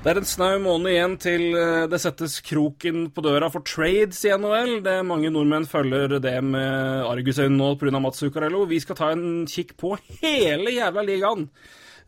[0.00, 4.22] Det er en snau måned igjen til eh, det settes kroken på døra for trades
[4.24, 4.78] i NHL.
[4.86, 8.00] Det er Mange nordmenn følger det med argusøyne nå pga.
[8.00, 8.62] Mats Zuccarello.
[8.70, 11.44] Vi skal ta en kikk på hele jævla ligaen.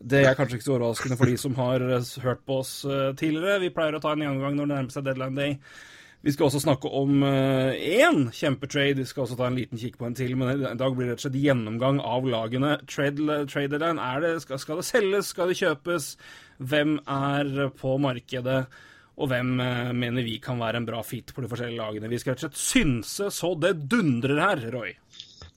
[0.00, 3.10] Det er kanskje ikke så overraskende for de som har eh, hørt på oss eh,
[3.12, 3.60] tidligere.
[3.66, 5.58] Vi pleier å ta en gjennomgang når det nærmer seg deadline day.
[6.22, 9.00] Vi skal også snakke om én kjempetrade.
[9.00, 10.36] Vi skal også ta en liten kikk på en til.
[10.38, 12.76] Men i dag blir det rett og slett gjennomgang av lagene.
[12.86, 13.82] Trade, trade.
[13.90, 15.32] Er det, skal, skal det selges?
[15.34, 16.12] Skal det kjøpes?
[16.62, 18.60] Hvem er på markedet?
[19.20, 22.10] Og hvem uh, mener vi kan være en bra fit på de forskjellige lagene?
[22.10, 24.94] Vi skal rett og slett synse så det dundrer her, Roy.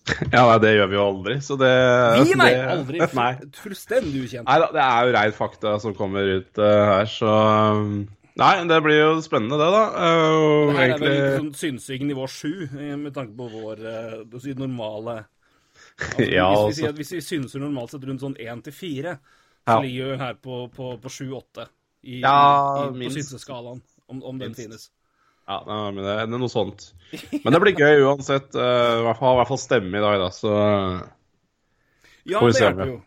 [0.05, 1.71] Ja, nei, det gjør vi jo aldri, så det
[2.19, 2.99] Vi, nei, det, aldri.
[3.17, 3.31] Nei.
[3.57, 4.45] Fullstendig ukjent.
[4.45, 7.31] Nei da, det er jo rein fakta som kommer ut uh, her, så
[7.73, 7.95] um,
[8.35, 9.83] Nei, det blir jo spennende, det, da.
[9.95, 13.83] Uh, Det her er egentlig vel sånn synsing nivå sju, eh, med tanke på vår
[13.87, 16.91] uh, normale altså, Ja, hvis, vi altså.
[16.97, 19.17] hvis vi synser normalt sett rundt sånn én til fire,
[19.63, 19.79] så Ja.
[19.81, 21.69] ligger vi her på, på, på sju-åtte
[22.03, 24.89] i, Ja, i, i, på synseskalaen, om, om den finnes.
[25.47, 25.61] Ja,
[25.93, 26.89] men det, er noe sånt.
[27.43, 28.49] Men det blir gøy uansett.
[28.57, 30.53] Uh, I hvert fall, i hvert fall stemme i dag, da, så
[32.25, 32.99] Ja, Får vi det hjelper jo.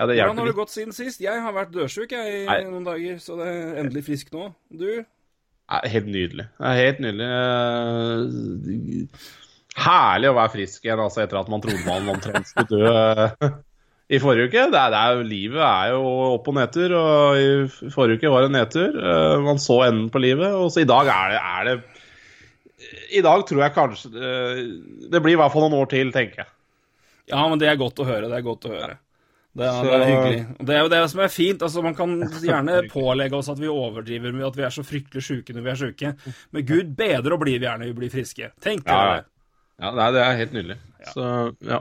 [0.00, 1.20] Ja, det Hvordan har det gått siden sist?
[1.20, 2.60] Jeg har vært dødsjuk i Nei.
[2.64, 4.46] noen dager, så det er endelig frisk nå.
[4.72, 4.86] Du?
[5.04, 6.46] Nei, helt nydelig.
[6.64, 7.26] Helt nydelig.
[7.28, 9.26] Eh,
[9.80, 13.52] Herlig å være frisk igjen, altså, etter at man trodde man omtrent skulle dø eh,
[14.10, 14.64] i forrige uke.
[14.72, 16.00] Det er, det er, livet er jo
[16.32, 18.96] opp- og nedtur, og i forrige uke var det nedtur.
[18.96, 21.76] Eh, Man så enden på livet, og så i dag er det, er det
[23.20, 24.08] I dag tror jeg kanskje
[25.12, 26.50] Det blir i hvert fall noen år til, tenker jeg.
[27.30, 28.32] Ja, men det er godt å høre.
[28.32, 28.96] Det er godt å høre.
[29.56, 30.66] Det er, Så- det er hyggelig.
[30.66, 31.62] Det er jo det som er fint.
[31.62, 32.12] altså Man kan
[32.50, 35.70] gjerne pålegge oss at vi overdriver med at vi er så fryktelig sjuke når vi
[35.70, 36.12] er sjuke.
[36.52, 38.52] Men gud bedre å bli vi gjerne vi blir friske.
[38.62, 39.16] Tenk deg Ja, ja.
[39.16, 39.24] det.
[39.80, 40.76] Ja, nei, det er helt nydelig.
[41.14, 41.26] Så
[41.66, 41.80] ja.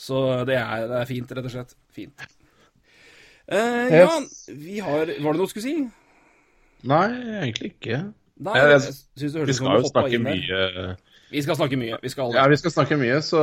[0.00, 1.74] Så det er, det er fint, rett og slett.
[1.92, 2.22] Fint.
[3.50, 4.08] Eh, ja,
[4.48, 5.76] vi har Var det noe du skulle si?
[6.86, 7.06] Nei,
[7.42, 7.98] egentlig ikke.
[8.40, 10.96] Nei, Jeg- jeg jeg, det Vi skal jo snakke mye der.
[11.30, 11.98] Vi skal snakke mye.
[12.02, 13.40] Vi skal Ja, vi skal snakke mye, så,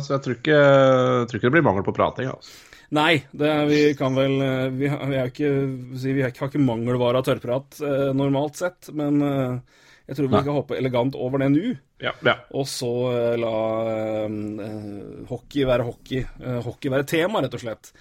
[0.00, 2.30] så jeg tror ikke, jeg tror ikke det blir mangel på prating.
[2.32, 2.54] Altså.
[2.96, 5.50] Nei, det vi kan vel eh, Vi, har- vi, ikke,
[6.00, 9.60] vi har ikke har ikke mangelvare av tørrprat eh, normalt sett, men eh,
[10.10, 10.40] jeg tror vi Nei.
[10.42, 11.76] skal hoppe elegant over det nå.
[12.02, 12.34] Ja, ja.
[12.56, 13.52] Og så eh, la
[13.92, 14.34] eh,
[15.30, 16.24] hockey være hockey.
[16.40, 17.92] Eh, hockey være tema, rett og slett.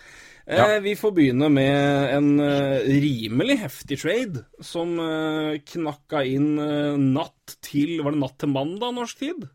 [0.49, 0.79] Eh, Ja.
[0.81, 7.57] Vi får begynne med en eh, rimelig heftig trade som eh, knakka inn eh, natt
[7.61, 9.45] til Var det natt til mandag norsk tid?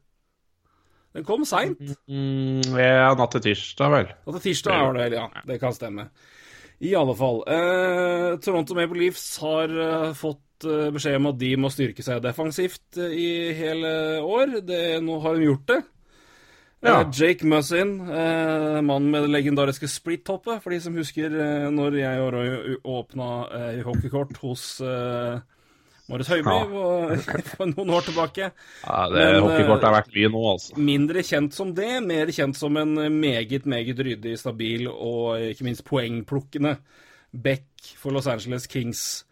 [1.15, 1.79] Den kom seint.
[2.11, 4.09] Mm, ja, natt til tirsdag, vel.
[4.27, 5.27] Natt til tirsdag var det vel, ja.
[5.47, 6.09] Det kan stemme.
[6.83, 7.43] I alle fall.
[7.47, 12.19] Eh, Toronto Maple Leafs har eh, fått eh, beskjed om at de må styrke seg
[12.25, 13.93] defensivt eh, i hele
[14.27, 14.57] år.
[14.67, 15.79] Det, nå har de gjort det.
[16.85, 17.01] Ja.
[17.01, 21.99] Eh, Jake Muzzin, eh, mannen med det legendariske split-hoppet, for de som husker eh, når
[22.03, 23.29] jeg og Roy åpna
[23.59, 25.39] eh, hockeykort hos eh,
[26.13, 27.17] Marius Høiby Ja.
[27.55, 28.51] for, noen år tilbake.
[28.85, 30.77] Ja, det Men, Hockeykortet har verdt vært mye nå, altså.
[30.91, 35.87] Mindre kjent som det, mer kjent som en meget, meget ryddig, stabil og ikke minst
[35.89, 36.77] poengplukkende
[37.33, 39.25] back for Los Angeles Kings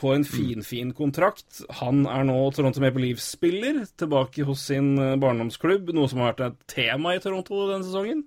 [0.00, 1.62] på en finfin kontrakt.
[1.80, 6.46] Han er nå Toronto Maple Leaf-spiller, tilbake hos sin eh, barndomsklubb, noe som har vært
[6.48, 8.24] et tema i Toronto denne sesongen.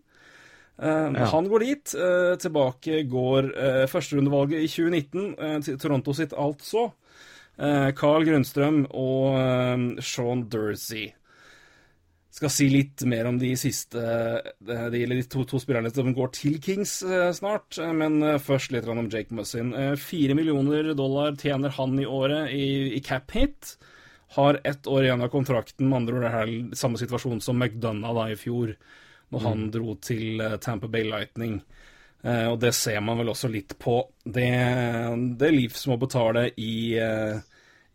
[0.78, 1.25] Ja.
[1.31, 1.94] Han går dit.
[1.98, 6.92] eh, tilbake går uh, førsterundevalget i 2019 eh, til Toronto sitt altså.
[7.58, 11.08] Eh, Carl Grunnstrøm og eh, Sean Dursey
[12.38, 16.31] skal si litt mer om de siste De, de, de to, to spillerne som går
[16.38, 17.80] til Kings eh, snart.
[17.81, 19.74] eh, Men eh, først litt om Jake Mussin.
[19.74, 22.68] Eh, Fire millioner dollar tjener han i året i,
[22.98, 23.75] i cap hit.
[24.38, 25.88] Har ett år igjen av kontrakten.
[25.89, 28.75] Med andre ord er det samme situasjon som McDonagh da i fjor,
[29.34, 31.62] når han dro til Tamper Tampa Bay Lightning.
[32.24, 34.01] Eh, og det ser man vel også litt på.
[34.25, 34.48] Det,
[35.39, 37.39] det Leafs må betale i, eh,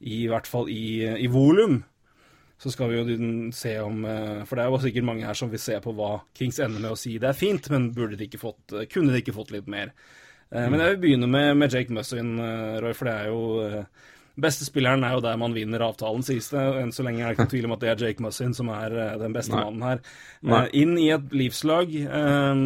[0.08, 1.82] i hvert fall i, i volum
[2.62, 5.50] så skal vi jo se om eh, For det er jo sikkert mange her som
[5.50, 8.28] vil se på hva Kings ender med å si det er fint, men burde de
[8.28, 9.90] ikke fått, eh, kunne de ikke fått litt mer?
[10.52, 10.68] Mm.
[10.70, 14.64] Men jeg vil begynne med, med Jake eh, Roy, for det er jo eh, Beste
[14.64, 16.60] spilleren er jo der man vinner avtalen, sies det.
[16.80, 18.94] Enn så lenge er det ikke tvil om at det er Jake Muzzin som er
[18.96, 20.00] eh, den beste mannen her.
[20.40, 20.62] Nei.
[20.62, 22.62] Eh, Inn i et livslag, eh,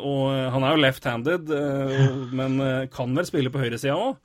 [0.00, 0.24] og
[0.56, 2.08] han er jo left-handed, eh,
[2.40, 4.18] men eh, kan vel spille på høyresida òg?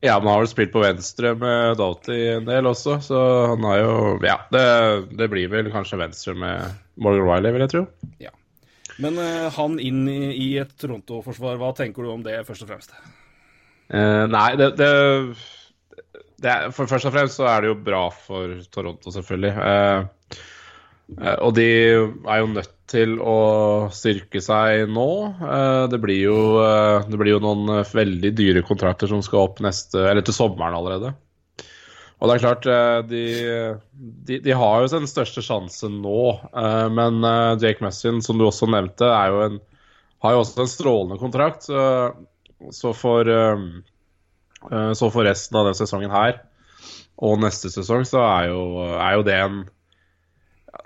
[0.00, 3.64] Ja, men han har vel spilt på venstre med Doughty en del også, så han
[3.66, 4.66] har jo Ja, det,
[5.18, 7.82] det blir vel kanskje venstre med Morgan Riley, vil jeg tro.
[8.22, 8.30] Ja.
[9.02, 12.70] Men uh, han inn i, i et Toronto-forsvar, hva tenker du om det, først og
[12.70, 12.94] fremst?
[13.90, 14.90] Uh, nei, det, det,
[16.42, 19.54] det er, For først og fremst så er det jo bra for Toronto, selvfølgelig.
[19.58, 20.06] Uh,
[21.16, 23.38] og de er jo nødt til å
[23.94, 25.08] styrke seg nå.
[25.44, 29.48] Eh, det, blir jo, eh, det blir jo noen eh, veldig dyre kontrakter som skal
[29.48, 31.14] opp neste Eller til sommeren allerede.
[32.18, 33.24] Og det er klart, eh, de,
[34.26, 38.48] de, de har jo den største sjansen nå, eh, men eh, Jake Messin, som du
[38.48, 39.60] også nevnte, jo en,
[40.24, 41.68] har jo også en strålende kontrakt.
[41.68, 43.66] Så, for eh,
[44.72, 46.40] eh, så for resten av den sesongen her
[47.18, 48.62] og neste sesong, så er jo,
[48.98, 49.62] er jo det en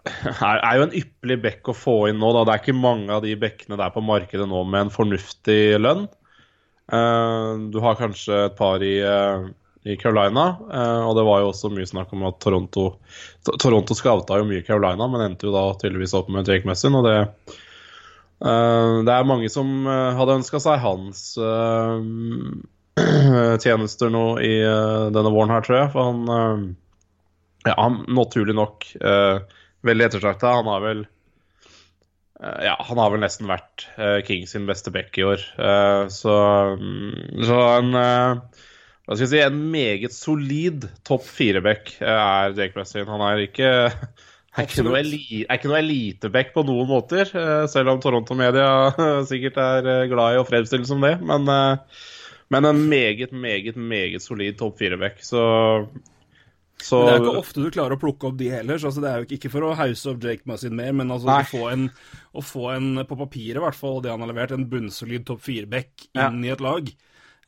[0.08, 2.28] er, jo en ypperlig bekk å få inn nå.
[2.34, 2.40] Da.
[2.48, 6.02] Det er ikke mange av de bekkene der på markedet nå med en fornuftig lønn.
[6.92, 9.38] Eh, du har kanskje et par i, eh,
[9.86, 12.84] i Carolina, eh, og det var jo også mye snakk om at Toronto
[13.46, 16.94] To- Toronto scouta jo mye Carolina, men endte jo da tydeligvis opp med Jake Messin,
[16.98, 17.18] og det
[18.42, 21.38] Det er mange som hadde ønska seg hans
[23.62, 24.56] tjenester nå i
[25.14, 25.92] denne våren her, tror jeg.
[25.94, 26.74] For han
[27.62, 29.38] Ja, naturlig nok eh,
[29.86, 30.56] veldig ettertrakta.
[30.60, 31.04] Han har vel
[32.40, 35.44] eh, ja, han har vel nesten vært uh, King sin beste back i år.
[35.58, 36.34] Uh, så,
[36.78, 38.62] mm, så en uh,
[39.06, 43.08] Hva skal jeg si En meget solid topp fire-back er Jake Messin.
[43.10, 43.70] Han er ikke
[44.56, 47.30] er ikke, noe noe eliteback på noen måter,
[47.72, 48.92] selv om Toronto-media
[49.30, 51.14] sikkert er glad i å fremstille som det.
[51.24, 51.48] Men,
[52.52, 55.24] men en meget, meget, meget solid topp fire-back.
[55.24, 55.40] Så,
[56.82, 58.80] så det er ikke ofte du klarer å plukke opp de heller.
[58.80, 61.30] Så altså, det er jo ikke, for å hause opp Jake Muzzin mer, men altså
[61.30, 61.86] å få, en,
[62.34, 65.44] å få en, på papiret i hvert fall, det han har levert, en bunnsolid topp
[65.46, 66.90] fire-back inn i et lag.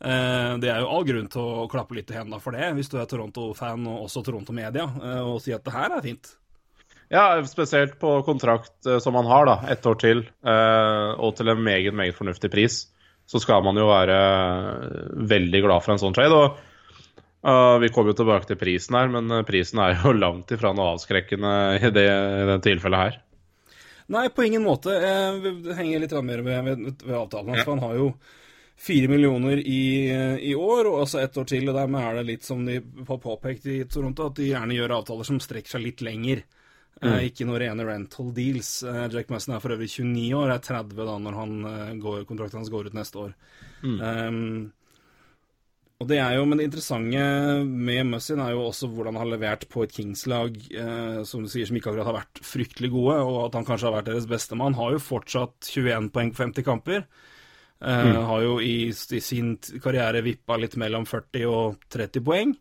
[0.05, 2.91] Eh, det er jo all grunn til å klappe litt i hendene for det, hvis
[2.93, 6.35] du er Toronto-fan og også Toronto-media, eh, og si at det her er fint.
[7.12, 11.53] Ja, spesielt på kontrakt eh, som han har, da, ett år til, eh, og til
[11.53, 12.85] en meget, meget fornuftig pris,
[13.27, 15.03] så skal man jo være eh,
[15.35, 16.38] veldig glad for en sånn trade.
[16.38, 16.74] Og
[17.44, 20.73] eh, vi kommer jo tilbake til prisen her, men eh, prisen er jo langt ifra
[20.76, 23.20] noe avskrekkende i det, i det tilfellet her.
[24.14, 24.93] Nei, på ingen måte.
[25.00, 27.64] Eh, Det henger litt mer ved, ved, ved avtalen hans.
[27.64, 28.11] for Han har jo
[28.85, 30.11] fire millioner i,
[30.50, 31.69] i år, og altså ett år til.
[31.70, 34.99] og Dermed er det litt som de har påpekt i Toronto, at de gjerne gjør
[34.99, 36.43] avtaler som strekker seg litt lenger.
[37.02, 38.76] Eh, ikke noen rene rental deals.
[38.87, 41.55] Eh, Jack Messon er for øvrig 29 år, er 30 da når han,
[42.02, 43.35] går, kontrakten hans går ut neste år.
[43.85, 44.73] Um,
[46.05, 47.21] og det er jo, Men det interessante
[47.65, 51.49] med Mussin er jo også hvordan han har levert på et Kings-lag eh, som du
[51.49, 54.29] sier, som ikke akkurat har vært fryktelig gode, og at han kanskje har vært deres
[54.29, 54.77] beste mann.
[54.77, 57.06] Har jo fortsatt 21 poeng på 50 kamper.
[57.81, 62.55] Eh, Har jo i, i sin karriere vippa litt mellom 40 og 30 poeng.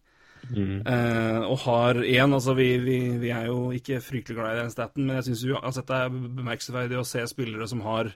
[0.84, 4.71] Eh, og har én Altså, vi, vi, vi er jo ikke fryktelig glad i den
[4.73, 8.12] staten, men jeg syns uansett det er bemerkelsesverdig å se spillere som har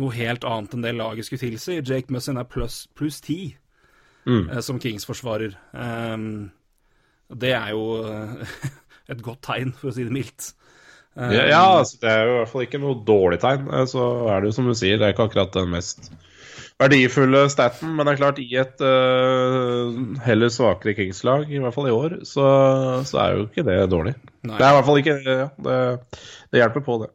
[0.00, 1.80] noe helt annet enn det laget skulle tilsi.
[1.84, 3.56] Jake Mussin er pluss pluss ti
[4.28, 5.56] eh, som Kings-forsvarer.
[5.72, 6.50] Um,
[7.30, 8.56] det er jo eh,
[9.12, 10.52] et godt tegn, for å si det mildt.
[11.16, 13.68] Eh, Ja, ja altså, det er jo i hvert fall ikke noe dårlig tegn.
[13.70, 16.10] Eh, Så er det jo som du sier, det er ikke akkurat den mest
[16.80, 19.90] verdifulle staten, men det er klart, i et uh,
[20.24, 22.46] heller svakere Kings-lag, i hvert fall i år, så,
[23.04, 24.14] så er jo ikke det dårlig.
[24.48, 24.56] Nei.
[24.56, 25.76] Det er i hvert fall ikke ja, det,
[26.48, 27.10] det hjelper på, det.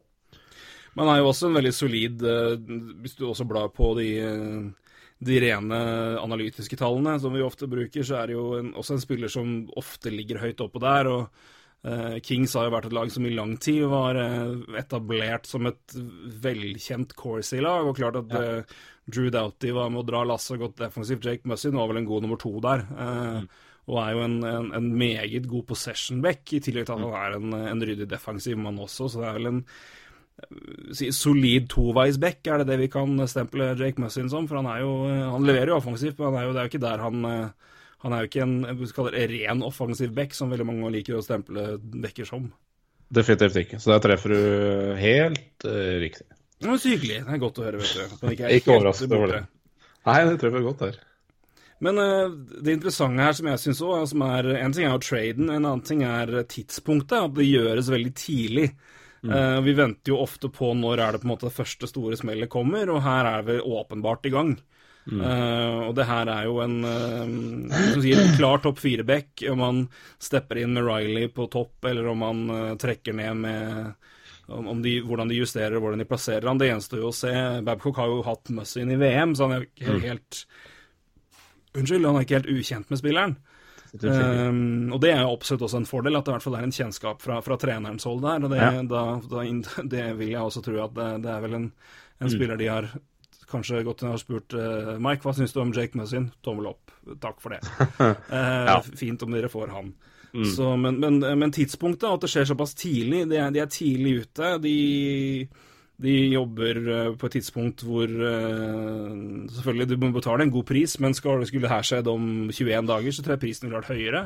[0.93, 2.53] Men han er jo også en veldig solid uh,
[3.01, 4.84] Hvis du også blar på de, eh,
[5.23, 5.81] de rene
[6.19, 9.53] analytiske tallene som vi ofte bruker, så er det jo en, også en spiller som
[9.79, 11.07] ofte ligger høyt oppe der.
[11.07, 11.21] og
[11.87, 15.69] uh, Kings har jo vært et lag som i lang tid var uh, etablert som
[15.71, 15.95] et
[16.43, 17.87] velkjent Corsi-lag.
[17.87, 21.25] og klart at eh, Drew Doughty var med å dra lasset godt defensivt.
[21.25, 22.85] Jake Mussin var vel en god nummer to der.
[22.91, 23.47] Mm
[23.85, 27.35] Og er jo en, en, en meget god possession-back, i tillegg til at han er
[27.37, 29.11] en, en ryddig defensiv mann også.
[29.13, 29.59] Så det er vel en
[31.15, 34.49] solid toveisback, er det det vi kan stemple Jake Mussin som?
[34.49, 34.91] For han er jo
[35.31, 37.71] Han leverer jo offensivt, men han er jo, det er jo ikke der han eh,
[38.03, 38.55] Han er jo ikke en
[39.15, 42.51] det ren offensiv back, som veldig mange liker å stemple backer som.
[43.09, 43.79] Definitivt ikke.
[43.81, 44.41] Så der treffer du
[44.99, 46.27] helt uh, riktig.
[46.59, 47.17] Det var så hyggelig.
[47.25, 48.29] Det er godt å høre, vet du.
[48.29, 49.41] Ikke Ikke overrasket over det.
[50.05, 50.99] Nei, det treffer godt der.
[51.83, 55.01] Men eh, det interessante her som jeg syns òg, som er En ting er jo
[55.03, 57.17] traden, en annen ting er tidspunktet.
[57.19, 58.69] At det gjøres veldig tidlig.
[59.31, 62.17] Eh, vi venter jo ofte på når er det på en måte det første store
[62.19, 64.55] smellet kommer, og her er vi åpenbart i gang.
[65.05, 69.81] Eh, og det her er jo en uh, sier, klar topp fire-back, om man
[70.21, 73.93] stepper inn med Riley på topp, eller om man uh, trekker ned med
[74.45, 76.59] om de, hvordan de justerer hvordan de plasserer han.
[76.61, 77.31] Det gjenstår jo å se.
[77.65, 80.41] Babcock har jo hatt Muzzin i VM, så han er ikke helt
[81.75, 83.33] Unnskyld, han er ikke helt ukjent med spilleren.
[84.03, 86.63] Um, og det er jo absolutt også en fordel, at det i hvert fall er
[86.67, 88.43] en kjennskap fra, fra trenerens hold der.
[88.43, 88.83] Og det, Ja.
[88.83, 89.43] da, da,
[89.95, 91.67] det vil jeg også tro at det, det er vel en,
[92.21, 92.89] en spiller de har
[93.51, 96.31] kanskje gått inn og spurt uh, Mike, hva syns du om Jake Muzzin?
[96.43, 96.91] Tommel opp.
[97.21, 97.61] Takk for det.
[98.35, 99.93] Eh, Fint om dere får han.
[100.55, 104.25] Så, men, men, men tidspunktet, at det skjer såpass tidlig De er, de er tidlig
[104.25, 104.49] ute.
[104.59, 104.73] De,
[106.01, 109.11] de jobber eh, på et tidspunkt hvor eh,
[109.55, 113.15] Selvfølgelig, du må betale en god pris, men skulle det her skjedd om 21 dager,
[113.15, 114.25] så tror jeg prisen ville vært høyere.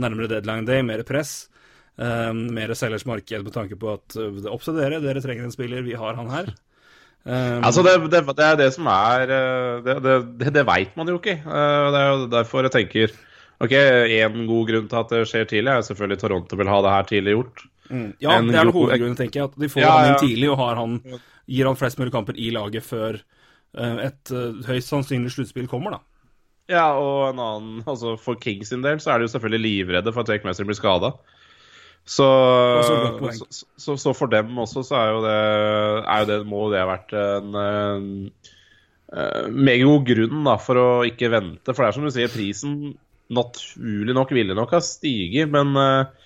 [0.00, 1.50] Nærmere deadline day, mer press.
[1.98, 5.84] eh, mer selgers marked med tanke på at det er dere, dere trenger en spiller,
[5.84, 6.54] vi har han her.
[7.24, 9.22] Um, Altså, det, det, det er det som er
[9.80, 11.38] Det, det, det, veit man jo ikke.
[11.40, 13.14] Det er jo derfor jeg tenker
[13.64, 16.92] Ok, En god grunn til at det skjer tidlig, er selvfølgelig Toronto vil ha det
[16.92, 17.64] her tidlig gjort.
[17.90, 19.50] Ja, en det er god- hovedgrunnen, tenker jeg.
[19.52, 20.22] At de får Ja, han inn ja.
[20.24, 20.96] tidlig og har han,
[21.46, 23.18] gir han flest mulig kamper i laget før
[23.76, 26.00] eh, et eh, høyst sannsynlig sluttspill kommer, da.
[26.72, 30.12] Ja, og en annen Altså, For Kings sin del så er de jo selvfølgelig livredde
[30.14, 31.10] for at Jake Messer blir skada.
[32.04, 32.24] Så,
[32.84, 33.46] så,
[33.80, 35.36] så, så for dem også så er jo det,
[36.04, 38.10] er jo det må det ha vært en en,
[39.14, 41.72] eh, meget god grunn da, for å ikke vente.
[41.72, 42.76] For det er som du sier, prisen
[43.32, 45.48] naturlig nok ville nok ha stiget.
[45.52, 46.23] Men eh,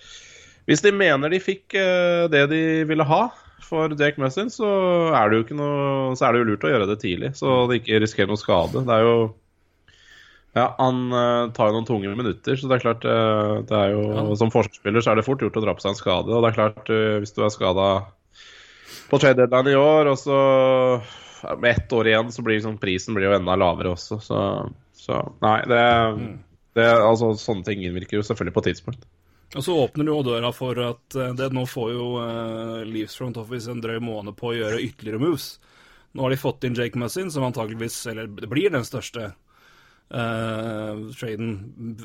[0.69, 3.23] hvis de mener de fikk eh, det de ville ha
[3.65, 4.69] for Jake Messin, så
[5.17, 7.63] er det jo ikke noe Så er det jo lurt å gjøre det tidlig, så
[7.69, 8.83] de ikke risikerer noe skade.
[8.85, 9.15] Det er jo
[10.57, 13.91] ja, han uh, tar jo noen tunge minutter, så det er klart uh, det er
[13.93, 16.33] jo, Som forsvarsspiller så er det fort gjort å dra på seg en skade.
[16.33, 17.89] Og det er klart, uh, hvis du er skada
[19.11, 20.39] på trade deadline i år, og så
[21.61, 24.19] med ett år igjen, så blir liksom, prisen blir jo enda lavere også.
[24.25, 24.41] Så,
[24.97, 25.83] så nei, det,
[26.77, 29.05] det altså, Sånne ting innvirker jo selvfølgelig på tidspunkt.
[29.57, 33.15] Og så åpner du jo døra for at eh, det, nå får jo uh, Leaves
[33.17, 35.55] Front Office en drøy måned på å gjøre ytterligere moves.
[36.13, 39.31] Nå har de fått inn Jake Mussin, som antakeligvis, eller det blir den største
[40.13, 41.53] uh, traden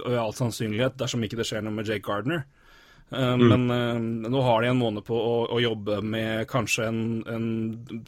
[0.00, 2.44] ved all sannsynlighet, dersom ikke det skjer noe med Jake Gardner.
[3.12, 7.02] Eh, Men uh, nå har de en måned på å, å jobbe med kanskje en,
[7.28, 7.48] en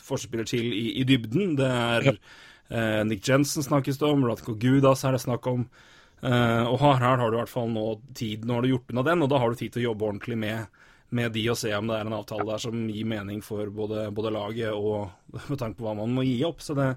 [0.02, 1.56] forspiller til i, i dybden.
[1.58, 5.66] Det er eh, Nick Jensen snakkes det om, Ratko Gudas er det snakk om.
[6.22, 8.92] Eh, og her, her har du i hvert fall nå tid, nå har du gjort
[8.92, 10.82] unna den, og da har du tid til å jobbe ordentlig med,
[11.16, 14.08] med de og se om det er en avtale der som gir mening for både,
[14.16, 15.10] både laget og
[15.50, 16.64] med tanke på hva man må gi opp.
[16.64, 16.92] Så det,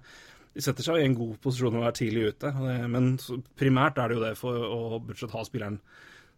[0.56, 2.54] de setter seg i en god posisjon å være tidlig ute.
[2.90, 3.14] Men
[3.60, 5.82] primært er det jo det for å budsjett ha spilleren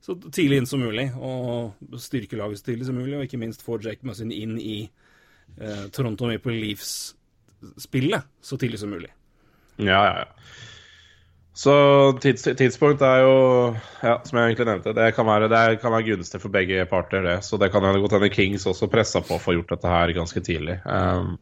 [0.02, 3.62] så tidlig inn som mulig, og styrke laget så tidlig som mulig, og ikke minst
[3.62, 9.12] få Jake Mussin inn i eh, Toronto Maple Leafs-spillet så tidlig som mulig.
[9.78, 10.71] Ja, ja, ja.
[11.54, 11.74] Så
[12.24, 13.36] tids, tidspunkt er jo,
[14.00, 17.26] ja, som jeg egentlig nevnte, det kan være, det kan være gunstig for begge parter.
[17.26, 19.92] det, Så det kan godt hende Kings også pressa på for å få gjort dette
[19.92, 20.80] her ganske tidlig.
[20.86, 21.36] Um,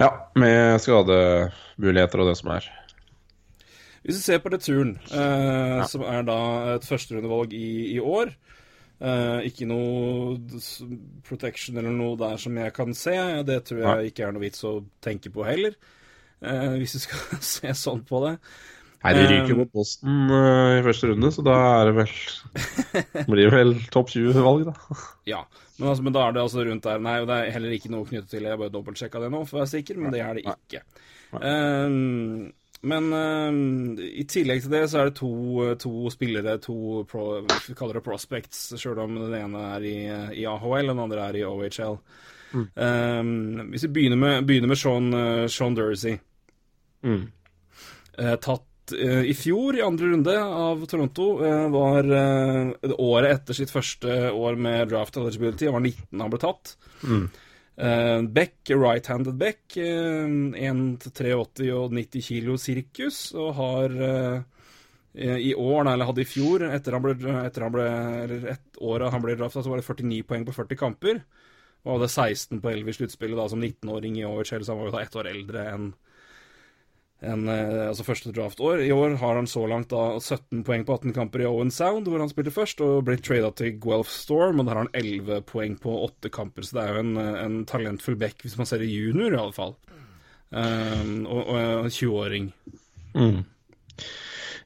[0.00, 2.66] ja, med skademuligheter og det som er.
[4.02, 6.40] Hvis vi ser på returen, eh, som er da
[6.74, 10.38] et førsterundevalg i, i år eh, Ikke noe
[11.28, 13.14] protection eller noe der som jeg kan se.
[13.44, 15.76] Det tror jeg ikke er noe vits å tenke på heller,
[16.40, 18.34] eh, hvis vi skal se sånn på det.
[19.00, 22.10] Nei, de ryker mot Boston uh, i første runde, så da er det vel
[23.32, 24.96] blir vel topp 20-valg, da.
[25.30, 25.40] Ja,
[25.78, 27.92] men, altså, men da er det altså rundt der Nei, og det er heller ikke
[27.94, 30.36] noe knyttet til Jeg bare dobbeltsjekka det nå, for å være sikker, men det er
[30.36, 30.82] det ikke.
[31.40, 32.50] Ehm,
[32.92, 33.64] men ehm,
[34.04, 35.32] i tillegg til det så er det to,
[35.80, 36.76] to spillere, to
[37.08, 39.96] pro, vi kaller det prospects, sjøl om den ene er i,
[40.42, 42.00] i AHL og den andre er i OHL.
[42.76, 43.36] Ehm,
[43.72, 46.18] hvis vi begynner med, begynner med Sean, eh, Sean Dursey.
[47.00, 47.30] Mm.
[48.20, 53.56] uh, tatt eh, i fjor, i andre runde av Toronto, eh, var eh, året etter
[53.56, 55.68] sitt første år med draft eligibility.
[55.68, 56.74] Han var 19 da han ble tatt.
[57.04, 57.30] Mm.
[58.36, 60.32] Beck, right-handed Beck, eh,
[60.68, 63.94] 1-83 og 90 kilo sirkus, og har
[65.20, 69.08] i år, eller hadde i fjor, etter han ble, etter han ble eller et år
[69.10, 71.22] han ble drafta, så var det 49 poeng på 40 kamper.
[71.80, 74.90] Og hadde 16 på 11 i sluttspillet da, som 19-åring i OHL, så han var
[74.90, 75.90] jo da ett år eldre enn
[77.20, 78.80] enn eh, altså første draftår.
[78.86, 82.08] I år har han så langt da 17 poeng på 18 kamper i Owen Sound,
[82.08, 85.44] hvor han spilte først, og blitt trada til Guelph Storm, og der har han 11
[85.50, 86.66] poeng på 8 kamper.
[86.66, 89.42] Så det er jo en, eh, en talentfull back, hvis man ser det junior, i
[89.42, 89.76] alle fall.
[90.50, 92.48] Um, og, og en 20-åring.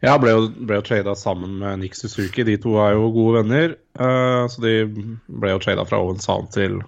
[0.04, 2.44] Ja, ble jo, ble jo trada sammen med Nick Suzuki.
[2.46, 3.76] De to er jo gode venner.
[3.98, 4.74] Uh, så de
[5.28, 6.78] ble jo trada fra Owen Sound til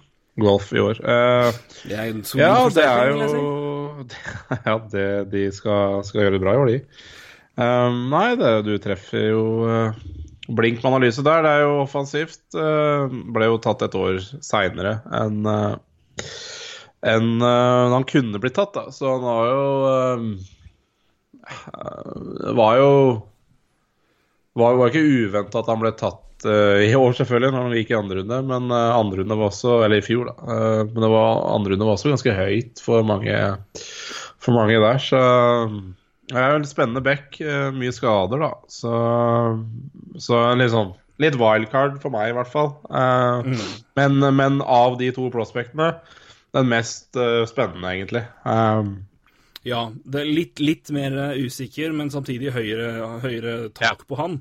[0.41, 1.01] golf i år.
[1.01, 3.66] Uh, Det er en ja, det er jo
[4.67, 6.79] Ja, det, de skal, skal gjøre det bra i år, de.
[7.57, 9.97] Um, nei, det, du treffer jo uh,
[10.47, 11.41] blink med analyse der.
[11.45, 12.43] Det er jo offensivt.
[12.53, 15.73] Uh, ble jo tatt et år seinere enn uh,
[17.05, 18.89] en, uh, han kunne blitt tatt, da.
[18.93, 19.65] Så han har jo
[21.47, 22.93] eh, var jo
[24.57, 27.91] var, jo ikke uventa at han ble tatt eh, i år, selvfølgelig, når han gikk
[27.93, 28.39] i andre runde.
[28.49, 30.35] Men uh, andre runde var også Eller i fjor, da.
[30.53, 33.39] Eh, men det var, andre runde var også ganske høyt for mange,
[34.43, 35.01] for mange der.
[35.01, 35.21] Så
[36.27, 37.39] det er jo en spennende back.
[37.41, 38.53] eh, mye skader, da.
[38.69, 38.93] Så,
[40.19, 42.75] så sånn Litt wildcard for meg, i hvert fall.
[42.93, 43.47] Eh,
[43.97, 45.95] men, men av de to prospectene,
[46.53, 48.21] den mest eh, spennende, egentlig.
[48.45, 48.91] Eh,
[49.67, 54.37] Ja, det er litt, litt mer eh, usikker, men samtidig høyere, høyere tak på han.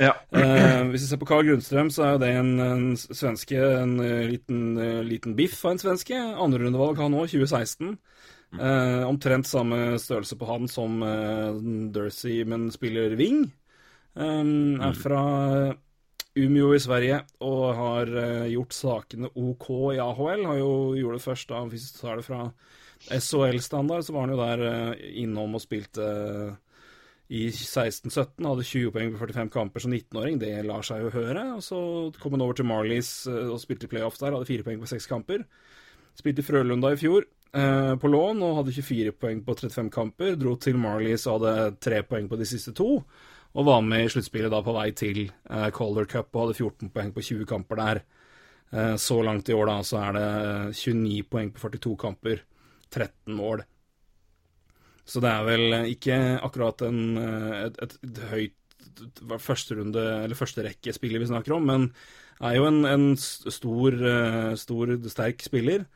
[0.00, 0.14] Ja.
[0.32, 3.98] Eh, hvis vi ser på Carl Grundstrøm, så er jo det en, en svenske, en
[4.04, 6.16] eh, liten, eh, liten biff av en svenske.
[6.16, 7.98] Andrerundevalg han òg, 2016.
[8.58, 11.60] Eh, omtrent samme størrelse på han som eh,
[11.94, 13.44] Dersey, men spiller wing.
[14.16, 14.42] Eh,
[14.88, 15.22] er fra
[16.38, 20.46] Umeå i Sverige og har eh, gjort sakene OK i AHL.
[20.46, 22.44] Har jo gjort det først da, hvis du tar det fra
[23.10, 26.58] SHL-standard, så var han jo der eh, innom og spilte eh,
[27.30, 28.42] i 16-17.
[28.42, 30.38] Hadde 20 poeng på 45 kamper som 19-åring.
[30.42, 31.44] Det lar seg jo høre.
[31.56, 31.80] Og så
[32.18, 34.34] kom han over til Marlies eh, og spilte i playoffs der.
[34.34, 35.44] Hadde 4 poeng på 6 kamper.
[36.18, 40.34] Spilte i Frølunda i fjor eh, på lån og hadde 24 poeng på 35 kamper.
[40.40, 42.96] Dro til Marlies og hadde 3 poeng på de siste to.
[43.50, 46.94] Og var med i sluttspillet da på vei til eh, Calder Cup og hadde 14
[46.94, 48.02] poeng på 20 kamper der.
[48.70, 50.28] Eh, så langt i år da så er det
[50.82, 52.42] 29 poeng på 42 kamper.
[52.90, 53.62] 13 mål.
[55.10, 58.56] Så det er vel ikke akkurat en, eh, et, et, et høyt
[59.40, 61.86] førsterunde, eller førsterekkespiller vi snakker om, men
[62.44, 65.86] er jo en, en stor, eh, stor, sterk spiller.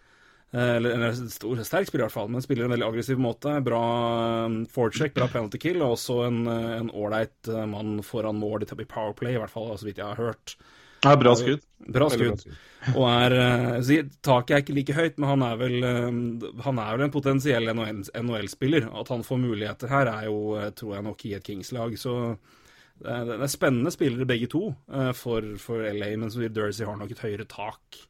[0.54, 3.56] Eh, Eller, eller stor, sterk spiller i hvert fall, men spiller en veldig aggressiv måte.
[3.66, 3.82] Bra
[4.74, 9.52] forecheck, bra penalty kill, og også en ålreit mann foran mål i Powerplay, i hvert
[9.52, 10.56] fall så vidt jeg har hørt.
[11.04, 11.64] Ja, bra skudd.
[11.94, 12.46] Bra skudd.
[12.92, 16.96] Og er eh, Taket er ikke like høyt, men han er vel, eh, han er
[16.96, 18.90] vel en potensiell NHL NHL-spiller.
[19.00, 21.96] At han får muligheter her, er jo, eh, tror jeg nok, i et Kings-lag.
[22.00, 22.16] Så
[23.00, 24.68] det er, det er spennende spillere begge to
[25.18, 28.04] for, for LA, men så Dursey har nok et høyere tak.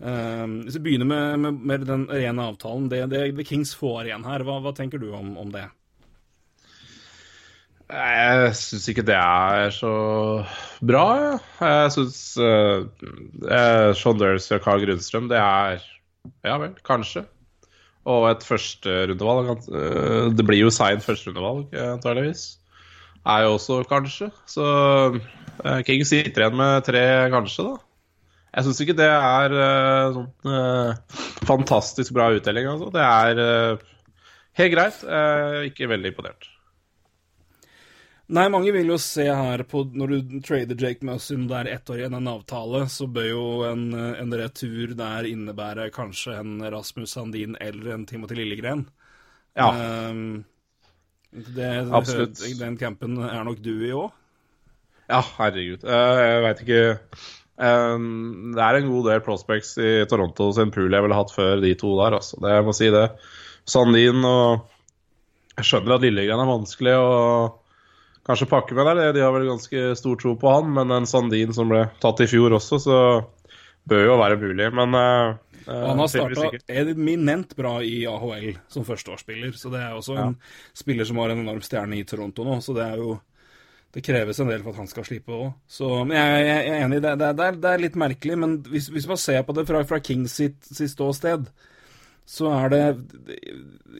[0.00, 4.24] Hvis vi begynner med, med, med den rene avtalen, det, det, det Kings får igjen
[4.28, 5.66] her, hva, hva tenker du om, om det?
[7.90, 9.92] Jeg syns ikke det er så
[10.86, 11.04] bra.
[11.18, 11.90] jeg.
[11.96, 12.86] Syns uh,
[13.98, 15.82] Sean Dursey og Carl Grunstrøm, det er
[16.46, 17.24] Ja vel, kanskje.
[18.08, 19.66] Og et førsterundevalg.
[19.68, 22.46] Uh, det blir jo seint førsterundevalg, eh, antageligvis.
[23.28, 24.30] Er jo også kanskje.
[24.48, 27.78] Så uh, King sitter igjen med tre kanskje, da.
[28.50, 32.88] Jeg syns ikke det er uh, sånn uh, fantastisk bra uttelling, altså.
[32.94, 33.84] Det er eh,
[34.58, 35.04] helt greit.
[35.70, 36.49] Ikke veldig imponert.
[38.30, 41.90] Nei, mange vil jo se her på Når du trader Jake Musson det er ett
[41.90, 47.16] år igjen en avtale, så bør jo en, en retur der innebære kanskje en Rasmus
[47.16, 48.86] Sandin eller en Timothy Lillegren.
[49.58, 49.72] Ja.
[50.12, 50.44] Um,
[51.30, 52.38] det, Absolutt.
[52.60, 54.14] Den campen er nok du i òg.
[55.10, 55.82] Ja, herregud.
[55.82, 56.82] Eh, jeg veit ikke
[57.60, 57.96] Eh,
[58.56, 61.74] Det er en god del prospects i Toronto sin pool jeg ville hatt før de
[61.78, 62.38] to der, altså.
[62.40, 63.06] Det, jeg må si det.
[63.68, 64.68] Sandin og
[65.58, 67.08] Jeg skjønner at Lillegren er vanskelig å
[68.30, 69.12] kanskje pakke med der.
[69.16, 72.28] De har vel ganske stor tro på han, men en Sandin som ble tatt i
[72.30, 72.98] fjor også, så
[73.90, 74.68] bør jo være mulig.
[74.76, 75.32] Men eh,
[75.66, 80.18] eh, Han har tydeligvis starta eminent bra i AHL som førsteårsspiller, så det er også
[80.20, 80.38] en
[80.76, 83.18] spiller som har en enorm stjerne i Toronto nå, så det er jo
[83.90, 85.48] det kreves en del for at han skal slippe òg.
[86.06, 88.36] Men jeg, jeg, jeg er enig, det, det, det, er, det er litt merkelig.
[88.38, 91.48] Men hvis, hvis man ser på det fra, fra Kings sitt, sitt ståsted,
[92.30, 92.82] så er det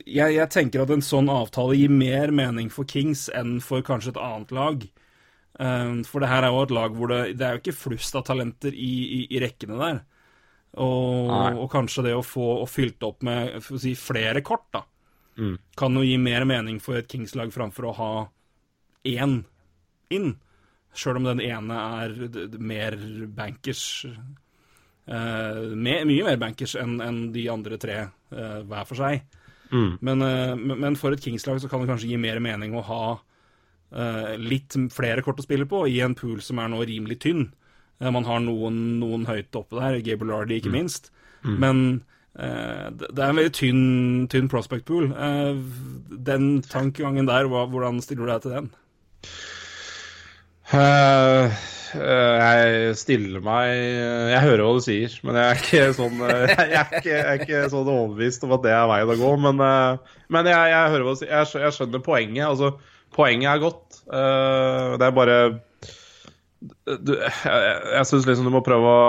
[0.06, 4.12] jeg, jeg tenker at en sånn avtale gir mer mening for Kings enn for kanskje
[4.14, 4.84] et annet lag.
[5.60, 8.14] Um, for det her er jo et lag hvor det, det er jo ikke flust
[8.16, 9.98] av talenter i, i, i rekkene der.
[10.78, 14.86] Og, og kanskje det å få fylt opp med si, flere kort, da,
[15.40, 15.54] Mm.
[15.78, 18.08] kan jo gi mer mening for et Kings-lag framfor å ha
[19.08, 19.38] én
[20.12, 20.34] inn.
[20.92, 22.96] Sjøl om den ene er mer
[23.38, 24.04] bankers
[25.08, 27.96] eh, me- Mye mer bankers enn en de andre tre
[28.32, 29.22] eh, hver for seg.
[29.70, 29.98] Mm.
[30.00, 33.02] Men, eh, men for et Kings-lag så kan det kanskje gi mer mening å ha
[34.38, 37.48] litt flere kort å spille på i en pool som er nå rimelig tynn.
[38.00, 41.10] Man har noen, noen høyt oppe der, Gabriel Lardy ikke minst.
[41.42, 42.04] Men
[42.38, 45.10] eh, det er en veldig tynn, tynn prospect pool.
[45.10, 45.58] Eh,
[46.30, 48.70] den tankegangen der, hvordan stiller du deg til den?
[50.70, 51.44] Eh,
[51.98, 53.70] eh, jeg stiller meg
[54.30, 57.24] Jeg hører hva du sier, men jeg er ikke sånn eh, Jeg er ikke, jeg
[57.24, 59.32] er ikke sånn overbevist om at det er veien å gå.
[59.46, 61.32] Men, eh, men jeg, jeg hører hva du sier.
[61.34, 62.44] Jeg, skjønner poenget.
[62.46, 62.70] Altså,
[63.16, 64.02] poenget er godt.
[64.06, 65.40] Eh, Det er bare
[66.86, 69.04] du, Jeg, jeg syns liksom du må prøve å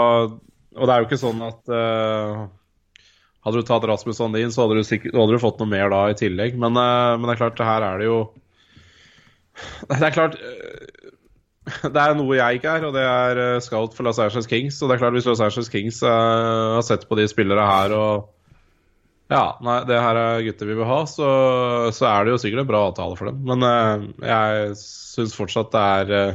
[0.79, 2.43] Og det er jo ikke sånn at eh,
[3.41, 6.03] Hadde du tatt Rasmus Sandin, så hadde du, sikkert, hadde du fått noe mer da
[6.11, 6.53] i tillegg.
[6.61, 8.19] Men, eh, men det er klart, det her er det jo
[9.89, 11.00] Det er klart eh,
[11.93, 14.81] det er noe jeg ikke er, og det er eh, scout for Los Angeles Kings.
[14.81, 17.95] Og det er klart Hvis Los Angeles Kings eh, har sett på de spillere her
[17.97, 18.29] og
[19.31, 21.27] Ja, nei, det her er gutter vi vil ha, så,
[21.95, 23.37] så er det jo sikkert en bra avtale for dem.
[23.47, 26.33] Men uh, jeg syns fortsatt det er eh,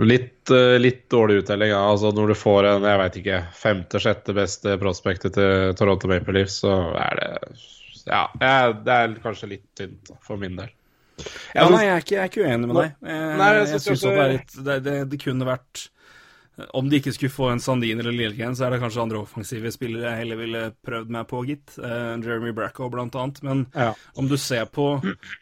[0.00, 1.74] litt, litt dårlig uttelling.
[1.74, 1.82] Ja.
[1.90, 6.62] Altså Når du får en jeg vet ikke, femte-sjette beste prospektet til Toronto Maple Leafs,
[6.64, 6.72] så
[7.04, 7.30] er det
[8.08, 10.72] Ja, det er kanskje litt tynt for min del.
[11.54, 12.94] Ja, nei, jeg er ikke, jeg er ikke uenig med deg.
[13.08, 15.86] Jeg, Nei, jeg jeg synes synes også- det, litt, det, det, det kunne vært
[16.72, 19.68] Om de ikke skulle få en Sandin eller Lillegren, så er det kanskje andre offensive
[19.74, 21.74] spillere jeg heller ville prøvd meg på, gitt.
[21.76, 23.42] Uh, Jeremy Bracco, blant annet.
[23.44, 23.90] Men Ja.
[24.16, 24.86] om du ser på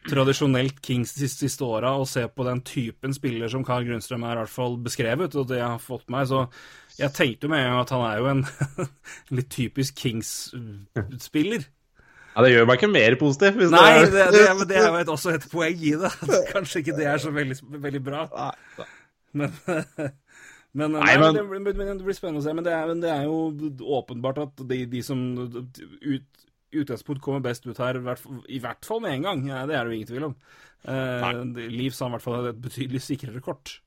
[0.09, 4.25] tradisjonelt Kings de siste, siste åra, og ser på den typen spiller som Carl Grunnstrøm
[4.27, 6.49] er i hvert fall beskrevet, og det jeg har fått meg, så
[6.99, 8.45] jeg tenkte jo med en gang at han er jo en
[9.39, 11.63] litt typisk Kings-spiller.
[12.35, 13.61] Ja, Det gjør meg ikke mer positiv.
[13.71, 14.61] Nei, det det, er...
[14.67, 16.11] det, er- jo et, også et poeng i det.
[16.53, 18.25] Kanskje ikke det er så veldig, veldig bra.
[19.35, 19.53] Men,
[20.75, 22.55] men, nei, Nei, men, men- det, blir- men det blir spennende å se.
[22.57, 23.37] Men det er, men det er jo
[24.01, 26.43] åpenbart at de, de som ut,
[26.75, 29.47] utgangspunkt kommer best ut her, i hvert fall- med en gang.
[29.47, 30.37] Ja, det er det jo ingen tvil om.
[30.85, 33.77] Uh, Leafs har i hvert fall et betydelig sikrere kort.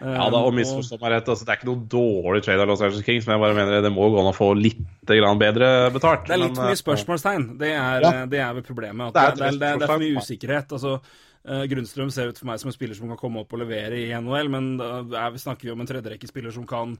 [0.00, 2.70] Eh, Ja da, og misforstå meg rett, altså, det er ikke noe dårlig trade av
[2.70, 5.42] Los Angeles Kings, men jeg bare mener det må gå an å få litt grann
[5.42, 6.24] bedre betalt.
[6.30, 7.50] Det er litt men, for mye eh, spørsmålstegn.
[7.60, 8.14] Det er, Ja.
[8.26, 9.12] det er problemet.
[9.12, 10.72] At Det er det, et det, er, det, er for mye usikkerhet.
[10.78, 10.96] Altså,
[11.42, 13.96] Uh, Grunnstrøm ser ut for meg som en spiller som kan komme opp og levere
[13.98, 16.92] i NHL, men da er, snakker vi om en tredjerekkespiller som kan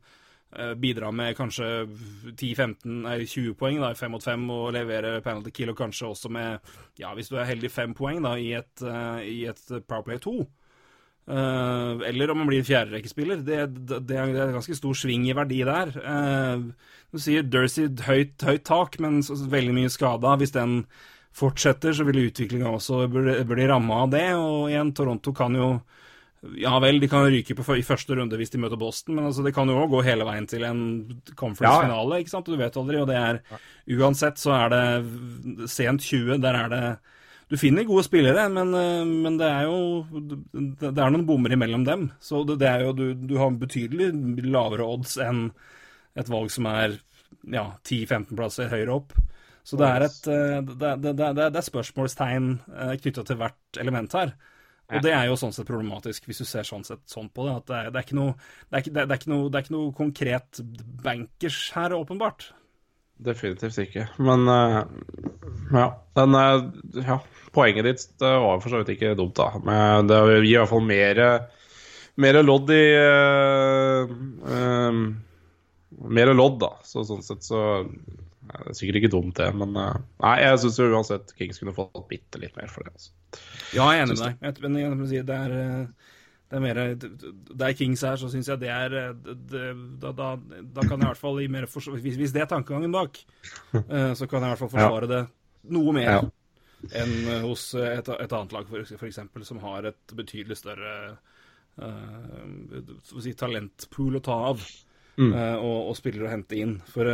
[0.59, 1.69] eh, bidra med kanskje
[2.33, 6.11] 10-15, nei 20 poeng da, i 5 mot 5 og levere penalty kill, og kanskje
[6.11, 9.63] også med, ja, hvis du er heldig, 5 poeng da, i et, uh, i et
[9.87, 10.35] Powerplay 2.
[11.29, 13.45] Eh, eller om man blir fjerderekkespiller.
[13.47, 15.95] Det, det, det er er ganske stor sving i verdi der.
[16.03, 16.73] Uh,
[17.13, 20.35] du sier Dersey høyt, høyt tak, men så, så veldig mye skada.
[20.41, 20.83] Hvis den
[21.37, 24.27] fortsetter, så vil utviklinga også bli, bli ramma av det.
[24.35, 25.75] Og igjen, Toronto kan jo
[26.59, 29.45] Ja vel, de kan ryke på, i første runde hvis de møter Boston, men altså,
[29.47, 30.81] det kan jo òg gå hele veien til en
[31.39, 32.51] conference-finale, ikke sant?
[32.51, 33.39] Du vet aldri, og det er
[33.95, 36.83] Uansett så er det sent 20, der er det
[37.51, 40.05] du finner gode spillere, men, eh, men det er jo
[40.53, 42.07] det er noen bommer imellom dem.
[42.23, 44.13] Så det, det er jo, du, du har betydelig
[44.47, 45.49] lavere odds enn
[46.19, 46.99] et valg som er
[47.51, 49.17] ja, 10-15 plasser høyere opp.
[49.63, 52.49] Så det er et eh, det, det, det, det er spørsmålstegn
[53.03, 54.35] knytta til hvert element her.
[54.93, 57.55] Og det er jo sånn sett problematisk, hvis du ser sånn sett sånn på det.
[57.61, 59.59] At det er, det er ikke noe det er ikke, det er ikke noe, det
[59.59, 60.61] er ikke noe konkret
[61.05, 62.51] bankers her, åpenbart.
[63.23, 64.07] Definitivt ikke.
[64.19, 64.79] Men eh,
[65.73, 65.87] ja.
[66.17, 67.19] Den, eh, ja.
[67.53, 69.51] Poenget ditt det var for så vidt ikke dumt, da.
[69.61, 71.19] Men det gir i hvert fall mer,
[72.17, 74.09] mer lodd i uh,
[74.49, 75.03] um,
[76.09, 76.71] Mer lodd, da.
[76.89, 79.51] Så sånn sett så ja, Det er sikkert ikke dumt, det.
[79.61, 82.97] Men uh, nei, jeg syns uansett Kings kunne fått bitte litt mer for det.
[82.97, 83.13] Altså.
[83.77, 84.41] Ja, jeg er enig med deg.
[84.49, 85.85] Jeg- Men jeg jeg, si, det er eh,
[86.53, 86.79] det er mer
[87.63, 90.29] Der Kings her, så syns jeg det er eh, det, det- da, da,
[90.77, 93.23] da kan jeg i hvert fall i mer forsvar, hvis, hvis det er tankegangen bak,
[93.81, 95.23] eh, så kan jeg i hvert fall forsvare det
[95.73, 96.21] noe mer Ja.
[96.93, 98.69] enn eh, hos et, et annet lag,
[99.09, 100.95] eksempel, som har et betydelig større
[101.81, 102.45] uh,
[103.23, 104.65] si, talentpool å ta av.
[105.19, 106.77] eh, og, og spillere å hente inn.
[106.93, 107.09] For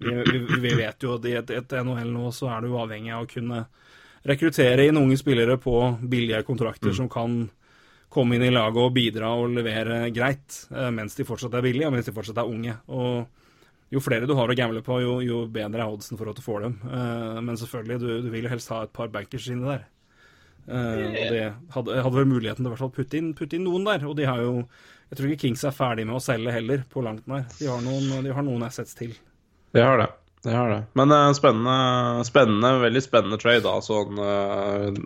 [0.00, 3.12] vi, vi, vi vet jo at i et, et NHL nå så er du avhengig
[3.16, 3.64] av å kunne
[4.28, 5.74] rekruttere inn unge spillere på
[6.12, 7.42] billige kontrakter som kan
[8.10, 11.86] komme inn i laget og bidra og levere greit eh, mens de fortsatt er billige
[11.88, 12.74] og mens de fortsatt er unge.
[12.90, 16.38] Og jo flere du har å gamble på, jo, jo bedre er oddsen for at
[16.38, 16.76] du får dem.
[16.86, 19.88] Eh, men selvfølgelig, du, du vil jo helst ha et par bankers inni der.
[20.70, 21.44] Eh, og det
[21.74, 24.06] hadde, hadde vel muligheten til å putte inn, putte inn noen der.
[24.06, 24.62] Og de har jo
[25.10, 27.48] Jeg tror ikke Kings er ferdig med å selge heller, på langt nær.
[27.58, 29.16] De har noen, de har noen assets til.
[29.74, 30.06] Det har det.
[30.44, 30.84] Det har det.
[30.94, 33.74] Men uh, spennende, spennende, veldig spennende trade, da.
[33.82, 35.00] Sånn eh,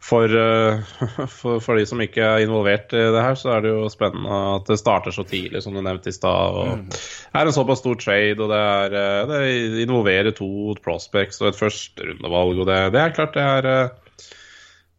[0.00, 0.80] for, eh,
[1.38, 4.40] for, for de som ikke er involvert i det her, så er det jo spennende
[4.56, 6.84] at det starter så tidlig, som du nevnte i stad.
[6.88, 11.50] Det er en såpass stor trade, og det, er, eh, det involverer to prospects og
[11.50, 12.62] et førsterundevalg.
[12.62, 13.88] Og det, det er klart det er eh,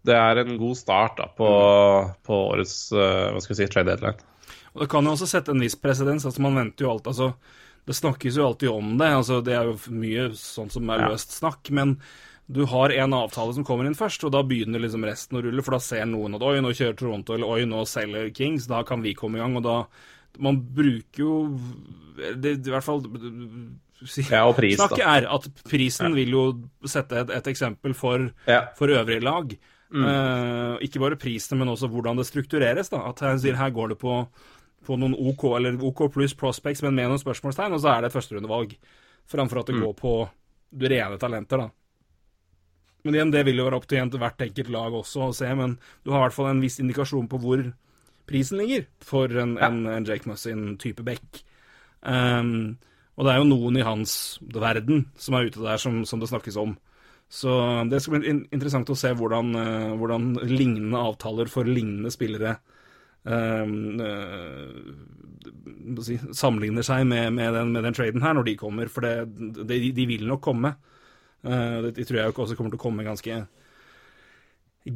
[0.07, 1.47] det er en god start da, på,
[2.23, 4.29] på årets hva skal vi si, trade deadline.
[4.71, 6.23] Og det kan jo også sette en viss presedens.
[6.25, 7.27] Altså, man venter jo alltid altså,
[7.89, 9.09] Det snakkes jo alltid om det.
[9.17, 11.67] altså Det er jo mye sånn som er løst snakk.
[11.75, 11.97] Men
[12.51, 15.61] du har en avtale som kommer inn først, og da begynner liksom resten å rulle,
[15.61, 18.81] for da ser noen at oi, nå kjører Toronto, eller oi, nå selger Kings, da
[18.83, 19.55] kan vi komme i gang.
[19.57, 19.85] Og da
[20.39, 21.31] Man bruker jo
[22.41, 23.01] det, I hvert fall
[24.05, 24.77] si, Ja, og pris.
[24.77, 26.43] Snakket er at prisen vil jo
[26.87, 28.67] sette et, et eksempel for, Ja.
[28.77, 29.55] for øvrige lag.
[29.91, 30.05] Mm.
[30.05, 32.89] Eh, ikke bare prisene, men også hvordan det struktureres.
[32.89, 34.27] da, At her, her går det på,
[34.85, 38.11] på noen OK eller OK pluss prospects, men med noen spørsmålstegn, og så er det
[38.13, 38.77] et førsterundevalg.
[39.29, 39.81] Framfor at det Mm.
[39.83, 40.29] går på
[40.79, 41.69] rene talenter, da.
[43.03, 45.77] Men igjen, det vil jo være opp til hvert enkelt lag også å se, men
[46.03, 47.63] du har i hvert fall en viss indikasjon på hvor
[48.29, 51.41] prisen ligger for en, en, en Jake Mussin-type back.
[52.03, 52.77] Um,
[53.19, 54.13] og det er jo noen i hans
[54.55, 56.77] verden som er ute der som, som det snakkes om.
[57.29, 57.51] Så
[57.91, 62.55] det skal bli interessant å se hvordan, eh, hvordan lignende avtaler for lignende spillere
[63.21, 68.89] um, uh, si, sammenligner seg med, med, den, med den traden her når de kommer,
[68.89, 69.13] for det,
[69.61, 70.73] de, de vil nok komme.
[71.45, 73.39] Uh, det, tror jeg også kommer til å komme ganske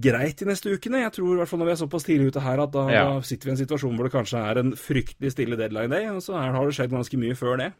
[0.03, 1.03] greit de neste ukene.
[1.05, 3.05] Jeg tror i hvert fall når vi er såpass tidlig ute her at da, Ja.
[3.13, 6.07] da sitter vi i en situasjon hvor det kanskje er en fryktelig stille deadline day,
[6.11, 7.73] og så er, har det skjedd ganske mye før det.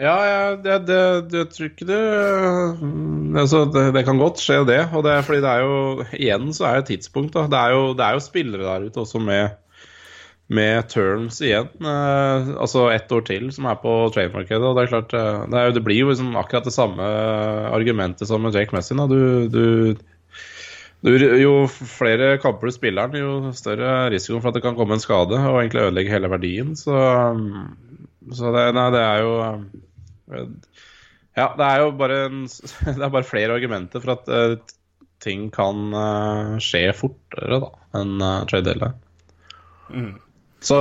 [0.00, 2.00] Ja, jeg, det, det, det tror ikke det
[2.80, 4.80] mm, altså, det, det kan godt skje, det.
[4.96, 7.44] Og det fordi det er jo Igjen så er det tidspunkt, da.
[7.50, 9.58] Det er jo, det er jo spillere der ute også med,
[10.50, 11.68] med terms igjen.
[11.80, 14.66] Eh, altså ett år til som er på trademarkedet.
[14.66, 17.10] Og det er klart eh, det, er det blir jo liksom akkurat det samme
[17.70, 18.98] argumentet som med Jake Messin.
[18.98, 19.06] Da.
[19.06, 19.94] Du, du,
[21.06, 25.02] du, jo flere kamper du spiller jo større risiko for at det kan komme en
[25.02, 26.72] skade og egentlig ødelegge hele verdien.
[26.78, 26.98] Så,
[28.34, 30.48] så det, nei, det er jo eh,
[31.38, 32.40] Ja, det er jo bare, en,
[32.98, 34.56] det er bare flere argumenter for at eh,
[35.22, 38.98] ting kan eh, skje fortere da, enn uh, trade deadline.
[40.60, 40.76] Så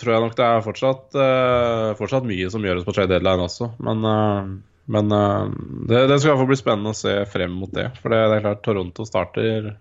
[0.00, 3.68] tror jeg nok det er fortsatt, uh, fortsatt mye som gjøres på trade deadline også.
[3.84, 4.48] Men, uh,
[4.88, 5.50] men uh,
[5.90, 7.90] det, det skal iallfall bli spennende å se frem mot det.
[8.00, 9.74] For det, det er klart Toronto starter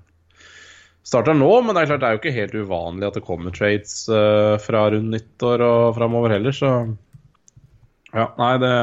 [1.08, 3.54] starter nå, men det er klart det er jo ikke helt uvanlig at det kommer
[3.56, 3.93] trades
[4.60, 6.72] fra rundt nyttår og framover heller, så
[8.12, 8.74] Ja, nei, det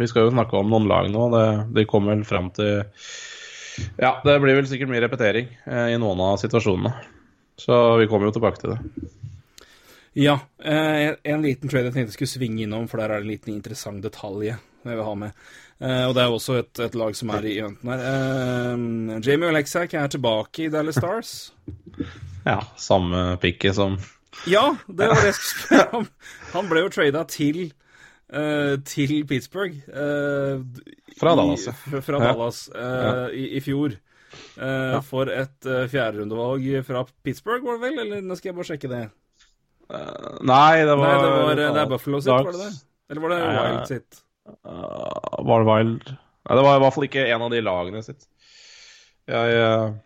[0.00, 1.26] Vi skal jo snakke om noen lag nå.
[1.34, 1.44] Det,
[1.76, 2.86] de kommer vel fram til
[4.00, 6.94] Ja, det blir vel sikkert mye repetering i noen av situasjonene.
[7.60, 9.08] Så vi kommer jo tilbake til det.
[10.18, 13.28] Ja, eh, en liten trade jeg tenkte jeg skulle svinge innom, for der er det
[13.28, 14.58] en liten interessant detalj jeg
[14.96, 15.42] vil ha med.
[15.78, 18.02] Eh, og det er også et, et lag som er i eventen her.
[18.08, 21.34] Eh, Jamie Oleksak er tilbake i Dallas Stars.
[22.48, 23.98] Ja, samme pikket som
[24.48, 26.08] Ja, det var det jeg skulle spørre om.
[26.54, 27.68] Han ble jo trada til
[28.28, 29.78] til Pittsburgh.
[31.16, 32.32] Fra Dallas, I, Fra, Ja.
[32.32, 33.94] Dallas eh, i, i fjor.
[35.06, 38.02] For et fjerderundevalg fra Pittsburgh, var det vel?
[38.04, 39.00] Eller nå skal jeg bare sjekke det.
[39.88, 42.72] Eh, Nei, det var Nei, det, var, det er Buffalo sitt, var det det?
[43.08, 44.20] Eller var det Nei, Wild sitt?
[44.64, 48.04] Uh, var det Wild Nei, det var i hvert fall ikke en av de lagene
[48.04, 48.28] sitt.
[49.28, 49.96] Jeg uh...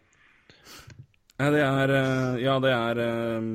[1.39, 3.47] Nei, det er eh, Ja, det er eh,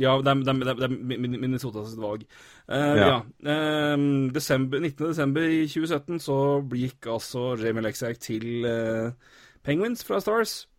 [0.00, 2.22] Ja, det er, det er, er Minnesota sitt valg.
[2.70, 3.08] Eh, ja.
[3.10, 3.18] Ja.
[3.52, 5.10] eh, desember, 19.
[5.10, 6.38] desember i 2017 så
[6.72, 9.10] gikk altså Jamie Lexack til eh,
[9.66, 10.69] Penguins fra Stars.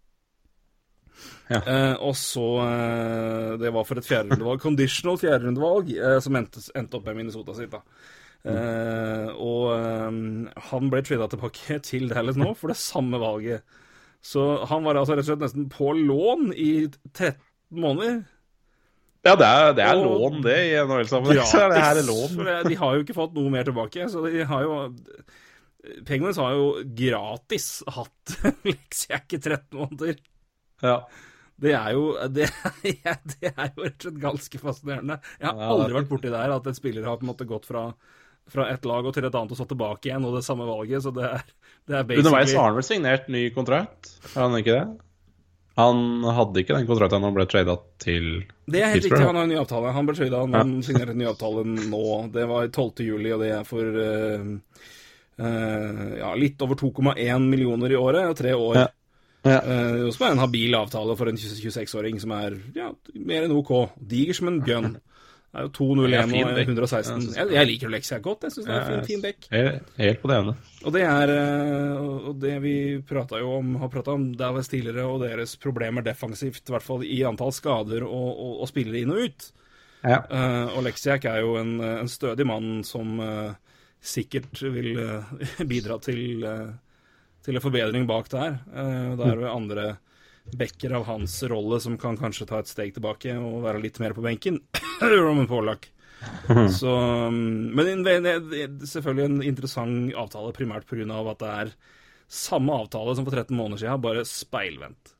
[1.51, 1.59] Ja.
[1.67, 4.61] Eh, og så eh, Det var for et fjerderundevalg.
[4.63, 7.83] Conditional fjerderundevalg, eh, som endte, endte opp med Minnesota sitt, da.
[8.41, 9.27] Mm.
[9.37, 13.61] og eh, han ble trada tilbake til Dallas nå for det samme valget.
[14.25, 16.71] Så han var altså rett og slett nesten på lån i
[17.13, 17.35] 13
[17.83, 18.23] måneder.
[19.25, 21.43] Ja, det er, det er Og- lån, det, i NHL-sammenheng.
[21.45, 22.41] Så det her er lån.
[22.47, 24.07] Det- De har jo ikke fått noe mer tilbake.
[24.09, 24.79] Så de har jo
[26.05, 26.65] Penguins har jo
[26.97, 28.35] gratis hatt
[28.69, 28.73] i
[29.37, 30.17] 13 måneder.
[30.81, 30.97] Ja.
[31.61, 32.47] Det er jo det,
[33.05, 35.19] ja, det er jo rett og slett ganske fascinerende.
[35.39, 37.69] Jeg har aldri er- vært borti der at en spiller har på en måte gått
[37.69, 37.83] fra,
[38.49, 41.05] fra et lag og til et annet og så tilbake igjen, og det samme valget.
[41.05, 41.45] Så det er,
[41.87, 44.15] det er Underveis har han vel signert ny kontrakt?
[44.33, 44.83] Har han ikke det?
[45.79, 48.25] Han hadde ikke den kontrakten han ble trada til
[48.67, 49.21] Det er helt Pittsburgh.
[49.21, 49.93] riktig, han har en ny avtale.
[49.95, 52.01] Han ble trada, han, han signerte en ny avtale nå.
[52.33, 53.05] Det var 12.
[53.07, 54.49] juli, og det er for uh,
[55.39, 58.81] uh, ja, litt over 2,1 millioner i året, og tre år.
[58.81, 58.87] Ja.
[59.47, 59.59] Ja.
[59.65, 63.71] Uh, som er en habil avtale for en 26-åring som er ja, mer enn OK.
[64.11, 64.93] Diger som en gun.
[65.51, 67.23] Det er jo 2,01 Ja, fin og 116.
[67.25, 68.45] Jeg, Jeg, jeg liker Lexia godt.
[68.47, 69.47] Jeg syns det er en fin, fin dekk.
[69.97, 70.53] Helt, på det ene.
[70.85, 72.75] Og det er eh, og det vi
[73.07, 77.03] prata jo om, har prata om Dallas tidligere, og deres problemer defensivt, i hvert fall
[77.03, 79.49] i antall skader og, og, og spillere inn og ut.
[80.07, 80.21] Ja.
[80.31, 83.51] Uh, og Leksiak er jo en, en stødig mann som uh,
[84.01, 85.35] sikkert vil uh,
[85.71, 86.71] bidra til, uh,
[87.45, 88.59] til en forbedring bak der.
[88.71, 89.85] Uh, Da er jo andre
[90.57, 94.13] backer av hans rolle som kan kanskje ta et steg tilbake og være litt mer
[94.17, 94.59] på benken.
[95.01, 95.89] Roman Pollack.
[96.69, 96.91] Så,
[97.29, 101.31] um, men en- en- en- selvfølgelig en interessant avtale, primært pga.
[101.31, 101.71] at det er
[102.29, 105.15] samme avtale som for 13 måneder siden, bare speilvendt.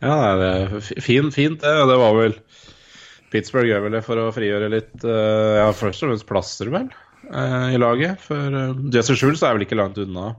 [0.00, 1.74] Ja, det er fint, fint, det.
[1.90, 2.34] Det var vel
[3.32, 6.88] Pittsburgh gjør vel det for å frigjøre litt eh, Ja, først og fremst plasser, vel,
[7.26, 8.20] eh, i laget.
[8.22, 8.36] For
[8.94, 10.36] Jesse Schulz er vel ikke langt unna.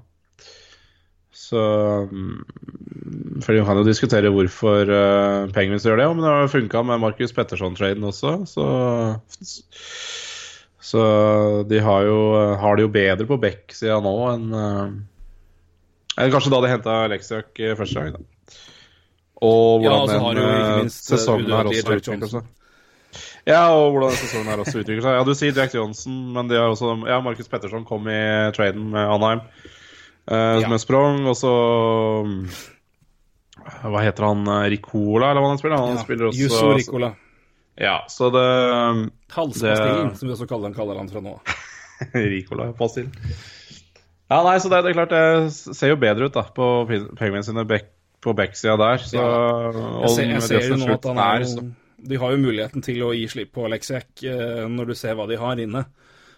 [1.48, 1.60] Så
[2.12, 6.84] mm, For de kan jo diskutere hvorfor uh, Penguins gjør det, men det har funka
[6.90, 8.66] med Markus Petterson-traden også, så
[10.88, 11.04] Så
[11.68, 12.18] de har jo
[12.62, 14.92] har det jo bedre på Beck-sida nå enn eh,
[16.24, 18.14] enn kanskje da de henta Leksiak første gang.
[18.16, 18.38] da.
[19.44, 22.54] Og hvordan ja, så har den eh, sesongen her også utvikler seg.
[23.48, 25.18] Ja, og hvordan sesongen her også utvikler seg.
[25.20, 28.22] Ja, du sier Jack Johnson, men de har også Ja, Markus Petterson kom i
[28.56, 29.44] traden med Anheim
[30.32, 30.70] eh, Ja.
[30.70, 31.54] med Sprong, og så
[32.26, 32.42] mm,
[33.84, 34.46] Hva heter han?
[34.48, 35.78] eh, Ricola, eller hva han spiller?
[35.84, 37.14] Han Ja, spiller også Jusso Ricola.
[37.78, 38.46] Ja, så det
[39.36, 41.36] Halspastillen, som vi også kaller, kaller han fra nå.
[42.14, 43.12] Ricola-pastillen.
[43.14, 43.38] still.
[44.28, 46.66] Ja, nei, så det, det er klart det ser jo bedre ut da på
[47.16, 47.86] Penguin sine back,
[48.24, 48.98] på backsida der.
[49.00, 51.68] Så, Jeg ser, jeg ser jo nå at han er jo
[52.08, 55.40] De har jo muligheten til å gi slipp på eh, når du ser hva de
[55.40, 55.86] har inne.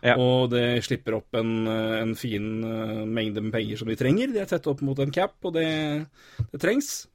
[0.05, 0.15] Ja.
[0.15, 4.31] Og det slipper opp en, eh, en fin eh, mengde med penger som de trenger.
[4.31, 5.65] De er tett opp mot en cap, og det,
[6.53, 7.07] det trengs.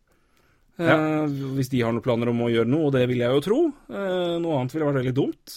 [0.76, 3.44] Eh, hvis de har noen planer om å gjøre noe, og det vil jeg jo
[3.46, 3.60] tro.
[3.88, 5.54] Eh, noe annet ville vært veldig dumt.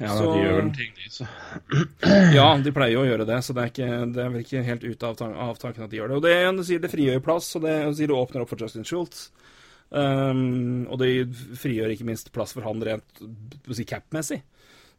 [0.00, 1.26] Ja, så- de gjør vel ting, de, så.
[2.38, 4.62] Ja, de pleier jo å gjøre det, så det er, ikke, det er vel ikke
[4.64, 6.16] helt ute av, av tanken at de gjør det.
[6.20, 8.86] Og det, det sier det frigjør plass, og det sier det åpner opp for Justin
[8.88, 9.26] Schultz.
[9.90, 11.10] Um, og det
[11.58, 13.22] frigjør ikke minst plass for han rent
[13.74, 14.38] si, cap-messig.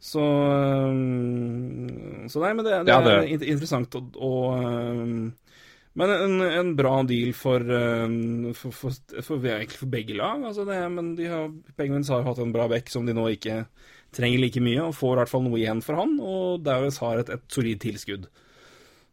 [0.02, 5.34] Så, um, så nei, men det, det, Ja, det- er interessant å, og um,
[5.94, 10.42] Men en, en bra deal for, um, for, for, for, for begge lag.
[10.48, 13.66] Altså det, men de har, Penguins har hatt en bra back som de nå ikke
[14.16, 16.16] trenger like mye, og får i hvert fall noe igjen for han.
[16.24, 18.30] Og Daues har et, et solid tilskudd.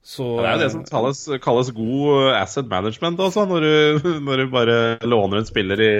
[0.06, 4.44] Så Det er jo det som kalles, kalles god asset management, altså, når du, når
[4.44, 5.92] du bare låner en spiller i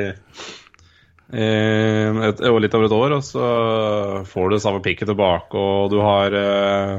[1.29, 3.49] et, og litt over et år, og så
[4.29, 6.95] får du samme picket tilbake, og du har eh,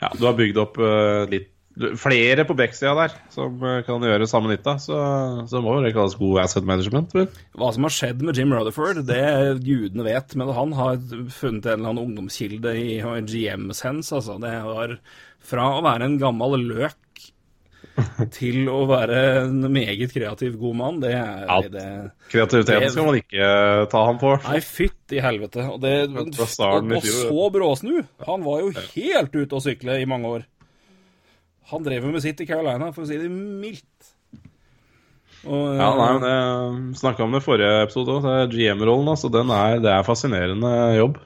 [0.00, 1.50] Ja, du har bygd opp eh, litt
[1.98, 4.98] flere på backsida der som eh, kan gjøre samme nytta, så,
[5.50, 7.14] så må det kalles god asset management.
[7.16, 7.28] Vel?
[7.58, 9.24] Hva som har skjedd med Jim Rutherford, det
[9.64, 10.36] gudene vet.
[10.38, 11.00] Men han har
[11.34, 14.12] funnet en eller annen ungdomskilde i GM-sens.
[14.14, 14.38] Altså.
[14.42, 14.98] Det var
[15.44, 16.96] fra å være en gammel løk
[18.34, 20.96] til å være en meget kreativ god mann.
[21.02, 21.60] Det er Ja.
[21.68, 21.84] det
[22.32, 24.32] Kreativiteten Det- skal man ikke ta ham på.
[24.48, 25.62] Nei, fytti helvete.
[25.70, 28.00] Og, det, og, og så bråsnu.
[28.26, 30.44] Han var jo helt ute å sykle i mange år.
[31.70, 34.10] Han drev jo med sitt i Carolina, for å si det mildt.
[35.44, 38.50] Og, Ja, nei, men Jeg snakka om det i forrige episode òg.
[38.52, 41.18] GM-rollen, altså, den er, det er fascinerende jobb.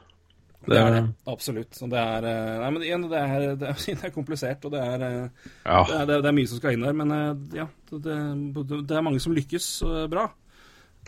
[0.68, 1.02] Det er det,
[1.32, 1.76] absolutt.
[1.76, 4.74] Så det er eh, Nei, men igjen, det er, det er, det er komplisert, og
[4.74, 6.04] det er, eh, Ja.
[6.08, 6.98] det, er, mye som skal inn der.
[6.98, 9.70] Men eh, ja, det, er mange som lykkes
[10.12, 10.28] bra.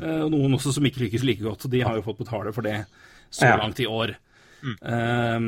[0.00, 1.68] Og noen også som ikke lykkes like godt.
[1.68, 2.78] De har jo fått betale for det
[3.30, 4.14] så langt i år.
[4.64, 5.40] Eh,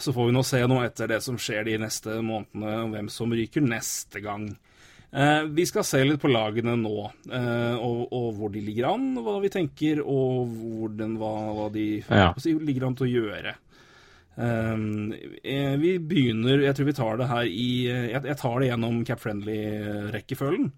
[0.00, 3.10] så får vi nå se nå etter det som skjer de neste månedene, om hvem
[3.12, 4.50] som ryker neste gang.
[5.14, 6.94] Eh, vi skal se litt på lagene nå,
[7.30, 11.84] eh, og, og hvor de ligger an, hva vi tenker, og hvordan, hva, hva de
[12.10, 12.32] Ja.
[12.42, 13.52] si, ligger an til å gjøre.
[14.34, 19.04] Eh, vi begynner Jeg tror vi tar det her i Jeg, jeg tar det gjennom
[19.06, 20.72] cap-friendly-rekkefølgen.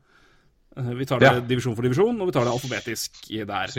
[0.76, 1.40] Eh, vi tar det Ja.
[1.40, 3.72] divisjon for divisjon, og vi tar det alfabetisk der.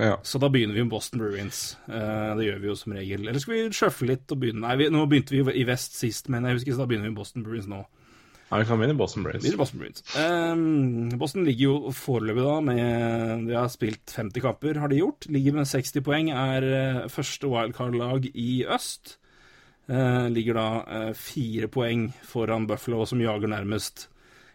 [0.00, 0.16] Ja.
[0.24, 1.76] Så da begynner vi med Boston Bruins.
[1.86, 3.28] Eh, det gjør vi jo som regel.
[3.28, 6.30] Eller skal vi sjøfle litt og begynne Nei, vi, nå begynte vi i vest sist,
[6.32, 7.84] men jeg husker så da begynner vi med Boston Bruins nå.
[8.52, 9.56] Ja, vi kan vinne Boston Brains.
[9.56, 10.16] Boston Bruins.
[10.16, 15.24] Um, Boston ligger jo foreløpig da med De har spilt 50 kamper, har de gjort.
[15.32, 19.14] Ligger med 60 poeng, er eh, første wildcard-lag i øst.
[19.88, 24.10] Uh, ligger da uh, fire poeng foran Buffalo, som jager nærmest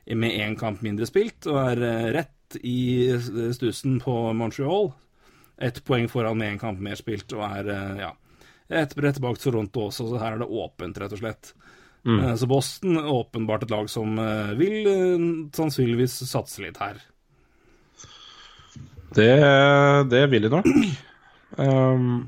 [0.06, 4.92] med én kamp mindre spilt, og er uh, rett i stussen på Montreal.
[5.58, 8.14] Ett poeng foran med én kamp mer spilt, og er ja,
[8.70, 11.56] et brett bak Toronto også, så her er det åpent, rett og slett.
[12.08, 17.01] Eh, Så Boston er åpenbart et lag som eh, vil eh, sannsynligvis satse litt her.
[19.18, 19.30] Det,
[20.12, 20.72] det vil de nok.
[21.58, 22.28] Um,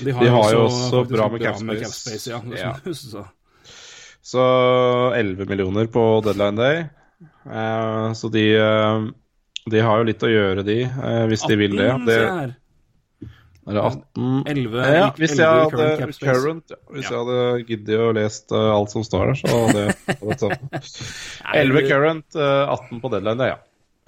[0.00, 2.30] De De har jo også bra med capspace.
[2.32, 2.46] cap.
[2.56, 3.24] Ja, Ja.
[4.30, 4.44] så
[5.14, 6.80] 11 millioner på deadline day.
[7.44, 8.46] Uh, så de,
[9.70, 11.90] de har jo litt å gjøre, de, uh, hvis de vil det.
[11.92, 12.54] 18, det.
[13.70, 17.10] Er det 18 11, ja, hvis 11 jeg hadde current, current, ja, Hvis Ja.
[17.10, 21.02] jeg hadde giddet å lest uh, alt som står der, så hadde jeg tatt
[21.64, 23.60] 11 current, uh, 18 på deadline, det, ja.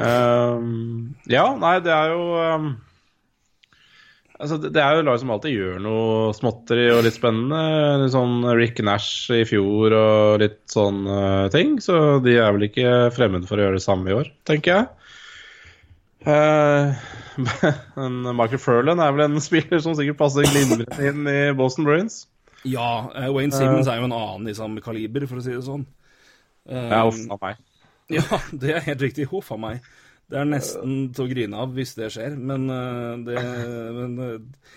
[0.03, 2.73] Um, ja, nei, det er jo um,
[4.43, 7.61] altså, det det er jo lag som alltid gjør noe småtteri og litt spennende.
[8.03, 11.77] Litt sånn Rick Nash i fjor og litt sånn eh, ting.
[11.85, 14.91] Så de er vel ikke fremmede for å gjøre det samme i år, tenker jeg.
[16.27, 16.93] Eh,
[17.99, 22.23] men Michael Furlan er vel en spiller som sikkert passer glimrende inn i Boston Bruins.
[22.69, 25.65] Ja, eh, Wayne Simmons er jo en annen i samme kaliber, for å si det
[25.67, 25.87] sånn.
[26.69, 27.61] Eh, Ja, uff a meg.
[28.13, 29.29] Ja, det er helt riktig.
[29.31, 29.85] Huff a meg.
[30.29, 33.43] Det er nesten til å grine av hvis det skjer, men eh, det
[33.99, 34.71] men, eh,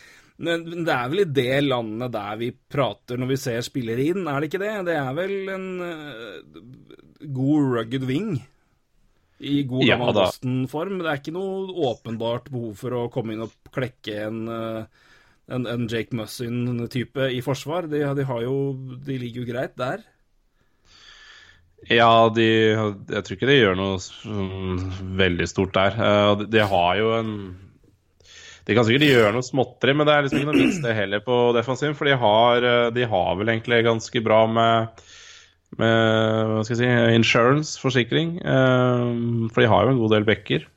[0.46, 4.26] men det er vel i det landet der vi prater når vi ser spillere inn,
[4.28, 4.74] er det ikke det?
[4.90, 6.60] Det er vel en eh,
[7.38, 8.34] god rugged wing
[9.40, 11.00] i god gammel ja, Boston-form.
[11.04, 15.08] Det er ikke noe åpenbart behov for å komme inn og klekke en, eh,
[15.52, 17.90] en, en Jake Mussin-type i forsvar.
[17.92, 18.58] De, de, har jo,
[19.06, 20.06] de ligger jo greit der.
[21.92, 24.80] Ja, de, jeg tror ikke de gjør noe sånn
[25.20, 26.00] veldig stort der.
[26.00, 27.36] Eh, de, har jo en
[28.66, 31.22] De kan sikkert gjøre noe småtteri, men det er liksom ikke noe vits det heller
[31.28, 31.98] på defensiven.
[32.00, 35.06] For de har, eh, de har vel egentlig ganske bra med,
[35.80, 38.38] med hva skal jeg si, insurance, forsikring.
[38.40, 39.12] Eh,
[39.52, 40.68] For de har jo en god del backer.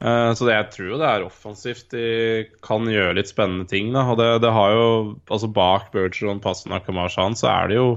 [0.00, 1.88] Eh, Så det, jeg tror jo det er offensivt.
[1.94, 3.92] De kan gjøre litt spennende ting.
[3.94, 4.06] Da.
[4.10, 4.90] Og det, det har jo,
[5.30, 7.88] altså Bak Bergeron, Passenak og Marshan så er det jo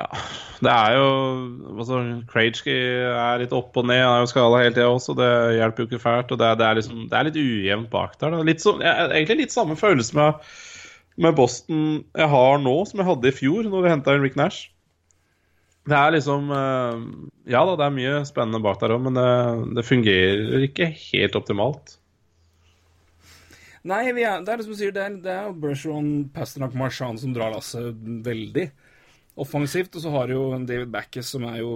[0.00, 0.06] ja,
[0.64, 1.08] det er jo
[1.76, 1.98] altså,
[2.30, 4.00] Krajci er litt opp og ned.
[4.00, 6.32] Han er jo skada hele tida også, det hjelper jo ikke fælt.
[6.32, 8.32] Og det, det, er, liksom, det er litt ujevnt bak der.
[8.32, 8.40] Da.
[8.48, 10.54] Litt jeg, egentlig litt samme følelse med,
[11.20, 14.38] med Boston jeg har nå, som jeg hadde i fjor, når vi henta inn Rick
[14.40, 14.70] Nash.
[15.88, 17.00] Det er liksom eh,
[17.50, 19.26] Ja da, det er mye spennende bak der òg, men det,
[19.78, 21.96] det fungerer ikke helt optimalt.
[23.82, 27.18] Nei, vi er, det er det som sier, det er, det er Bergeron, Pasternak, Marchand
[27.18, 28.68] som drar lasset veldig
[29.42, 29.96] offensivt.
[29.96, 31.72] Og så har du jo David Backes som er jo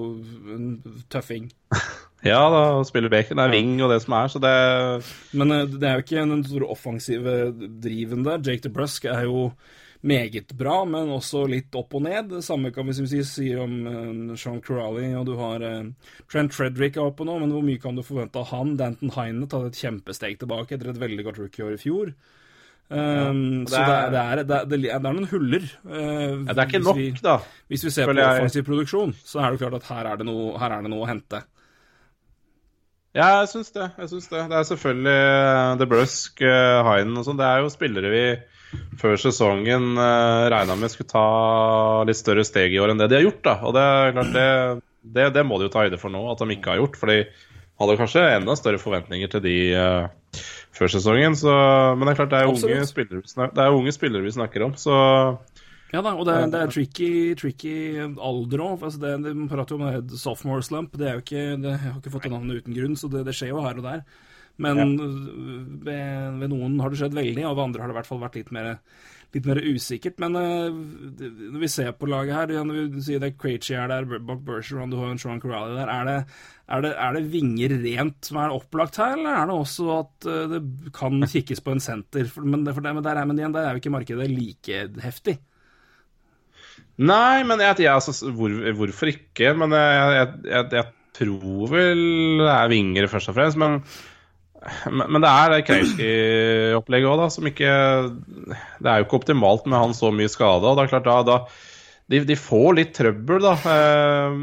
[0.54, 0.68] en
[1.10, 1.50] tøffing.
[2.24, 3.38] Ja da, spiller bacon.
[3.38, 4.52] Det er wing og det som er, så det
[5.36, 7.34] Men eh, det er jo ikke den store offensive
[7.82, 8.40] driven der.
[8.44, 9.50] Jake DeBrusk er jo
[10.06, 12.30] meget bra, men også litt opp og ned.
[12.30, 16.56] Det samme kan vi si, si om eh, Sean Corrali, og du har eh, Trent
[16.56, 18.76] Frederick er oppe nå, men hvor mye kan du forvente av han?
[18.80, 22.16] Danton Heine tatt et kjempesteg tilbake etter et veldig godt rookie-år i fjor.
[22.86, 25.64] Ja, det så det er, det, er, det, er, det er noen huller.
[25.90, 27.40] ja, Det er ikke nok, vi, da.
[27.66, 30.52] Hvis vi ser på offensiv produksjon, så er det klart at her er det noe,
[30.62, 31.40] her er det noe å hente.
[33.16, 33.86] Ja, jeg syns det.
[33.96, 37.38] jeg syns Det Det er selvfølgelig uh, The Brusk, uh, og sånn.
[37.40, 38.26] Det er jo spillere vi
[39.00, 41.28] før sesongen uh, regna med skulle ta
[42.04, 43.42] litt større steg i år enn det de har gjort.
[43.46, 43.56] da.
[43.64, 44.48] Og det er klart det,
[45.16, 47.00] det, det må de jo ta høyde for nå, at de ikke har gjort.
[47.00, 47.22] For de
[47.80, 50.42] hadde kanskje enda større forventninger til de uh,
[50.76, 51.38] før sesongen.
[51.40, 51.56] Så,
[51.96, 54.76] men det er klart det er, unge spillere, det er unge spillere vi snakker om.
[54.76, 54.96] Så
[55.94, 58.80] Ja da, og det, det er tricky, tricky alder òg.
[58.82, 60.96] Altså det, det, man prater jo om det sophomore slump.
[60.98, 63.34] Det er jo ikke, det har ikke fått det navnet uten grunn, så det, det
[63.38, 64.02] skjer jo her og der.
[64.58, 64.78] Men
[65.84, 68.22] ved, ved noen har det skjedd veldig, og ved andre har det i hvert fall
[68.22, 68.68] vært litt mer,
[69.36, 70.18] litt mer usikkert.
[70.24, 70.78] Men eh,
[71.52, 74.40] når vi ser på laget her, når vi sier det er Krejci er der, Buck
[74.46, 76.16] Bergeron, du har en Sean Corrali der, er det,
[76.72, 80.30] er, det, er det vinger rent som er opplagt her, eller er det også at
[80.32, 80.62] eh, det
[80.96, 82.32] kan kikkes på en senter?
[82.42, 84.86] Men, det- for det, men der er, men igjen, der er jo ikke markedet like
[85.04, 85.36] heftig.
[86.96, 89.52] Nei, men jeg, jeg, altså, hvor, hvorfor ikke?
[89.58, 90.86] Men jeg, jeg, jeg,
[91.16, 92.02] tror vel
[92.42, 93.60] det er vinger først og fremst.
[93.60, 93.78] Men,
[94.88, 97.70] men, men det er det Krejci-opplegget òg, da, som ikke
[98.48, 100.72] Det er jo ikke optimalt med han så mye skada.
[100.72, 101.38] Og det er klart da, da
[102.12, 104.36] de, de får litt trøbbel da, eh,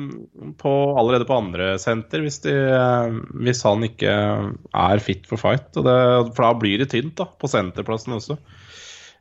[0.60, 5.70] på, allerede på andre senter hvis, de, eh, hvis han ikke er fit for fight.
[5.78, 5.98] Det,
[6.36, 8.38] for da blir det tynt da, på senterplassen også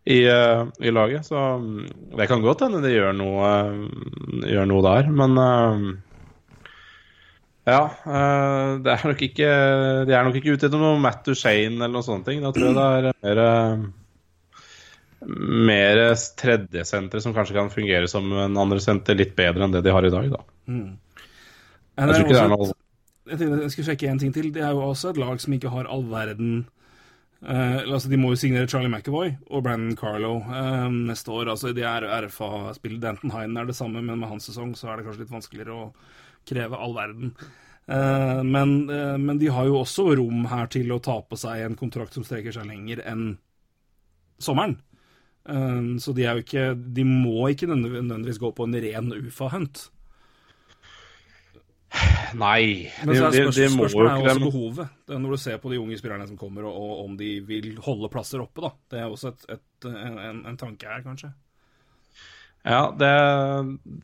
[0.05, 1.27] i, eh, i laget.
[1.27, 5.87] Så mm, det kan godt hende de gjør noe, eh, gjør noe der, men eh,
[7.71, 9.51] ja, eh, det er nok ikke
[10.09, 12.27] De er nok ikke ute etter noe Matt Duchene eller noe sånt.
[12.27, 12.43] ting.
[12.43, 13.85] Da tror jeg det er mer
[15.23, 15.99] mer
[16.35, 20.03] tredjesentre som kanskje kan fungere som en andre senter litt bedre enn det de har
[20.03, 20.33] i dag.
[20.33, 20.41] da.
[20.67, 20.97] Mm.
[21.93, 22.73] Jeg tror ikke det er noe
[23.31, 24.51] jeg jeg skulle sjekke en ting til.
[24.55, 26.65] Det er jo også et lag som ikke har all verden
[27.47, 31.51] eh, altså De må jo signere Charlie McAvoy og Brandon Carlo uh, neste år.
[31.55, 33.01] altså De er RFA-spiller.
[33.03, 35.77] Danton Hine er det samme, men med hans sesong så er det kanskje litt vanskeligere
[35.77, 35.91] å
[36.49, 37.35] kreve all verden.
[37.91, 41.79] Uh, men, men de har jo også rom her til å ta på seg en
[41.79, 43.35] kontrakt som streker seg lenger enn
[44.43, 44.79] sommeren.
[45.99, 46.65] Så de er jo ikke
[46.95, 49.89] De må ikke nødvendigvis gå på en ren UFA-hunt.
[52.39, 54.49] Nei, Men så er de, det, det, må spørsmålet er jo ikke også det.
[54.49, 54.93] behovet.
[55.07, 57.31] Det er når du ser på de unge spillerne som kommer, og, og om de
[57.45, 58.65] vil holde plasser oppe.
[58.65, 58.71] da.
[58.93, 61.33] Det er også et, et, en, en, tanke her, kanskje.
[62.63, 63.13] Ja, det,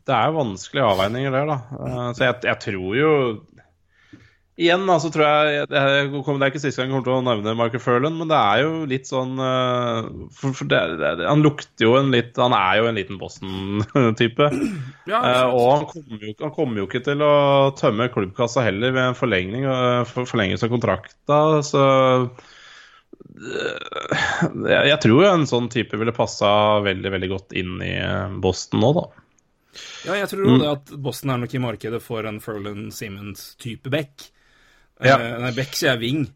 [0.05, 1.57] det er vanskelige avveininger der, da.
[1.79, 3.11] Eh, Så jeg, jeg tror jo
[4.59, 7.23] Igjen da, så tror jeg Det er, det ikke siste gang jeg kommer til å
[7.23, 11.45] nevne Michael Furlan, men det er jo litt sånn eh, For, for det, det, Han
[11.45, 14.49] lukter jo en litt Han er jo en liten Boston-type.
[15.07, 17.33] Ja, Eh, og han kommer, jo, han kommer jo ikke til å
[17.77, 21.83] tømme klubbkassa heller ved en forlengning, eh, for, forlengelse av kontrakta, så
[22.23, 22.47] eh,
[24.69, 26.51] jeg, jeg tror jo en sånn type ville passa
[26.85, 27.93] veldig, veldig godt inn i
[28.43, 29.05] Boston nå, da.
[30.07, 33.91] Ja, jeg tror jo det at Boston er nok i markedet for en Furlan Simmons-type
[33.93, 34.29] back.
[35.03, 35.15] Ja.
[35.17, 36.27] Uh, nei, back sier jeg wing.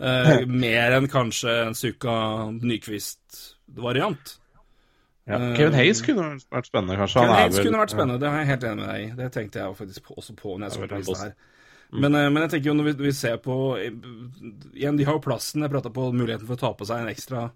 [0.00, 2.12] Eh, mer enn kanskje en Suka
[2.56, 4.36] Nyquist-variant.
[5.28, 5.36] Ja.
[5.36, 7.20] Eh, Kevin Hayes kunne vært spennende, kanskje.
[7.20, 9.10] Kevin Hayes vel- kunne vært spennende, det er jeg helt enig med deg i.
[9.22, 11.34] Det tenkte jeg faktisk også på når jeg så på her.
[11.92, 13.56] Men, eh, men jeg tenker jo når vi, vi ser på
[14.74, 15.60] Igjen, de har jo plassen.
[15.62, 17.50] Jeg prata på muligheten for å ta på seg en ekstra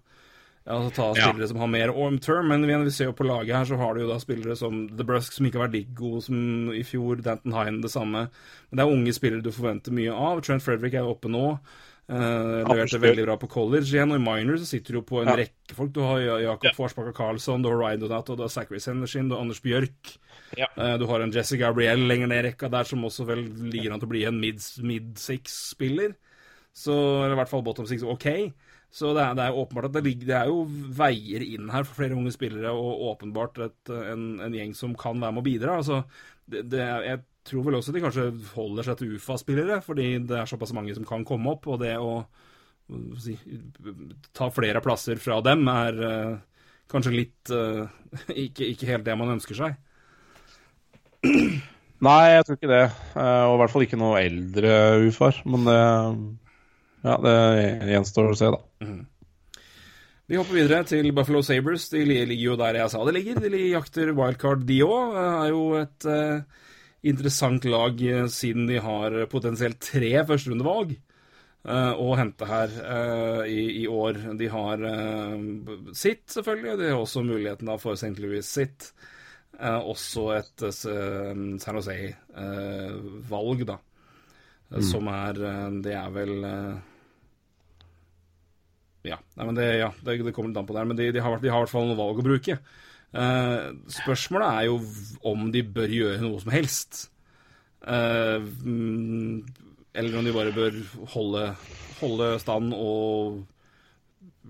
[0.67, 1.29] altså ta Ja.
[1.31, 3.77] spillere som har mer arm term, men igjen, vi ser jo på laget her, så
[3.77, 6.71] har du jo da spillere som The Brusk, som ikke har vært like gode som
[6.73, 7.21] i fjor.
[7.21, 8.29] Danton Hine det samme.
[8.71, 10.41] Men det er unge spillere du forventer mye av.
[10.41, 11.59] Trent Frederick er jo oppe nå.
[12.07, 15.21] Uh, leverte veldig bra på college igjen, og i minor så sitter du jo på
[15.23, 15.35] en Ja.
[15.37, 15.91] rekke folk.
[15.91, 19.33] Du har Ja- Jakob Forsbakker Karlsson, du har Ryan Donato, du har Zachary Sendershin, du
[19.33, 20.17] har Anders Bjørk.
[20.55, 20.67] Ja.
[20.77, 23.91] Uh, Du har en Jesse Gabriel lenger ned i rekka der, som også vel ligger
[23.93, 26.13] an til å bli en mid- mid-six-spiller.
[26.75, 26.91] Så
[27.23, 28.53] Eller i hvert fall bottom six OK.
[28.95, 30.61] Så det er, det er åpenbart at det, ligger, det er jo
[30.95, 35.19] veier inn her for flere unge spillere, og åpenbart et, en, en gjeng som kan
[35.19, 35.77] være med å bidra.
[35.81, 36.01] Altså,
[36.47, 40.49] det, det, jeg tror vel også de kanskje holder seg til UFA-spillere, fordi det er
[40.49, 42.21] såpass mange som kan komme opp, og det å
[43.19, 43.35] si,
[44.37, 46.35] ta flere plasser fra dem er uh,
[46.91, 47.83] kanskje litt uh,
[48.45, 49.75] ikke, ikke helt det man ønsker seg.
[52.05, 52.83] Nei, jeg tror ikke det.
[53.15, 54.73] Eh, Og i hvert fall ikke noe eldre
[55.07, 55.39] ufar.
[55.47, 55.77] Men det,
[57.07, 57.35] ja, det
[57.93, 58.59] gjenstår å se, da.
[60.25, 61.89] Vi hopper videre til Buffalo Sabres.
[61.91, 63.41] De ligger jo der jeg sa det ligger.
[63.43, 65.17] De jakter wildcard, de òg.
[65.21, 66.63] Er jo et eh,
[67.05, 73.61] interessant lag eh, siden de har potensielt tre førsterundevalg eh, å hente her eh, i,
[73.83, 74.17] i år.
[74.39, 75.35] De har eh,
[75.93, 76.79] sitt, selvfølgelig.
[76.81, 78.17] De har også muligheten da for St.
[78.23, 78.89] Louis sitt.
[79.59, 81.31] Eh, også et eh,
[81.61, 83.77] San Jose-valg, da.
[84.73, 84.81] Mm.
[84.81, 86.75] Som er eh, Det er vel eh,
[89.07, 91.37] ja, nei, det, ja, det, det kommer litt an på der, men de, de, har,
[91.39, 92.59] i hvert fall noe valg å bruke.
[93.15, 94.79] Uh, spørsmålet er jo
[95.31, 97.05] om de bør gjøre noe som helst.
[97.85, 99.45] Mm,
[99.95, 100.79] eller om de bare bør
[101.13, 101.43] holde,
[102.01, 103.43] holde stand og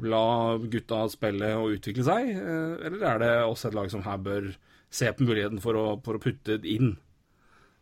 [0.06, 2.32] la gutta spille og utvikle seg.
[2.40, 4.54] Uh, eller er det også et lag som her bør
[4.90, 6.96] se på muligheten for å, for å putte det inn?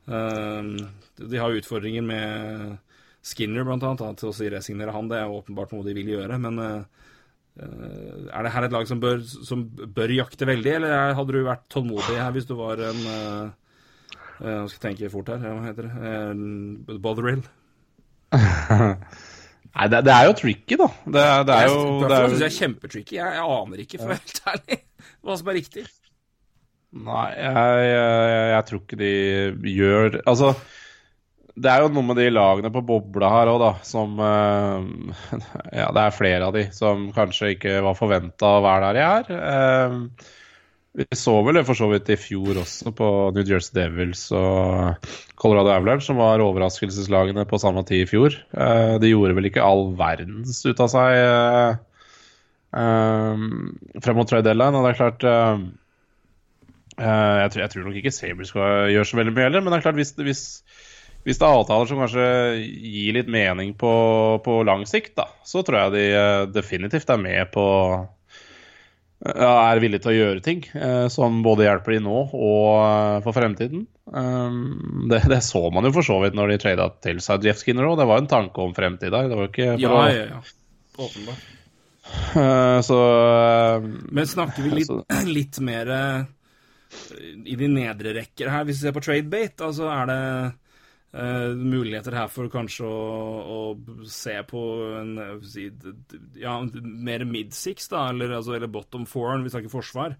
[0.03, 2.73] De har utfordringer med
[3.23, 5.07] Skinner, blant annet, til å si resignere han.
[5.11, 7.03] Det er åpenbart noe de vil gjøre, men eh,
[7.63, 9.63] eh, er det her et lag som bør, som
[9.95, 13.51] bør jakte veldig, eller er- hadde du vært tålmodig her hvis du var en eh,
[14.43, 15.93] Nå skal jeg tenke fort her, hva heter det?
[16.03, 17.43] Uh, Botheril?
[19.73, 20.87] Nei, det, det er jo tricky, da.
[21.05, 22.39] Det, det er jo det er, jo...
[22.49, 23.15] er kjempetricky.
[23.19, 24.79] Jeg, jeg aner ikke, for helt ærlig,
[25.23, 25.85] hva som er riktig.
[26.93, 29.13] Nei, jeg, jeg, jeg tror ikke de
[29.73, 30.51] gjør Altså,
[31.53, 34.85] det er jo noe med de lagene på bobla her òg, da, som eh,
[35.81, 39.03] Ja, det er flere av de som kanskje ikke var forventa å være der de
[39.05, 39.23] er.
[39.51, 40.31] Eh,
[40.93, 45.05] vi så vel det for så vidt i fjor også, på New Jersey Devils og
[45.41, 48.37] Colorado Avalanche, som var overraskelseslagene på samme tid i fjor.
[48.53, 51.81] Eh, de gjorde vel ikke all verdens ut av seg
[52.73, 55.25] frem mot trade deadline, og det er klart
[56.97, 59.85] jeg, tror, jeg tror nok ikke skal gjøre så veldig mye heller, men det er
[59.85, 60.41] klart hvis, hvis,
[61.23, 62.25] hvis det er avtaler som kanskje
[62.59, 63.93] gir litt mening på,
[64.43, 67.63] på lang sikt, da, så tror jeg de eh, definitivt er med på
[69.23, 73.19] ja, Er villige til å gjøre ting eh, som både hjelper de nå og eh,
[73.23, 73.85] for fremtiden.
[74.03, 77.87] Um, det, det så man jo for så vidt når de trada til Jeff Skinner
[77.87, 77.95] òg.
[78.01, 79.29] Det var en tanke om fremtid der.
[79.31, 80.41] Det var jo ikke Ja, ja, ja.
[80.99, 81.45] Åpenbart.
[82.35, 84.91] eh, Så eh, Men snakker vi litt,
[85.39, 86.27] litt mer eh,
[87.47, 89.63] i de nedre rekker her, hvis vi ser på tradebate?
[89.71, 90.19] Altså er det
[91.13, 92.99] eh, muligheter her for kanskje å,
[93.43, 94.61] å se på
[94.99, 95.67] en eh, si,
[96.41, 100.17] ja, mer mid-six, da, eller, altså, eller bottom four, hvis vi snakker forsvar,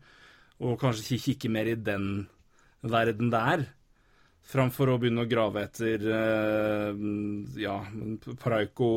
[0.64, 2.28] og kanskje kikke mer i den
[2.84, 3.68] verden der?
[4.44, 6.90] Framfor å begynne å grave etter uh,
[7.56, 7.78] ja,
[8.42, 8.90] Paraiko,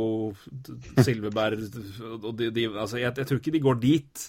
[0.98, 1.62] Silveberg
[2.18, 4.24] og de, de, altså, jeg, jeg tror ikke de går dit.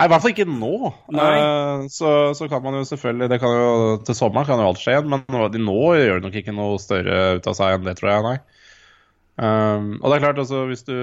[0.00, 0.76] Nei, i hvert fall ikke nå.
[1.12, 3.72] Eh, så, så kan man jo selvfølgelig det kan jo,
[4.08, 6.54] Til sommeren kan jo alt skje igjen, men nå, de nå gjør det nok ikke
[6.56, 8.24] noe større ut av seg enn det, tror jeg.
[8.24, 8.38] Nei.
[9.40, 10.96] Um, og det er klart, altså, hvis du,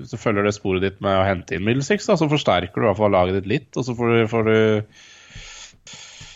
[0.00, 2.84] hvis du følger det sporet ditt med å hente inn Middelsix, da, så forsterker du
[2.84, 3.70] i hvert fall laget ditt litt.
[3.72, 4.56] Og så får du, får du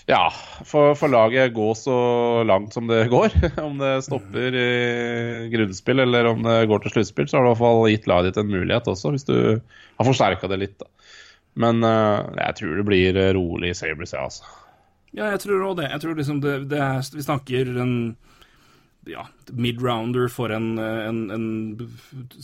[0.09, 0.25] Ja,
[0.65, 1.99] for, for laget gå så
[2.49, 3.37] langt som det går.
[3.69, 4.69] Om det stopper i
[5.53, 8.33] grunnspill eller om det går til sluttspill, så har du i hvert fall gitt laget
[8.33, 10.79] ditt en mulighet også, hvis du har forsterka det litt.
[10.81, 10.89] da.
[11.59, 14.47] Men uh, jeg tror det blir rolig rolig Sabres, ja, altså.
[15.17, 15.89] Ja, jeg tror òg det.
[15.91, 17.95] Jeg tror liksom det, det er Vi snakker en
[19.09, 19.25] ja,
[19.57, 21.47] mid-rounder for en, en, en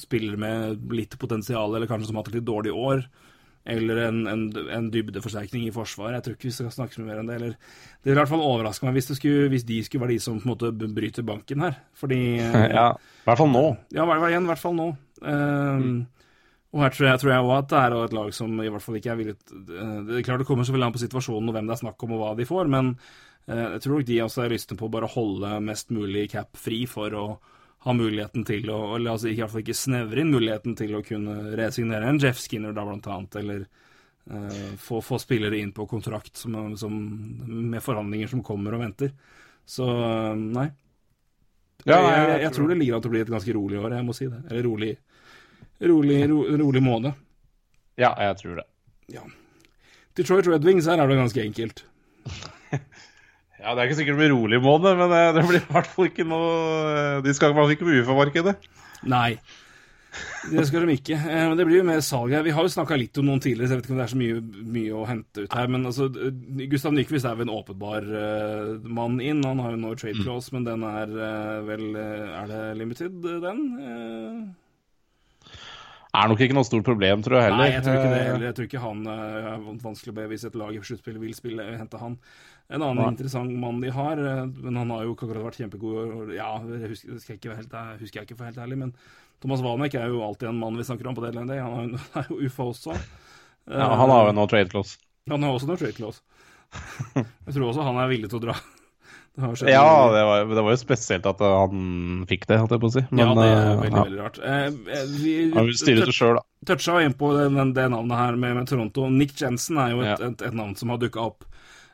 [0.00, 3.04] spiller med litt potensial, eller kanskje som har hatt et litt dårlig år.
[3.64, 4.42] Eller en, en,
[4.76, 6.18] en dybdeforsterkning i forsvaret.
[6.18, 7.36] Jeg tror ikke vi skal snakke så mye mer enn det.
[7.38, 7.54] Eller,
[8.00, 10.40] det vil i hvert fall overraske meg hvis, skulle, hvis de skulle være de som
[10.40, 11.78] på en måte bryter banken her.
[11.96, 12.20] Fordi
[12.78, 13.64] Ja, I hvert fall nå.
[13.96, 14.90] Ja, i hvert fall nå.
[15.24, 16.04] Um,
[16.74, 18.82] Og her tror jeg, tror jeg også at det er et lag som i hvert
[18.82, 21.50] fall ikke er villig uh, Det er klart det kommer så veldig an på situasjonen
[21.50, 24.08] og hvem det er snakk om og hva de får, men uh, jeg tror nok
[24.08, 27.24] de også er lystne på å bare holde mest mulig cap fri for å
[27.84, 31.04] ha muligheten til å eller altså i hvert fall ikke snevre inn muligheten til å
[31.04, 33.64] kunne resignere en Jeff Skinner, da blant annet, eller
[34.34, 36.98] uh, få, få, spillere inn på kontrakt som, som,
[37.70, 39.14] med forhandlinger som kommer og venter.
[39.64, 39.86] Så
[40.40, 40.72] nei.
[41.84, 43.92] Ja, jeg, jeg, jeg, tror det ligger an til å bli et ganske rolig år,
[43.94, 44.40] jeg må si det.
[44.48, 44.94] Eller rolig
[45.90, 47.18] rolig, ro, rolig måned.
[48.00, 48.68] Ja, jeg tror det.
[49.12, 49.24] Ja.
[50.18, 51.84] Detroit Red Wings, her er det ganske enkelt.
[53.60, 56.08] ja, det er ikke sikkert det blir rolig måned, men det blir i hvert fall
[56.08, 58.56] ikke noe De skal i hvert fall ikke mye for markedet.
[59.04, 59.34] Nei.
[60.52, 61.16] Det skal de ikke.
[61.16, 62.44] Eh, men det blir jo mer salg her.
[62.46, 64.12] Vi har jo snakka litt om noen tidligere, så jeg vet ikke om det er
[64.12, 65.70] så mye, mye å hente ut her.
[65.72, 66.08] Men altså,
[66.70, 69.44] Gustav Nyquist er vel en åpenbar uh, mann inn.
[69.46, 70.58] Han har jo nå trade clause, mm.
[70.58, 73.64] men den er uh, vel uh, Er det limited, den?
[76.14, 77.62] Er nok ikke noe stort problem, tror jeg heller.
[77.64, 78.46] Nei, jeg tror ikke det heller.
[78.48, 81.66] Jeg tror ikke han er vanskelig å be hvis et lag i sluttspillet vil spille,
[81.80, 82.16] hente han.
[82.72, 83.10] En annen Nei.
[83.12, 87.18] interessant mann de har, men han har jo ikke akkurat vært kjempegod Ja, det husker,
[87.34, 88.94] jeg ikke helt, husker jeg ikke for helt ærlig, men
[89.44, 91.60] Thomas Wanek er jo alltid en mann vi snakker om på Deadline Day.
[91.60, 92.94] Han er jo UFA også.
[93.68, 94.96] Ja, han har jo no trade clause.
[95.28, 96.22] Han har også no trade clause.
[97.16, 98.56] Jeg tror også han er villig til å dra.
[99.34, 102.90] Det ja, det var, det var, jo spesielt at han fikk det, holdt jeg på
[102.90, 103.02] å si.
[103.10, 104.02] Men, ja, det er veldig, ja.
[104.04, 104.36] veldig rart.
[104.38, 106.44] Eh, vi, han vil styre det sjøl, da.
[106.70, 109.08] Toucha inn på det, det, navnet her med, med, Toronto.
[109.10, 110.30] Nick Jensen er jo et, ja.
[110.30, 111.48] et, et navn som har dukka opp.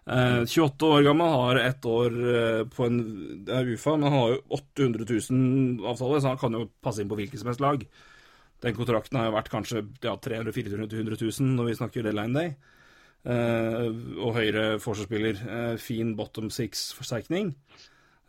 [0.05, 3.01] Eh, 28 år gammel, har ett år eh, på en
[3.47, 7.16] UFA, men han har jo 800 000 avtaler, så han kan jo passe inn på
[7.22, 7.86] hvilket som helst lag.
[8.61, 12.53] Den kontrakten har jo vært kanskje ja, 300 000-400 000 når vi snakker deadline day.
[13.21, 15.41] Uh, og høyre forsvarsspiller.
[15.45, 17.53] Uh, fin bottom six-forsterkning.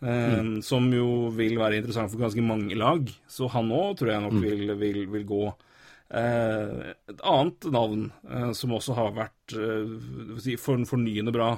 [0.02, 0.54] Uh, mm.
[0.66, 3.08] Som jo vil være interessant for ganske mange lag.
[3.28, 4.44] Så han òg tror jeg nok mm.
[4.44, 5.44] vil, vil, vil, gå.
[6.12, 8.10] et annet navn
[8.52, 9.54] som også har vært
[10.60, 11.54] for, fornyende bra.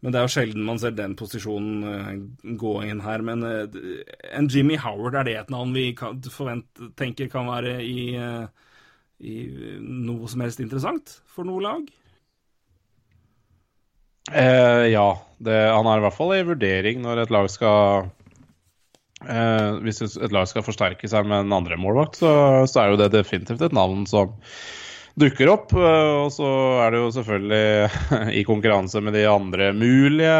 [0.00, 3.20] Men det er jo sjelden man ser den posisjonen gå inn her.
[3.20, 8.16] Men en Jimmy Howard, er det et navn vi kan, forvent, tenker kan være i,
[9.20, 9.36] i
[9.82, 11.92] noe som helst interessant for noe lag?
[14.32, 15.06] Eh, ja,
[15.44, 18.06] det, han er i hvert fall i vurdering når et lag skal
[19.26, 22.32] eh, Hvis et lag skal forsterke seg med en andre målvakt, så,
[22.70, 24.32] så, er jo det definitivt et navn som
[25.20, 25.74] dukker opp.
[25.76, 26.48] Eh, og så
[26.84, 30.38] er det jo selvfølgelig i konkurranse med de andre mulige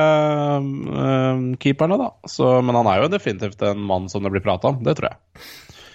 [1.02, 2.12] eh, keeperne, da.
[2.28, 5.12] Så, men han er jo definitivt en mann som det blir prata om, det tror
[5.12, 5.44] jeg.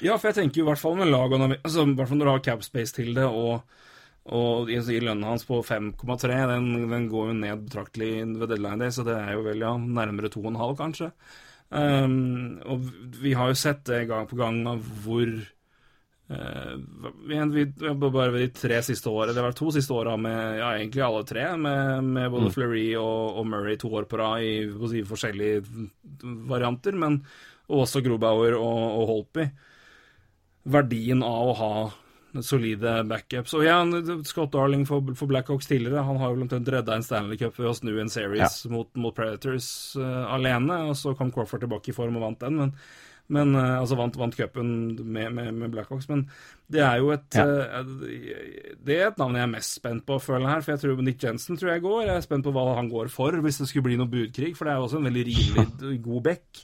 [0.06, 2.28] Ja, for jeg tenker jo i hvert fall med lag, altså, i hvert fall når
[2.28, 3.64] du har cap space til det, og
[4.36, 9.06] og lønna hans på 5,3 den, den, går jo ned betraktelig ved deadline day, så
[9.08, 11.12] det er jo vel ja, nærmere 2,5 kanskje.
[11.70, 12.84] Um, og
[13.20, 16.76] vi har jo sett det gang på gang av hvor uh,
[17.28, 17.66] vi, vi,
[18.00, 21.50] Bare de tre siste årene, det var to siste åra med ja, egentlig alle tre,
[21.60, 22.56] med, med både mm.
[22.56, 24.54] Fleury og, og, Murray to år på rad i
[24.92, 25.64] si, forskjellige
[26.48, 27.20] varianter, men
[27.68, 29.48] også Grobauer og, og Holpi.
[30.68, 31.72] Verdien av å ha
[32.44, 33.56] solide backups.
[33.58, 33.80] Og ja,
[34.28, 37.72] Scott Darling for, for Blackhawks tidligere, han har jo omtrent redda en Stanley Cup ved
[37.72, 38.72] å snu en series ja.
[38.74, 39.70] mot, mot, Predators
[40.00, 42.64] uh, alene, og så kom Crawford tilbake i form og vant den.
[42.64, 42.74] men
[43.28, 44.70] men, uh, altså vant, vant cupen
[45.04, 46.08] med, med, med, Blackhawks.
[46.08, 46.22] Men
[46.72, 47.44] det er jo et ja.
[47.44, 47.90] uh,
[48.88, 50.64] Det er et navn jeg er mest spent på, føler jeg her.
[50.64, 52.06] For jeg tror Nick Jensen tror jeg går.
[52.06, 54.54] Jeg er spent på hva han går for, hvis det skulle bli noe budkrig.
[54.56, 56.64] For det er jo også en veldig rimelig god back.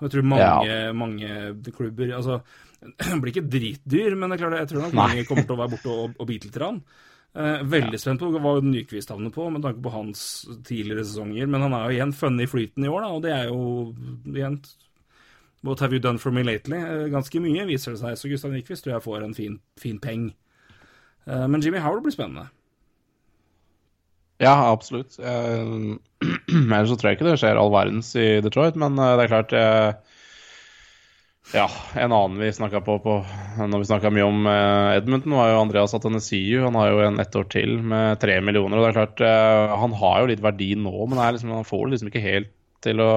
[0.00, 0.92] Jeg tror mange, ja.
[0.96, 1.30] mange
[1.76, 2.40] klubber Altså
[2.80, 5.60] Den blir ikke dritdyr, men det er klart, jeg tror nok mange kommer til å
[5.60, 6.60] være borte og, og bite litt.
[6.60, 6.82] Rann.
[7.30, 8.02] Eh, veldig ja.
[8.02, 10.22] spent på hva Nyquist havner på, med tanke på hans
[10.66, 11.50] tidligere sesonger.
[11.50, 13.64] Men han er jo igjen funnet i flyten i år, da, og det er jo
[14.32, 14.62] igjen
[15.60, 16.78] What have you done for me lately?
[16.78, 18.16] Eh, ganske mye, viser det seg.
[18.16, 20.30] Så Gustav Nyquist tror jeg får en fin, fin peng.
[21.28, 22.48] Eh, men Jimmy Howard blir spennende.
[24.40, 25.18] Ja, absolutt.
[25.20, 29.34] Ellers så tror jeg ikke det skjer all verdens i Detroit, men eh, det er
[29.34, 29.92] klart jeg
[31.52, 33.14] Ja, en annen vi snakka på, på
[33.58, 36.60] når vi snakka mye om Edmundton, Edmonton, var jo Andreas Atanasiu.
[36.62, 38.78] Han har jo en ett år til med tre millioner.
[38.78, 41.82] og det er klart, eh, Han har jo litt verdi nå, men liksom, han får
[41.86, 42.52] det liksom ikke helt
[42.86, 43.10] til å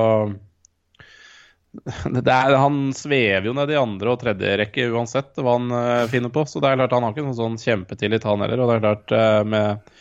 [2.25, 6.33] er, Han svever jo ned i andre og tredje rekke uansett hva han eh, finner
[6.33, 6.47] på.
[6.49, 8.65] Så det er klart han har ikke noen sånn kjempetillit, han heller.
[8.65, 9.95] Og det er klart eh, med,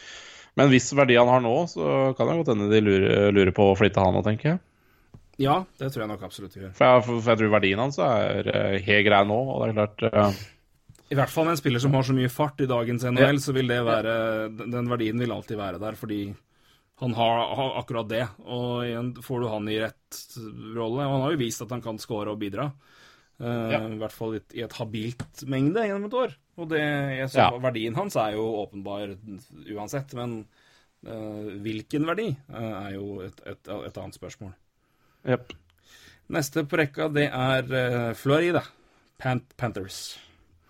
[0.56, 3.52] med en viss verdi han har nå, så kan det godt hende de lurer, lurer
[3.56, 4.64] på å flytte han òg, tenker jeg.
[5.40, 6.74] Ja, det tror jeg nok absolutt vi gjør.
[6.76, 9.78] For jeg, for jeg tror verdien hans er uh, helt grei nå, og det er
[9.78, 10.42] klart uh...
[11.12, 13.52] I hvert fall med en spiller som har så mye fart i dagens NHL, så
[13.52, 14.12] vil det være
[14.56, 16.22] Den verdien vil alltid være der, fordi
[17.02, 18.22] han har, har akkurat det.
[18.46, 20.18] Og igjen får du han i rett
[20.76, 21.04] rolle.
[21.04, 22.68] Og han har jo vist at han kan score og bidra.
[23.42, 26.36] Eh, I hvert fall i et, i et habilt mengde gjennom et år.
[26.62, 26.82] Og det,
[27.18, 27.50] jeg Ja.
[27.58, 29.16] verdien hans er jo åpenbar
[29.74, 30.44] uansett, men
[31.08, 34.52] uh, hvilken verdi uh, er jo et, et, et annet spørsmål.
[35.28, 35.52] Jepp.
[36.32, 38.62] Neste på rekka, det er uh, Florida
[39.20, 40.18] Pan Panthers.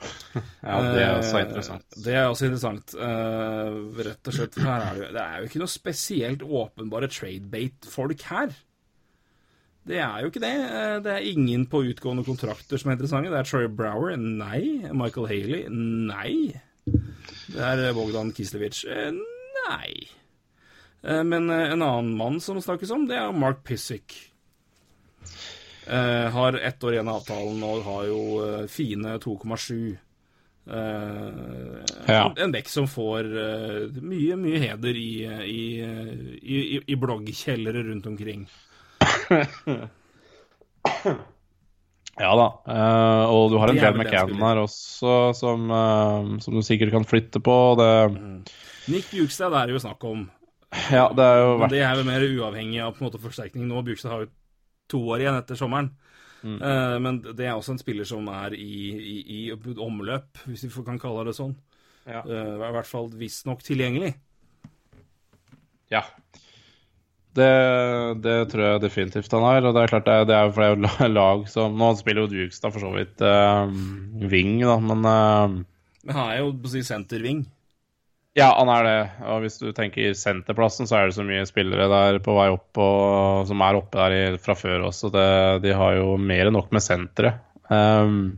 [0.65, 1.85] Ja, det er også Eh, interessant.
[2.05, 2.95] Det er også interessant.
[2.97, 3.77] Eh,
[4.09, 8.55] rett og slett, for er det, det er jo ikke noe spesielt åpenbare tradebate-folk her.
[9.87, 10.51] Det er jo ikke det.
[10.65, 13.31] Eh, Det er ingen på utgående kontrakter som er interessante.
[13.31, 14.17] Det er Troy Brower.
[14.17, 14.89] Nei.
[14.91, 15.63] Michael Haley.
[15.71, 16.59] Nei.
[17.53, 18.83] Det er Bogdan Kislevic.
[18.91, 19.13] Eh,
[19.69, 19.93] Nei.
[21.05, 24.32] Eh, Men eh, en annen mann som snakkes om, det er Mark Pissick.
[25.87, 29.97] Eh, har ett år igjen av avtalen og har jo eh, fine 2,7.
[30.63, 32.35] Uh, Ja.
[32.39, 35.65] En bekk som får uh, mye, mye heder i, i,
[36.39, 38.45] i, i, bloggkjellere rundt omkring.
[42.21, 42.47] Ja da.
[42.69, 47.09] Uh, og du har en den McCann her også, som, eh, som du sikkert kan
[47.09, 47.57] flytte på.
[47.81, 47.89] Det,
[48.93, 50.27] Nick Bjugstad er det jo snakk om.
[50.93, 53.21] ja, det er jo Men verdt det er jo mer uavhengig av på en måte
[53.23, 53.81] forsterkning nå.
[53.87, 54.31] Bjugstad har jo
[54.93, 55.91] to år igjen etter sommeren.
[56.43, 56.59] Mm.
[56.59, 60.85] Uh, men det er også en spiller som er i, i, i omløp, hvis vi
[60.87, 61.55] kan kalle det sånn.
[62.09, 62.25] Ja.
[62.27, 64.15] Uh, I hvert fall visstnok tilgjengelig.
[65.93, 66.03] Ja.
[67.33, 67.49] Det,
[68.21, 69.65] det tror jeg definitivt han er.
[69.65, 71.93] Og det er klart det er, det er for det er jo lag som Nå
[72.01, 73.71] spiller jo Dukestad for så vidt uh,
[74.29, 75.61] wing, da, men uh,
[76.03, 77.45] Men han er jo på å si senterving.
[78.39, 79.01] Ja, han er det.
[79.29, 82.81] Og hvis du tenker senterplassen, så er det så mye spillere der på vei opp
[82.81, 85.11] og, som er oppe der fra før også.
[85.13, 85.27] Det,
[85.67, 87.43] de har jo mer enn nok med senteret.
[87.69, 88.33] Um,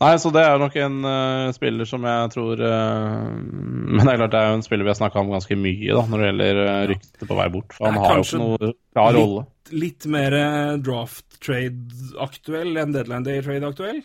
[0.00, 3.28] nei, så det er nok en uh, spiller som jeg tror uh,
[3.94, 5.94] Men det er klart det er jo en spiller vi har snakka om ganske mye
[5.94, 7.76] da, når det gjelder uh, ryktet på vei bort.
[7.76, 9.46] For han har jo ikke noe klar rolle.
[9.68, 10.40] Litt, litt mer
[10.80, 14.04] draft trade-aktuell enn deadline day-trade-aktuell.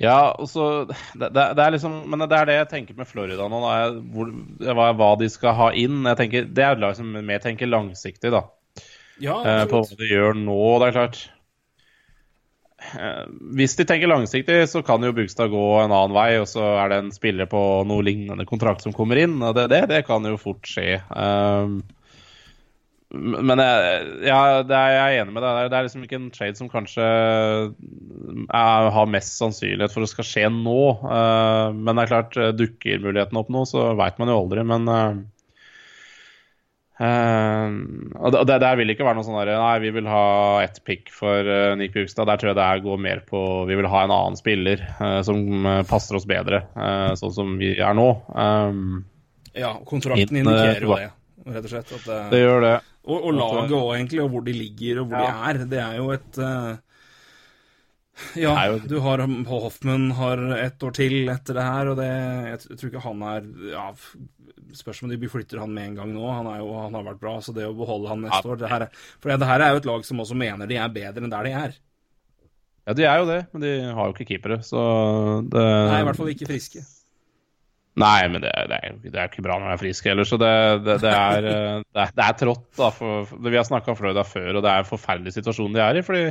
[0.00, 3.08] Ja, og så det, det, det er liksom Men det er det jeg tenker med
[3.10, 3.60] Florida nå.
[3.62, 4.32] Da, er hvor,
[4.72, 6.02] hva, hva de skal ha inn.
[6.08, 8.46] Jeg tenker, Det er lag som mer tenker langsiktig, da.
[9.22, 10.58] Ja, eh, på hva de gjør nå.
[10.80, 11.20] Det er klart
[12.96, 13.24] eh,
[13.60, 16.92] Hvis de tenker langsiktig, så kan jo Bugstad gå en annen vei, og så er
[16.92, 19.38] det en spiller på noe lignende kontrakt som kommer inn.
[19.42, 20.98] og Det, det, det kan jo fort skje.
[21.12, 21.82] Um,
[23.12, 23.60] men
[24.24, 25.68] ja, det er, jeg er enig med deg.
[25.68, 30.26] Det er liksom ikke en trade som kanskje er, har mest sannsynlighet for å skal
[30.28, 30.80] skje nå.
[31.04, 34.64] Uh, men det er klart, eh, dukker muligheten opp nå, så veit man jo aldri.
[34.64, 35.20] Men uh,
[37.04, 37.68] uh,
[38.32, 40.26] det, det vil ikke være noe sånn derre Nei, vi vil ha
[40.64, 42.30] ett pick for uh, Nick Bjugstad.
[42.32, 45.20] Der tror jeg det er går mer på Vi vil ha en annen spiller eh,
[45.26, 48.08] som eh, passer oss bedre, eh, sånn som vi er nå.
[48.32, 49.02] Um,
[49.52, 51.10] Ja, kontrakten eh, indikerer jo det,
[51.52, 51.90] rett og slett.
[51.92, 52.76] At, eh, det gjør det.
[53.04, 55.32] Og, og laget òg, egentlig, og hvor de ligger, og hvor Ja.
[55.32, 55.64] de er.
[55.72, 56.76] Det er jo et eh,
[58.36, 62.76] Ja, du har Hoffmann Hoffman har ett år til etter det her, og det Jeg,
[62.78, 63.86] tror ikke han er ja,
[64.76, 66.26] Spørs om de flytter han med en gang nå.
[66.30, 68.52] Han, er jo, han har vært bra, så det å beholde han neste Ja.
[68.52, 68.88] år det her er,
[69.20, 71.48] For det her er jo et lag som også mener de er bedre enn der
[71.48, 71.74] de er.
[72.86, 74.80] Ja, de er jo det, men de har jo ikke keepere, så
[75.48, 76.80] det Nei, i hvert fall ikke friske.
[78.00, 80.38] Nei, men det, det, er, det er ikke bra når du er frisk heller, så
[80.40, 80.52] det,
[80.86, 82.64] det, det, er, eh, det, er, det trått.
[82.78, 85.76] da, for, for Vi har snakka om Florida før, og det er en forferdelig situasjon
[85.76, 86.04] de er i.
[86.06, 86.24] fordi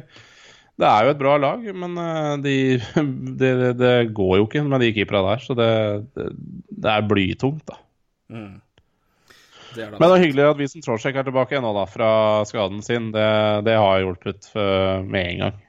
[0.81, 1.93] det er jo et bra lag, men
[2.45, 2.55] det
[2.97, 3.05] de,
[3.37, 5.45] det, det går jo ikke med de keeperne der.
[5.45, 5.71] Så det,
[6.17, 6.27] det,
[6.81, 7.77] det er blytungt, da.
[8.31, 8.57] Mm.
[9.75, 11.85] Det da Men det er hyggelig at vi som Trocek er tilbake igjen nå, da,
[11.87, 12.11] fra
[12.49, 13.11] skaden sin.
[13.13, 13.27] Det,
[13.67, 15.61] det har hjulpet eh, med en gang.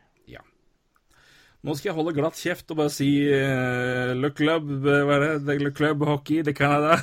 [1.62, 5.38] Nå skal jeg holde glatt kjeft og bare si uh, Le Club eh, Hva er
[5.46, 5.58] det?
[5.62, 6.96] Le Club Hockey de Canada.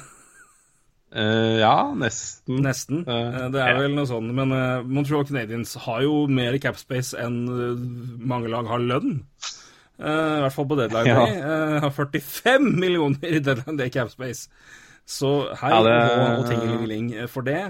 [1.10, 2.60] Uh, ja, nesten.
[2.66, 3.00] Nesten.
[3.08, 4.30] Eh, det er vel noe sånt.
[4.36, 4.52] Men
[4.92, 7.40] Montreal Canadiens har jo mer capspace enn
[8.30, 9.22] mange lag har lønn.
[10.00, 10.12] I
[10.46, 11.24] hvert fall på deadline Ja.
[11.84, 14.46] har 45 millioner i deadline day capspace.
[15.10, 15.32] Så
[15.64, 17.64] hei Ja, det- og, og tingelingeling for det.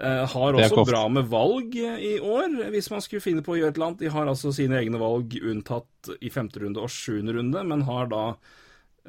[0.00, 3.74] Eh, har også bra med valg i år, hvis man skulle finne på å gjøre
[3.74, 4.00] et eller annet.
[4.00, 8.08] De har altså sine egne valg unntatt i femte runde og sjuende runde, men har
[8.08, 8.22] da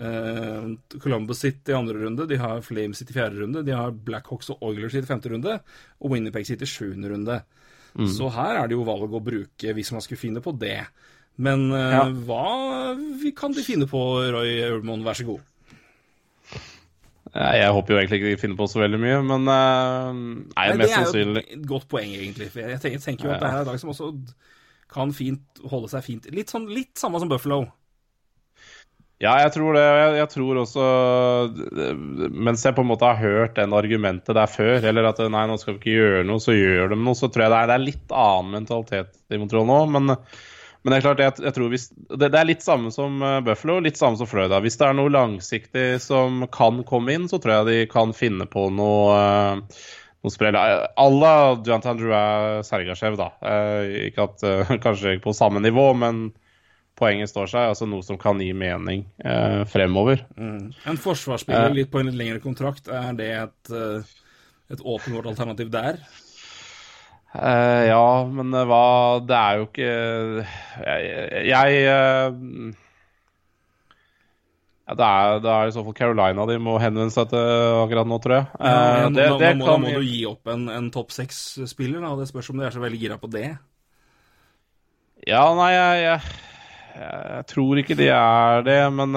[0.02, 0.68] eh,
[1.00, 4.52] Columbus sitt i andre runde, de har Flames sitt i fjerde runde, de har Blackhawks
[4.52, 5.60] og Oilers sitt i femte runde,
[6.02, 7.42] og Winnipeg sitt i sjuende runde.
[8.08, 10.78] Så her er det jo valg å bruke hvis man skulle finne på det.
[11.44, 12.04] Men eh, Ja.
[12.08, 12.96] hva
[13.36, 14.00] kan de finne på,
[14.32, 15.42] Roy Ulmoen, vær så god?
[17.32, 20.80] Jeg håper jo egentlig ikke de finner på så veldig mye, men eh, Nei, Nei,
[20.82, 22.50] mest det er jo sannsynlig et godt poeng, egentlig.
[22.52, 24.10] For jeg tenker, tenker jo at det her er et lag som også
[24.92, 26.28] kan fint holde seg fint.
[26.36, 27.64] Litt, sånn, litt samme som Buffalo.
[29.22, 29.84] Ja, jeg tror det.
[29.86, 30.86] Jeg, jeg tror også
[32.34, 35.60] Mens jeg på en måte har hørt den argumentet der før, eller at nei, nå
[35.62, 37.76] skal vi ikke gjøre noe, så gjør de noe, så tror jeg det er, det
[37.78, 39.78] er litt annen mentalitet i Montreal nå.
[39.94, 40.16] Men,
[40.82, 43.40] men det er klart, jeg, jeg tror hvis, det, det er litt samme som eh,
[43.46, 44.62] Buffalo, litt samme som Florida.
[44.64, 48.48] Hvis det er noe langsiktig som kan komme inn, så tror jeg de kan finne
[48.50, 49.82] på noe eh,
[50.22, 50.58] noe sprell.
[50.58, 53.32] À la Drouin Sergasjev, da.
[53.42, 56.30] Eh, ikke at eh, kanskje ikke på samme nivå, men
[57.02, 57.70] poenget står seg.
[57.74, 60.26] Altså noe som kan gi mening eh, fremover.
[60.38, 64.12] En forsvarsspiller litt på en litt lengre kontrakt, er det et, eh,
[64.74, 66.02] et åpenbart alternativ der?
[67.32, 69.92] Eh, ja, men eh, hva Det er jo ikke
[70.84, 72.34] Jeg, jeg eh,
[74.92, 78.10] ja, det, er, det er i så fall Carolina de må henvende seg til akkurat
[78.12, 78.48] nå, tror jeg.
[78.60, 82.04] Ja, det, da, det må, da må du gi opp en, en topp seks-spiller.
[82.04, 82.10] da.
[82.20, 83.54] Det spørs om du er så veldig gira på det.
[85.30, 86.20] Ja, nei, jeg, jeg,
[86.98, 89.16] jeg tror ikke de er det, men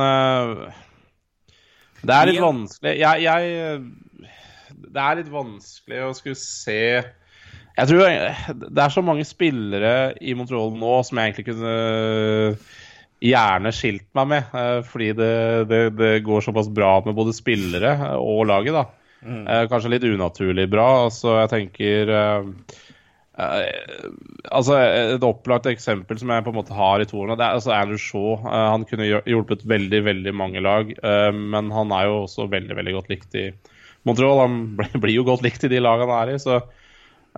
[2.04, 2.94] Det er litt vanskelig.
[3.02, 4.30] Jeg, jeg
[4.78, 6.84] Det er litt vanskelig å skulle se
[7.74, 8.02] Jeg tror
[8.70, 11.72] det er så mange spillere i Montreal nå som jeg egentlig kunne
[13.24, 15.34] gjerne skilt meg med, eh, fordi det,
[15.70, 18.84] det, det går såpass bra med både spillere og laget, da.
[19.24, 19.44] Mm.
[19.70, 20.86] Kanskje litt unaturlig bra.
[21.06, 22.48] Altså, jeg tenker eh,
[23.40, 24.08] eh,
[24.52, 27.72] altså Et opplagt eksempel som jeg på en måte har i toerne, det er altså
[27.72, 28.36] Andrew Shaw.
[28.44, 32.76] Eh, han kunne hjulpet veldig veldig mange lag, eh, men han er jo også veldig
[32.80, 33.48] veldig godt likt i
[34.04, 34.44] Montreal.
[34.44, 34.58] Han
[35.02, 36.60] blir jo godt likt i de lagene han er i, så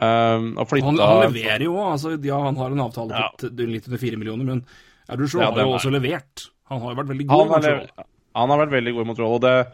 [0.01, 1.93] eh, flytte Han, han leverer jo òg.
[1.95, 3.31] Altså, ja, han har en avtale Ja.
[3.39, 4.65] på litt under fire millioner, men
[5.09, 6.49] er du så, Ja, har jo også levert.
[6.71, 7.39] Han har jo vært veldig god.
[7.39, 7.81] han Montreal.
[7.87, 9.35] lev- han har vært veldig god i Montreal.
[9.37, 9.67] Og det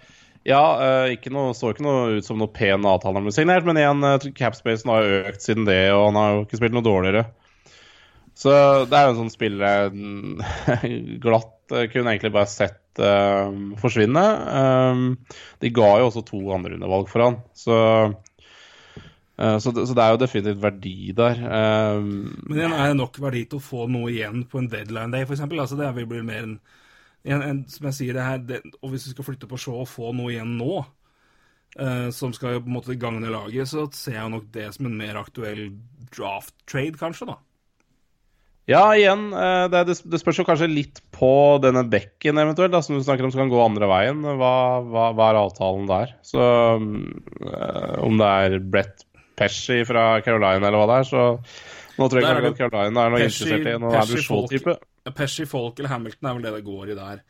[0.45, 3.65] ja, eh, ikke noe, står ikke noe ut som noe pen avtale han ble signert,
[3.65, 6.75] men igjen, uh, capspacen har jo økt siden det, og han har jo ikke spilt
[6.75, 7.25] noe dårligere.
[8.35, 8.51] Så
[8.89, 10.41] det er jo en sånn spiller mm,
[11.23, 14.25] glatt eh, kunne egentlig bare sett uh, forsvinne.
[14.51, 15.05] Um,
[15.63, 18.15] de ga jo også to andrerundevalg for han, så eh,
[19.37, 21.39] så det, så det er jo definitivt verdi der.
[21.97, 22.09] Um,
[22.51, 25.45] Men er det nok verdi til å få noe igjen på en deadline day, f.eks.
[25.49, 26.59] Altså, det vil bli mer en,
[27.25, 29.83] en, en Som jeg sier, det her det, Og hvis du skal flytte på Shaw
[29.83, 30.83] og få noe igjen nå,
[31.81, 35.01] eh, som skal på en måte gagne laget, så ser jeg nok det som en
[35.01, 35.71] mer aktuell
[36.13, 37.41] draft trade, kanskje, da.
[38.71, 42.95] Ja, igjen, eh, det, det, spørs jo kanskje litt på denne bekken eventuelt, da, som
[42.95, 44.21] du snakker om som kan gå andre veien.
[44.23, 44.55] Hva,
[44.87, 46.13] hva, hva er avtalen der?
[46.27, 49.03] Så eh, om det er Brett
[49.43, 51.23] Pesci fra Carolina eller hva det er, så
[51.99, 54.23] nå tror jeg er det at Carolina er noe Pesci- interessert i noe Pesci du
[54.27, 54.77] Shaw-type.
[55.19, 57.25] Pesci, Folk eller Hamilton er vel det det går i der.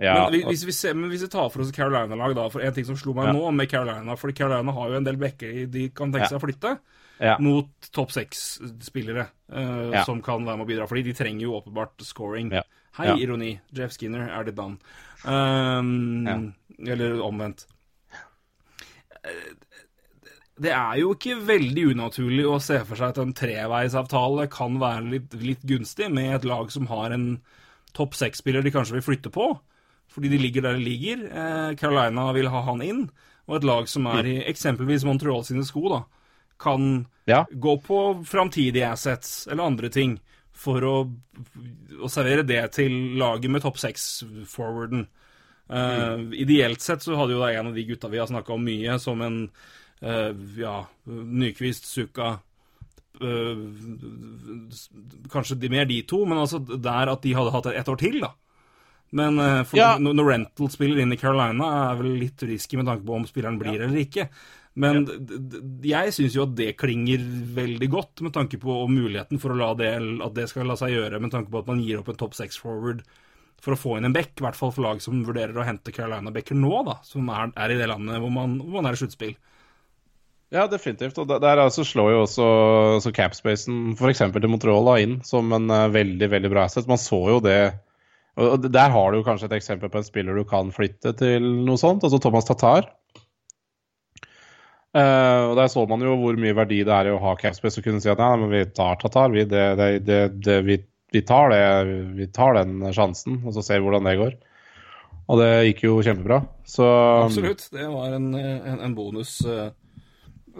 [0.00, 2.72] Ja, men, hvis vi ser, men hvis vi tar for oss Carolina-lag, da, for en
[2.72, 3.34] ting som slo meg Ja.
[3.36, 6.44] nå med Carolina fordi Carolina har jo en del bekker de kan tenke seg å
[6.46, 6.78] flytte.
[7.20, 7.34] ja.
[7.38, 10.04] mot topp seks-spillere uh, Ja.
[10.08, 10.86] som kan være med å bidra.
[10.88, 12.48] Fordi de trenger jo åpenbart scoring.
[12.96, 13.60] Hei, ironi.
[13.76, 14.78] Jeff Skinner er det done.
[15.28, 17.66] Um, Eller omvendt.
[19.22, 19.52] Eh,
[20.60, 25.06] Det er jo ikke veldig unaturlig å se for seg at en treveisavtale kan være
[25.14, 27.30] litt, litt gunstig med et lag som har en
[27.96, 29.46] topp seks-spiller de kanskje vil flytte på,
[30.12, 31.22] fordi de ligger der de ligger.
[31.30, 33.06] Eh, Carolina vil ha han inn,
[33.48, 36.02] og et lag som er i eksempelvis Montreal sine sko, da,
[36.60, 37.44] kan Ja.
[37.50, 40.18] gå på framtidige assets eller andre ting
[40.52, 40.94] for å,
[42.04, 45.06] å servere det til laget med topp seks-forwarden.
[45.70, 48.64] Eh, Ideelt sett så hadde jo da en av de gutta vi har snakka om
[48.66, 49.40] mye, som en
[50.00, 50.76] ja,
[51.06, 52.38] Nyquist, Suka
[53.20, 53.64] eh,
[55.32, 58.20] Kanskje de, mer de to, men altså der at de hadde hatt et år til,
[58.24, 58.32] da.
[59.12, 59.92] Men eh, Ja.
[59.98, 63.58] når Rental spiller inn i Carolina, er vel litt risky med tanke på om spilleren
[63.60, 64.28] blir eller ikke.
[64.80, 67.18] Men d- jeg syns jo at det klinger
[67.56, 69.90] veldig godt, med tanke på muligheten for å la det,
[70.22, 72.38] at det skal la seg gjøre, med tanke på at man gir opp en topp
[72.38, 73.02] seks-forward
[73.60, 75.92] for å få inn en back, i hvert fall for lag som vurderer å hente
[75.92, 79.00] Carolina-backer nå, da, som er, er i det landet hvor man, hvor man er i
[79.02, 79.34] sluttspill.
[80.50, 81.18] Ja, definitivt.
[81.22, 82.46] Og der, altså slår jo også,
[82.96, 84.24] også capspacen f.eks.
[84.34, 86.90] til Montreal inn som en eh, veldig veldig bra asset.
[86.90, 87.60] Man så jo det
[88.40, 91.76] og Der har du kanskje et eksempel på en spiller du kan flytte til noe
[91.76, 92.04] sånt.
[92.06, 92.86] Altså Thomas Tatar.
[94.96, 97.78] Uh, og Der så man jo hvor mye verdi det er i å ha capspace
[97.78, 99.34] og kunne si at nei, men vi tar Tatar.
[99.34, 99.66] Vi, det,
[100.06, 100.78] det, det, vi,
[101.12, 101.52] vi, tar
[102.16, 104.38] vi tar den sjansen, og så ser vi hvordan det går.
[105.30, 106.40] Og det gikk jo kjempebra.
[106.66, 106.86] Så
[107.26, 107.68] Absolutt.
[107.74, 109.68] Det var en, en, en bonus uh,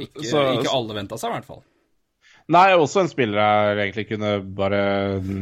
[0.07, 1.63] ikke, Så- ikke alle venta seg, i hvert fall.
[2.51, 4.81] Nei, også en spiller jeg egentlig kunne bare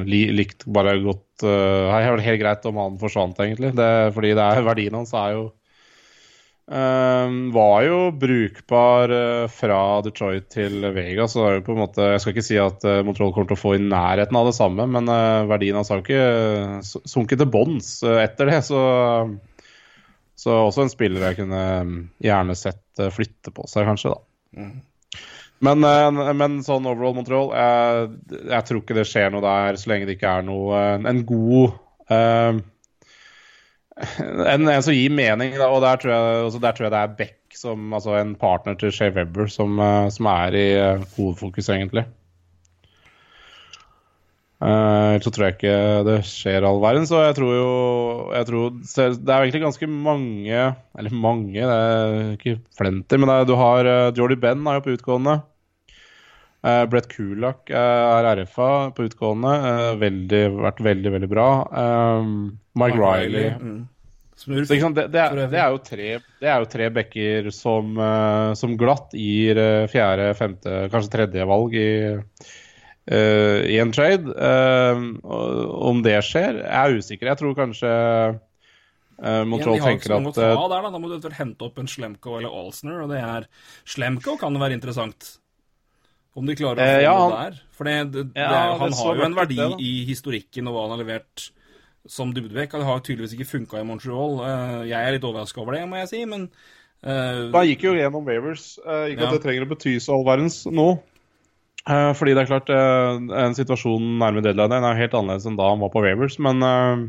[0.05, 3.71] li, likt bare godt uh, Det vært helt greit om han forsvant, egentlig.
[3.79, 5.47] Det, fordi det er, verdien hans er jo
[6.69, 11.33] eh, Var jo brukbar uh, fra Detroit til Vegas.
[11.33, 13.49] Så det er jo på en måte Jeg skal ikke si at uh, Montreal kommer
[13.55, 17.03] til å få i nærheten av det samme, men uh, verdien hans har jo ikke
[17.09, 18.61] sunket til bånns eh, etter det.
[18.69, 18.85] Så,
[20.39, 21.63] så også en spiller jeg kunne
[22.21, 24.28] gjerne sett flytte på seg, kanskje, da.
[24.55, 28.11] Men, eh, men sånn overall Montreal jeg,
[28.53, 31.73] jeg tror ikke det skjer noe der så lenge det ikke er noe En god
[32.15, 32.61] eh,
[33.99, 37.17] en, en som gir mening, og der tror, jeg, altså der tror jeg det er
[37.19, 40.69] Beck, som, altså en partner til Shea Webber, som, eh, som er i
[41.17, 42.05] hovedfokus, egentlig.
[44.59, 45.75] Eh, Ellers så tror jeg ikke
[46.09, 47.69] det skjer all verden, så jeg tror jo
[48.35, 50.63] jeg tror, Det er egentlig ganske mange
[50.99, 54.85] Eller mange, det er ikke flenter, men er, du har uh, Jordy Benn er jo
[54.89, 55.37] på utgående.
[56.59, 59.53] Uh, Brett Kulak er RFA på utgående.
[59.63, 61.49] Uh, veldig, vært veldig, veldig bra.
[62.19, 63.53] Um, Mike Riley.
[63.55, 63.87] Mm.
[64.39, 64.67] Smurf.
[64.67, 66.09] Så, sant, det, det, er, det, er jo tre,
[66.43, 71.47] det er jo tre backer som, uh, som glatt gir eh, fjerde, femte, kanskje tredje
[71.47, 71.89] valg i,
[73.11, 74.35] eh, i en trade.
[74.37, 75.01] Eh,
[75.89, 77.31] om det skjer, jeg er usikker.
[77.33, 77.91] Jeg tror kanskje
[78.39, 80.93] uh, Montreal har ikke tenker at eh, ta der, da.
[80.95, 83.49] da må du eventuelt hente opp en Slemko eller Alsner, og det er
[83.89, 85.35] Slemko kan det være interessant.
[86.39, 87.63] Om de klarer å få Eh, ja, noe han- der.
[87.75, 90.69] For det, det, det, Ja, han det så har jo en verdi det, i historikken
[90.69, 91.49] og hva han har levert
[92.09, 92.77] som dybdebekk.
[92.79, 94.39] Det har tydeligvis ikke funka i Montreal.
[94.47, 96.47] Eh, Jeg er litt overraska over det, må jeg si, men
[97.03, 98.79] uh, Da gikk jo gjennom Waivers.
[98.87, 99.27] Uh, ikke Ja.
[99.29, 100.87] at det trenger å bety så all verdens nå.
[101.89, 105.71] Eh, fordi det er klart, eh, en situasjon nærme deadline er helt annerledes enn da
[105.71, 107.07] han var på Wavers, men eh,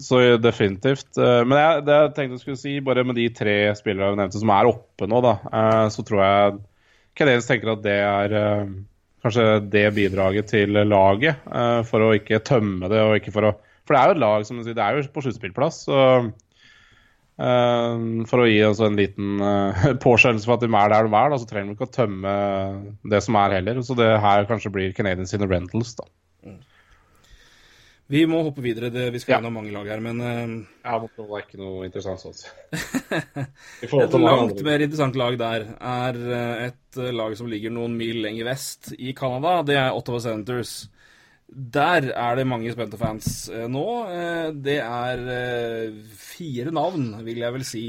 [0.00, 1.18] Så definitivt.
[1.18, 4.40] Men jeg, det jeg tenkte jeg skulle si, bare med de tre spillere jeg nevnte
[4.40, 5.34] som er oppe nå, da,
[5.92, 6.54] så tror jeg
[7.18, 8.36] Canadiens tenker at det er
[9.20, 11.44] kanskje det bidraget til laget,
[11.90, 13.52] for å ikke tømme det og ikke for å
[13.84, 16.00] For det er jo et lag som du sier, det er jo på sluttspillplass, så
[17.38, 21.30] for å gi altså en liten uh, påskjønnelse for at de er der de er,
[21.30, 22.32] da, så trenger de ikke å tømme
[23.12, 23.78] det som er heller.
[23.86, 26.08] Så det her kanskje blir Canadians in the rentals, da.
[28.08, 28.90] vi må hoppe videre.
[28.90, 29.38] Det, vi skal Ja.
[29.38, 32.34] gjennom mange lag her, men uh, Ja, det var ikke noe interessant sånn.
[33.86, 38.18] Et langt mer interessant lag der er eh, et eh, lag som ligger noen mil
[38.24, 39.60] lenger vest i Canada.
[39.62, 40.88] Det er Ottawa Senators.
[41.48, 43.84] Der er det mange spente fans eh, nå.
[44.12, 47.86] Eh, det er eh, fire navn, vil jeg vel si.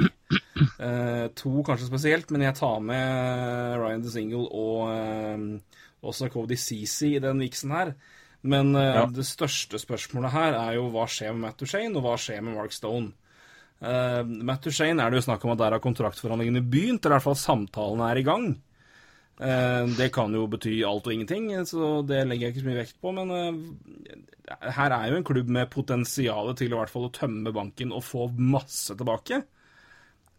[0.79, 5.43] To kanskje spesielt, men jeg tar med Ryan DeSingle og eh,
[6.07, 7.93] også Cody Ceesay i den viksen her.
[8.47, 9.03] Men Ja.
[9.11, 12.55] det største spørsmålet her er jo hva skjer med Matt Duchene, og hva skjer med
[12.55, 13.11] Mark Stone?
[13.81, 17.27] Matt Duchene er det jo snakk om at der har kontraktforhandlingene begynt, eller i hvert
[17.27, 18.47] fall samtalene er i gang.
[19.39, 22.81] Eh, det kan jo bety alt og ingenting, så det legger jeg ikke så mye
[22.81, 23.13] vekt på.
[23.15, 27.55] Men eh, her er jo en klubb med potensial til i hvert fall å tømme
[27.55, 29.43] banken og få masse tilbake.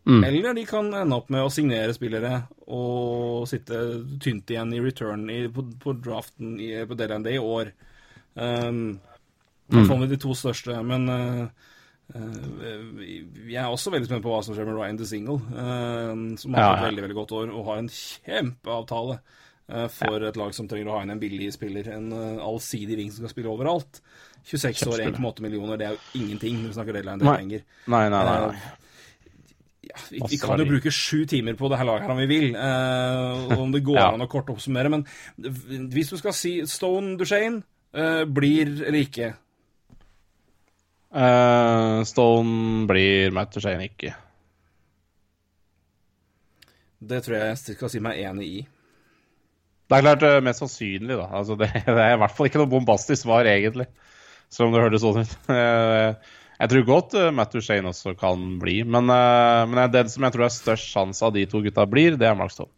[0.09, 2.33] Eller de kan ende opp med å signere spillere
[2.73, 3.79] og sitte
[4.23, 7.71] tynt igjen i return i, på, på draften i, på deadline day i år.
[8.35, 9.75] Um, mm.
[9.75, 10.79] hvert fall med de to største.
[10.87, 11.70] Men eh,
[12.15, 16.79] jeg er også veldig spent på hva som skjer med Ryan DeSingle, uh, som har
[16.81, 19.17] et veldig veldig godt år og har en kjempeavtale
[19.71, 21.93] eh, for et lag som trenger å ha inn en billig spiller.
[21.95, 22.11] En
[22.43, 24.01] allsidig ving som skal spille overalt.
[24.51, 27.27] 26 år, 1,8 millioner, det er jo ingenting når vi snakker deadline Nei.
[27.35, 27.65] day-penger.
[27.93, 28.39] Nei, nei, nei.
[28.47, 28.55] nei.
[28.57, 28.77] Eh,
[29.91, 32.27] ja, vi, vi kan jo bruke sju timer på det her laget her om vi
[32.31, 34.09] vil, uh, om det går Ja.
[34.15, 34.91] an å kort oppsummere.
[34.93, 35.07] Men
[35.93, 37.63] hvis du skal si Stone Duchene
[37.95, 39.33] uh, blir eller ikke
[41.11, 44.13] Eh, Stone blir Matt Duchene ikke.
[47.01, 48.61] Det tror jeg jeg skal si meg enig i.
[49.91, 51.27] Det er klart eh, mest sannsynlig, da.
[51.41, 53.89] Altså, det, det er i hvert fall ikke noe bombastisk svar, egentlig.
[54.51, 55.39] Selv om det hørtes sånn ut.
[55.57, 60.45] Eh, Jeg tror godt Matt Duchene også kan bli, men, men den som jeg tror
[60.45, 62.69] er størst sjanse av de to gutta blir, det er Mark Stone.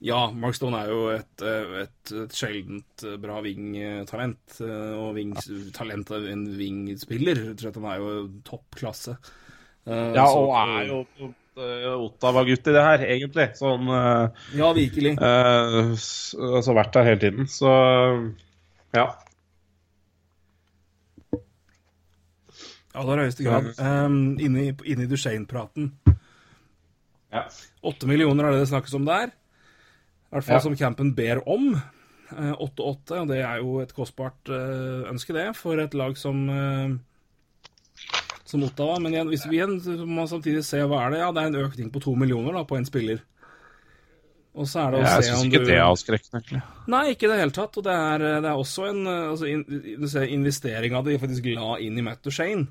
[0.00, 4.60] Ja, Mark Stone er jo et, eh, et, et sjeldent eh, bra wing-talent.
[4.62, 5.32] eh, Og wing,
[5.74, 7.40] talent av en wing-spiller.
[7.74, 8.12] Han er jo
[8.46, 9.16] toppklasse.
[9.88, 11.00] Ja, og er jo
[12.04, 13.48] Ottawa-gutt i det her, egentlig.
[13.58, 15.16] Sånn Ja, virkelig.
[15.98, 17.72] s- Altså vært der hele tiden, så
[18.94, 19.08] ja.
[22.94, 23.66] Ja, det er høyeste grad.
[23.78, 25.90] Um, inne i, i Duchene-praten
[27.32, 27.44] Ja.
[27.84, 29.30] Åtte millioner er det det snakkes om der.
[30.28, 30.60] I hvert fall Ja.
[30.60, 31.74] som campen ber om.
[32.30, 36.42] Eh, 8-8, og det er jo et kostbart eh, ønske, det, for et lag som
[36.52, 36.98] eh,
[38.48, 38.98] som Ottawa.
[39.00, 41.42] Men igjen, hvis vi igjen så må man samtidig se hva er det Ja, det
[41.42, 43.20] er en økning på to millioner da, på en spiller.
[44.58, 46.62] Og så er det å Jeg se om ikke du det er avskrekkende, egentlig.
[46.90, 47.76] Nei, ikke i det hele tatt.
[47.78, 49.64] Og det er, det er også en eh, altså, in,
[50.02, 52.66] du ser, investering av de faktisk la inn i Matt Duchene.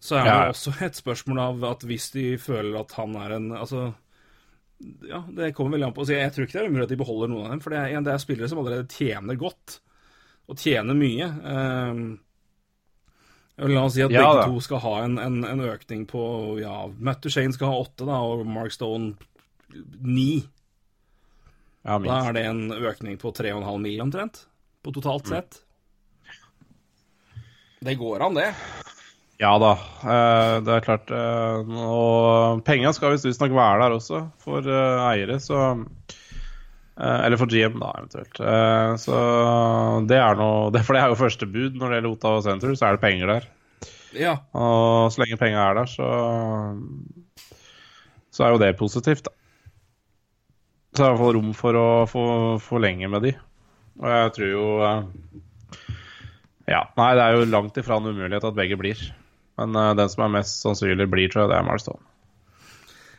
[0.00, 0.48] Så er det Ja.
[0.52, 3.94] også et spørsmål av at hvis de føler at han er en Altså,
[5.08, 6.04] ja, det kommer veldig an på.
[6.04, 7.80] Altså, jeg tror ikke det er umulig at de beholder noen av dem, for det
[7.82, 9.78] er, det er spillere som allerede tjener godt.
[10.48, 11.26] Og tjener mye.
[11.44, 12.02] Um,
[13.58, 14.44] La oss si at Ja, begge da.
[14.52, 16.20] to skal ha en, en, en økning på
[16.62, 19.16] Ja, Matt Duchene skal ha åtte, da, og Mark Stone
[20.06, 20.44] ni.
[21.82, 24.44] Ja, Da er det en økning på 3,5 mil omtrent,
[24.86, 25.58] på totalt sett.
[27.82, 28.48] Det går an, det.
[29.38, 29.72] Ja da,
[30.02, 31.10] eh, det er klart.
[31.14, 35.84] eh, Og penga skal visstnok være der også, for eh, eiere, så
[36.98, 38.40] Eller for GM, da, eventuelt.
[38.98, 39.18] Så
[40.10, 42.88] det er noe For det er jo første bud når det gjelder Ottawa Center, så
[42.88, 43.46] er det penger der.
[44.18, 44.32] Ja.
[44.58, 46.08] Og så lenge penga er der, så
[48.34, 49.30] Så er jo det positivt, da.
[50.96, 52.24] Så er det i hvert fall rom for å få
[52.66, 53.32] forlenge med de.
[54.02, 54.66] Og jeg tror jo
[56.66, 58.98] Ja, nei, det er jo langt ifra en umulighet at begge blir.
[59.58, 62.00] Men uh, den som er mest sannsynlig blir, tror jeg det er Marston.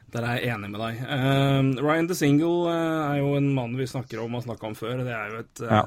[0.10, 1.00] Der er jeg enig med deg.
[1.06, 4.78] Uh, Ryan DeSingle uh, er jo en mann vi snakker om og har snakka om
[4.78, 5.04] før.
[5.06, 5.84] Det er jo et eh, Ja.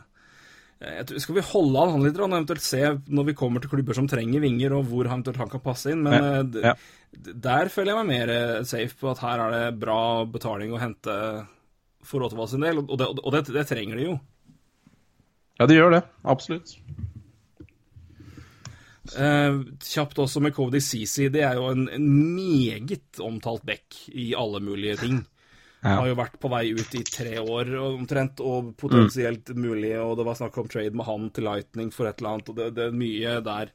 [1.09, 3.99] tror, Skal vi holde an han litt, og eventuelt se når vi kommer til klubber
[3.99, 6.05] som trenger vinger, og hvor han kan passe inn?
[6.07, 6.75] Men Ja, eh, ja.
[7.49, 10.83] der føler jeg meg mer eh, safe på at her er det bra betaling å
[10.83, 11.17] hente
[12.03, 14.21] for Ottawa sin del, og det, og det, det trenger de jo.
[15.61, 16.03] Ja, de gjør det.
[16.27, 16.77] Absolutt.
[19.11, 21.27] Eh, kjapt også med Cody Ceesay.
[21.35, 25.23] Det er jo en, en meget omtalt back i alle mulige ting.
[25.83, 25.97] Ja.
[25.99, 30.27] Har jo vært på vei ut i tre år omtrent, og potensielt mulig, og det
[30.29, 32.85] var snakk om trade med han til Lightning for et eller annet, og det, det
[32.85, 33.73] er mye der.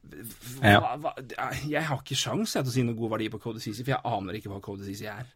[0.00, 0.78] Hva, Ja.
[1.02, 1.12] hva,
[1.68, 4.00] jeg har ikke sjans til å si noe god verdi på Cody Ceesay, for jeg
[4.08, 5.28] aner ikke hva Cody Ceesay er.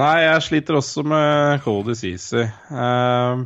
[0.00, 2.48] Nei, jeg sliter også med Cody Ceesay.
[2.72, 3.44] Uh,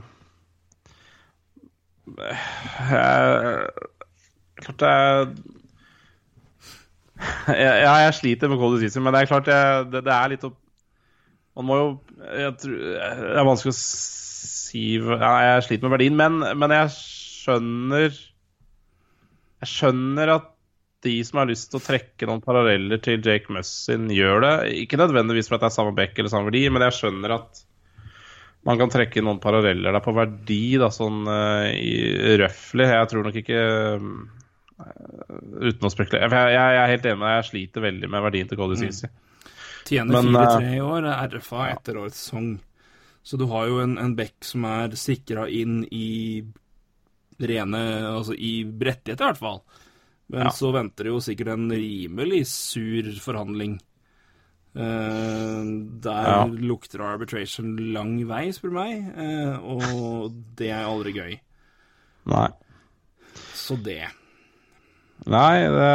[4.63, 4.85] klart
[7.49, 10.33] jeg, Ja, jeg sliter med cold decision, men det er klart jeg, det, det er
[10.33, 10.59] litt opp
[11.57, 16.19] Man må jo jeg tror, Det er vanskelig å si ja, Jeg sliter med verdien,
[16.19, 20.53] men, men jeg skjønner Jeg skjønner at
[21.07, 24.55] de som har lyst til å trekke noen paralleller til Jake Mussin, gjør det.
[24.83, 27.61] Ikke nødvendigvis for at det er samme bekk eller samme verdi, men jeg skjønner at
[28.67, 31.69] man kan trekke noen paralleller der på verdi, da, sånn uh,
[32.41, 32.89] røftlig.
[32.91, 33.61] Jeg tror nok ikke
[34.77, 36.29] Uten å spekulere.
[36.29, 38.77] Jeg, Jeg, jeg er helt enig med deg, jeg sliter veldig med verdien til Cody
[38.81, 39.11] Ceesay.
[39.87, 41.07] Tjener Men, 4-3 i år,
[41.37, 42.51] RFA etter årets sesong.
[43.27, 46.43] Så du har jo en, en back som er sikra inn i
[47.41, 47.81] rene
[48.13, 49.61] Altså i rettigheter, i hvert fall.
[50.33, 50.51] Men Ja.
[50.51, 53.79] så venter det jo sikkert en rimelig sur forhandling.
[54.77, 55.65] Uh,
[56.05, 56.45] der Ja.
[56.47, 59.07] lukter arbitration lang vei, spør du meg.
[59.17, 61.39] uh, og det er aldri gøy.
[62.27, 62.49] Nei.
[63.55, 64.03] Så det.
[65.27, 65.93] Nei, det,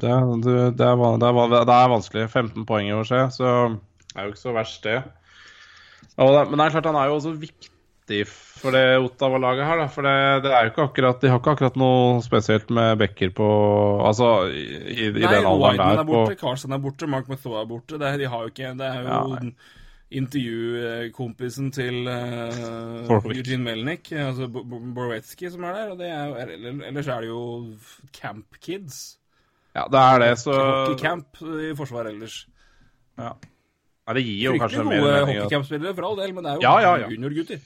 [0.00, 2.28] det, er, det, er, det er vanskelig.
[2.30, 3.48] 15 poeng i år, se, så
[4.10, 5.00] det er jo ikke så verst, det.
[6.20, 8.24] Men det er klart, han er jo også viktig
[8.60, 9.88] for det Ottawa-laget her, da.
[9.92, 10.14] For det,
[10.44, 13.50] det er jo ikke akkurat De har ikke akkurat noe spesielt med backer på
[14.04, 15.84] Altså, i, i, Nei, den alderen der.
[15.84, 18.00] Nei, der er borte, Carlsen er borte, Mark Mathoa er borte.
[18.00, 19.52] Det, de har jo ikke Det er jo Ja.
[20.10, 25.90] Intervjukompisen til uh, Eugene Melnik, altså Bo- Bo- som er der.
[25.92, 27.42] Og det er jo, eller- ellers er det jo
[28.12, 29.16] Camp Kids.
[29.74, 32.46] Ja, det er det, så Hockeycamp i forsvaret ellers.
[33.18, 33.32] ja.
[34.08, 36.54] Nei, det gir jo kanskje Fryktelig mer gode hockeycampspillere, for all del, men det er
[36.56, 37.08] jo Ja, ja, ja.
[37.12, 37.60] juniorgutter.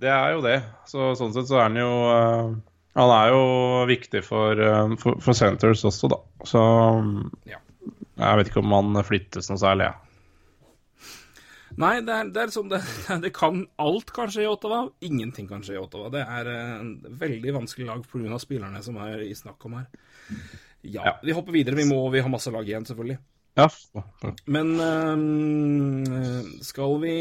[0.00, 0.62] Det er jo det.
[0.88, 2.54] Så sånn sett så er han jo uh,
[2.96, 3.42] Han er jo
[3.90, 6.16] viktig for, uh, for, for Centers også, da.
[6.48, 6.62] Så
[7.50, 7.58] Ja.
[8.16, 9.94] jeg vet ikke om han flyttes noe særlig, jeg.
[11.80, 12.80] Nei, det er, det er sånn det,
[13.24, 16.10] det kan Alt kan skje i Ottawa, ingenting kan skje i Ottawa.
[16.12, 16.90] Det er en
[17.20, 18.38] veldig vanskelig lag pga.
[18.42, 19.86] spillerne som er i snakk om her.
[20.82, 21.14] Ja, Ja.
[21.22, 21.76] vi hopper videre.
[21.76, 23.18] Vi må vi har masse lag igjen, selvfølgelig.
[23.58, 23.66] Ja.
[24.46, 27.14] Men øhm, skal vi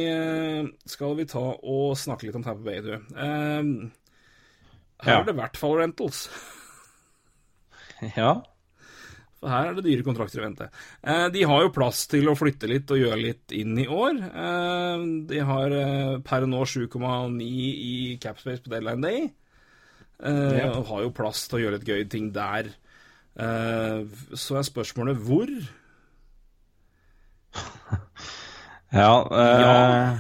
[0.85, 2.93] Skal vi ta og snakke litt om Tampa Bay, du?
[3.15, 3.73] Øhm,
[5.01, 5.19] her Ja.
[5.19, 6.29] er det i hvert fall rentals.
[8.15, 8.35] ja.
[9.39, 10.67] For her er det dyre kontrakter å vente.
[10.99, 14.19] Eh, de har jo plass til å flytte litt og gjøre litt inn i år.
[14.27, 19.29] Eh, de har eh, per nå 7,9 i capspace på deadline day.
[20.19, 22.73] Og har jo plass til å gjøre litt gøye ting der.
[23.39, 25.47] Så er spørsmålet hvor.
[28.89, 30.19] Ja, eh,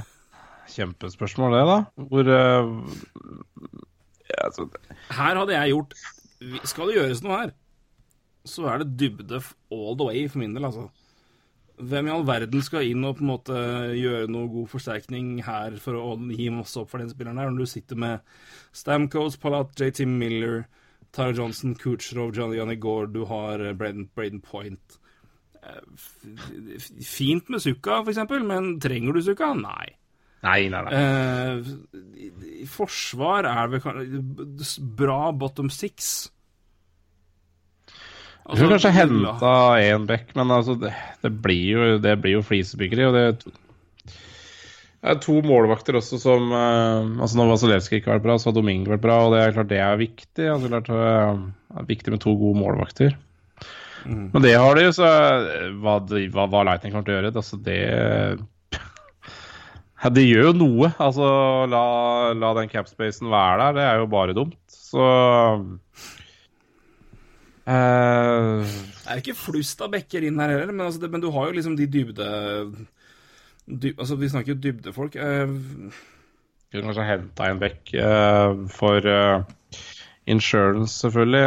[0.69, 1.77] Kjempespørsmål, det, da.
[1.95, 2.67] Hvor eh,
[4.29, 4.67] ja, altså,
[5.09, 5.95] Her hadde jeg gjort
[6.69, 7.53] Skal det gjøres noe her,
[8.49, 10.89] så er det dybde all the way for min del, altså.
[11.79, 13.59] Hvem i all verden skal inn og på en måte
[13.95, 17.63] gjøre noe god forsterkning her for å gi masse opp for den spilleren her, når
[17.63, 18.25] du sitter med
[18.75, 20.65] Stamkos, Palat, JT Miller,
[21.15, 24.99] Tara Johnson, Kucherov, Johnny Johnny Gore, du har eh, Braden, Braden Point.
[25.63, 25.79] Eh,
[27.05, 29.53] Fint med Sukka, for eksempel, men trenger du Sukka?
[29.57, 29.95] Nei.
[30.45, 30.99] Nei, nei, nei.
[30.99, 36.29] Eh, forsvar er vel kanskje bra bottom six.
[38.47, 42.45] Jeg tror kanskje henta én back, men altså, det, det blir jo, det blir jo
[42.45, 43.05] flisebyggeri.
[43.05, 43.35] Og det er
[44.99, 48.49] det er to målvakter også som uh, altså Når Vasilevskij ikke har vært bra, så
[48.49, 50.47] har Domingo vært bra, og det er klart det er viktig.
[50.51, 51.39] Altså, klart, eh,
[51.71, 53.15] det er viktig med to gode målvakter.
[54.03, 57.31] Men det har de jo, så eh, hva, hva, hva Lightning kommer til å gjøre,
[57.31, 57.79] det, altså det
[60.19, 60.91] De gjør jo noe.
[60.99, 61.31] Altså,
[61.71, 61.83] la,
[62.35, 64.59] la den capspacen være der, det er jo bare dumt.
[64.67, 65.03] Så
[67.69, 71.29] eh, Det er ikke flust av bekker inn her heller, men, altså, det, men du
[71.35, 72.29] har jo liksom de dybde
[73.69, 75.13] Dyb, Altså, vi snakker jo dybdefolk.
[75.13, 75.93] Uh,
[76.73, 79.43] Kunne kanskje henta en bekk uh, for uh,
[80.25, 81.43] insurance, selvfølgelig.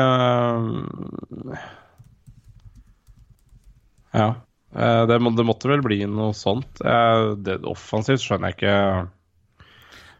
[4.14, 4.28] ja.
[4.72, 6.80] Eh, det, må, det måtte vel bli noe sånt.
[6.80, 8.76] Eh, det, offensivt skjønner jeg ikke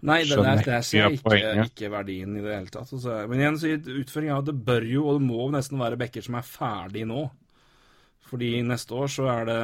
[0.09, 2.91] nei, det, der, der ser jeg ikke ikke, verdien i det hele tatt.
[2.91, 3.71] Altså, men igjen, så
[4.03, 7.29] utføring av det bør jo, og det må nesten være bekker som er ferdig nå.
[8.33, 9.63] Fordi neste år så er det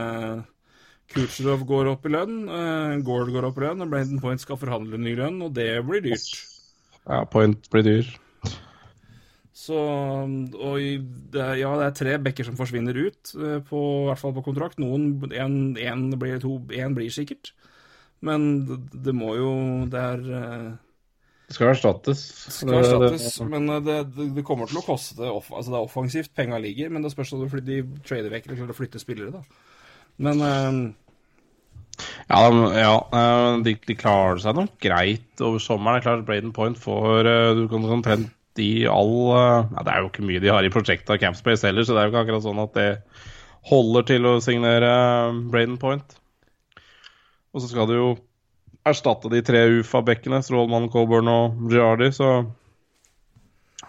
[1.09, 4.60] Kucherov går opp i lønn, uh, Gord går opp i lønn, og Braden Point skal
[4.60, 6.32] forhandle ny lønn, og det blir dyrt.
[7.09, 8.10] Ja, point blir dyr.
[9.59, 10.77] Så og
[11.32, 14.44] det, Ja, det er tre bekker som forsvinner ut, eh, på, i hvert fall på
[14.47, 14.78] kontrakt.
[14.78, 17.55] Noen en, en blir to, en blir sikkert.
[18.27, 18.77] Men det,
[19.07, 19.51] det må jo
[19.90, 20.69] Det er eh,
[21.49, 22.23] Det skal erstattes.
[22.51, 23.40] skal erstattes.
[23.47, 26.59] Men eh, det, det, det kommer til å koste off, Altså det er offensivt, penga
[26.62, 29.45] ligger, men det spørs om de trader vekk eller klarer å flytte spillere, da.
[30.19, 30.81] Men eh,
[32.28, 32.97] Ja, de- ja
[33.65, 35.99] de, de klarer seg nok greit over sommeren.
[35.99, 40.09] Det er klart Braden Point får Du kan omtrent i all ja, Det er jo
[40.11, 42.43] ikke mye de har i prosjektet av Campspace heller, så det er jo ikke akkurat
[42.47, 42.89] sånn at det
[43.70, 44.90] holder til å signere
[45.53, 46.16] Braden Point.
[47.59, 48.11] Og så skal du jo
[48.87, 52.29] erstatte de tre UFA-bekkene, Strålmann, Coburn og Giardi, så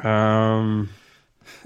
[0.02, 0.88] um...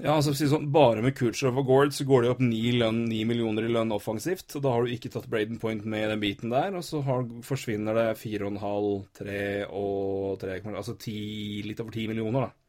[0.04, 3.06] ja, altså si sånn, bare med Kutcher og Gord så går det opp ni, lønn,
[3.08, 4.50] ni millioner i lønn offensivt.
[4.58, 7.00] Og da har du ikke tatt Braden Point med i den biten der, og så
[7.08, 9.40] har, forsvinner det fire og en halv, tre
[9.70, 11.16] og tre Altså ti,
[11.64, 12.63] litt over ti millioner, da.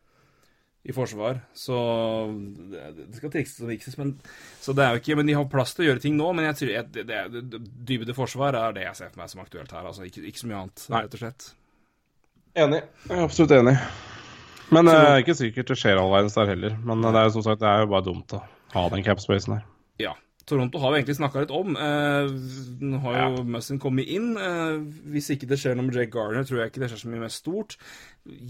[0.86, 1.40] I forsvar.
[1.58, 1.76] Så
[2.70, 4.12] det, det skal trikses og vikses, men
[4.62, 6.46] Så det er jo ikke Men de har plass til å gjøre ting nå, men
[6.46, 9.42] jeg tror jeg, det, det, det, dybde forsvar er det jeg ser for meg som
[9.42, 9.88] aktuelt her.
[9.90, 11.48] Altså ikke, ikke så mye annet, rett og slett.
[12.56, 12.84] Enig.
[13.10, 13.74] Jeg er absolutt enig.
[14.74, 16.78] Men det er ikke sikkert det skjer all verdens der heller.
[16.86, 18.42] Men det er jo som sagt, det er jo bare dumt å
[18.76, 19.66] ha den capspacen her.
[20.02, 20.14] Ja.
[20.46, 21.74] Toronto har vi egentlig snakka litt om.
[21.74, 22.28] Eh,
[22.86, 24.36] nå har jo Mussin kommet inn.
[24.38, 24.76] Eh,
[25.14, 27.24] hvis ikke det skjer noe med Jake Garner, tror jeg ikke det skjer så mye
[27.26, 27.78] mer stort.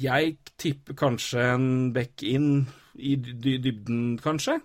[0.05, 2.65] Jeg tipper kanskje en back inn
[2.99, 4.59] i dy dybden, kanskje.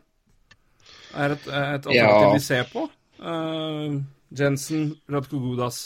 [1.15, 2.33] Er et, et alternativ Ja.
[2.35, 2.89] vi ser på.
[3.23, 4.01] Eh,
[4.39, 5.85] Jensen, Radko Gudas,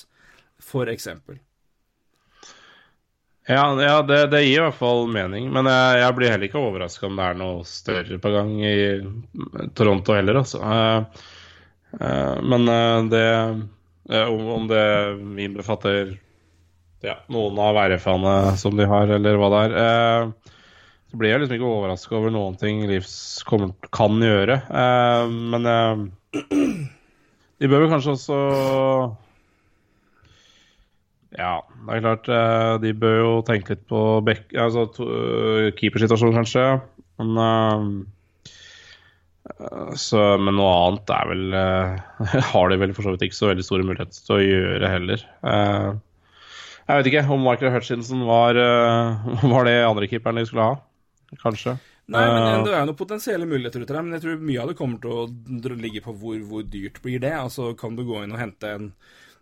[0.60, 1.38] for eksempel.
[3.48, 5.50] Ja, ja det, det gir i hvert fall mening.
[5.52, 8.74] Men jeg, jeg blir heller ikke overraska om det er noe større på gang i
[9.76, 10.62] Toronto heller, altså.
[10.64, 11.24] Eh,
[12.00, 13.24] men eh, det
[14.10, 14.84] eh, om, det
[15.44, 16.14] innbefatter
[17.04, 20.52] ja, noen av RF-ene som de har, eller hva det er, eh,
[21.10, 23.16] så blir jeg liksom ikke overraska over noen ting Livs
[23.46, 24.56] kommer, kan gjøre.
[24.66, 26.40] Eh, men eh,
[27.60, 28.40] de bør vel kanskje også
[31.34, 32.28] ja, det er klart.
[32.30, 36.66] eh, De bør jo tenke litt på back, altså, eh, keepersituasjonen, kanskje.
[37.18, 38.13] Men eh, eh,
[40.00, 43.50] så, Men noe annet er vel eh, Har de vel for så vidt ikke så
[43.50, 45.24] veldig store muligheter til å gjøre heller.
[45.44, 45.88] Eh,
[46.88, 50.78] Jeg vet ikke om Michael Hutchinson var, eh, var det andre keeperen de skulle ha.
[51.42, 51.76] Kanskje.
[52.12, 54.68] Nei, men Eh, Det er noen potensielle muligheter ute der, men jeg tror mye av
[54.72, 57.32] det kommer til å ligge på hvor, hvor dyrt blir det.
[57.36, 58.90] Altså, Kan du gå inn og hente en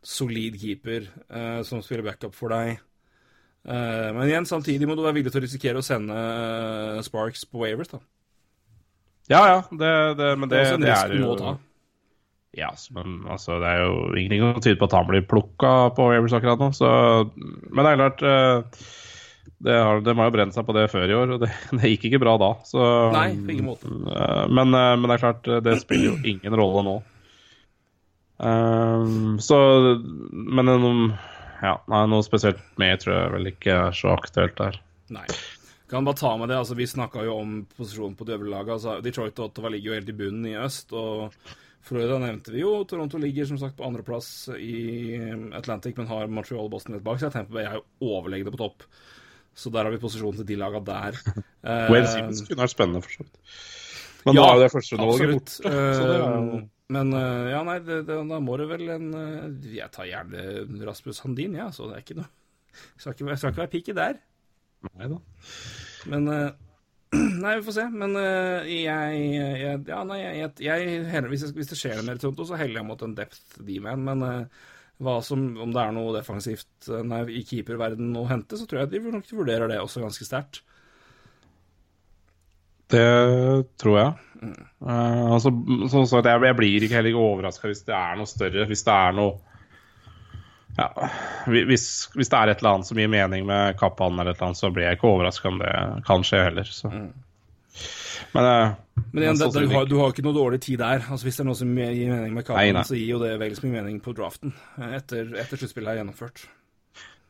[0.02, 2.78] solid keeper eh, som spiller backup for deg?
[3.66, 7.46] Eh, men igjen, samtidig må du være villig til å risikere å sende eh, Sparks
[7.50, 7.90] på Wavers.
[7.94, 8.02] da.
[9.30, 9.58] Ja, ja.
[9.70, 11.36] Det, det, men Det det, er jo.
[12.52, 16.08] Ja, men altså, det er jo ingenting som tyder på at han blir plukka på
[16.10, 16.68] Wavers akkurat nå.
[16.76, 16.88] Så,
[17.70, 18.82] men det er klart eh,
[19.62, 21.94] det har, De har jo brent seg på det før i år, og det, det
[21.94, 22.50] gikk ikke bra da.
[22.68, 22.82] Så,
[23.14, 23.88] Nei, på ingen måte.
[23.88, 26.98] eh, Men, eh, men det er klart, det spiller jo ingen rolle nå.
[28.42, 29.56] Så
[30.32, 31.08] Men noe,
[31.62, 34.80] ja, nei, noe spesielt med tror jeg vel ikke er så aktuelt der.
[35.14, 35.28] Nei.
[35.92, 38.78] Kan bare ta med det, altså Vi snakka jo om posisjonen på døvelaget.
[38.78, 40.92] Altså, Detroit og Ottawa ligger jo helt i bunnen i øst.
[40.96, 41.34] og
[41.84, 42.70] Florida nevnte vi jo.
[42.88, 45.18] Toronto ligger som sagt på andreplass i
[45.58, 47.32] Atlantic, men har Montreal og Boston litt bak seg.
[47.34, 48.86] Tampa Bay er jo overlegne på topp.
[49.52, 51.18] Så der har vi posisjonen til de laga der.
[51.62, 53.36] Eh, Wayne Simmons kunne vært spennende, for så vidt.
[54.24, 55.52] Men Ja, nå er jo det første valget absolutt.
[55.62, 56.56] borte.
[56.56, 56.64] Eh,
[56.96, 60.82] Men eh, ja, nei, det, det, da må det vel en eh, Jeg tar gjerne
[60.88, 62.26] Rasmus Handin, ja, så det er ikke noe
[62.98, 64.18] Skal ikke, jeg skal ikke være picky der.
[64.98, 65.20] Nei da.
[66.10, 66.50] Men eh,
[67.42, 67.86] Nei, vi får se.
[67.92, 72.46] Men eh, jeg, jeg Ja, nei, jeg, jeg, hvis, hvis det skjer mer i Toronto,
[72.48, 74.04] så heller jeg mot en depth D-man.
[74.08, 74.68] Men eh,
[75.02, 78.94] hva som, om det er noe defensivt nei, i keeperverden å hente, så tror jeg
[78.94, 80.62] de nok vurderer det også ganske sterkt.
[82.92, 83.06] Det
[83.80, 84.12] tror jeg.
[84.42, 85.52] Eh, altså,
[85.92, 88.66] som sagt, jeg, jeg blir ikke heller ikke overraska hvis det er noe større.
[88.68, 89.51] Hvis det er noe
[90.76, 91.08] ja,
[91.46, 94.52] hvis, hvis det er et eller annet som gir mening med Kappan, eller et eller
[94.52, 95.74] annet, så blir jeg ikke overraska om det
[96.06, 96.70] kan skje heller.
[96.72, 96.92] Så.
[98.32, 98.72] Men, eh,
[99.12, 101.04] Men igjen, det, det, du, har, du har ikke noe dårlig tid der.
[101.04, 103.56] Altså Hvis det er noe som gir mening med Nei, så gir jo det vel
[103.56, 106.46] så mye mening på draften eh, etter, etter sluttspillet er gjennomført.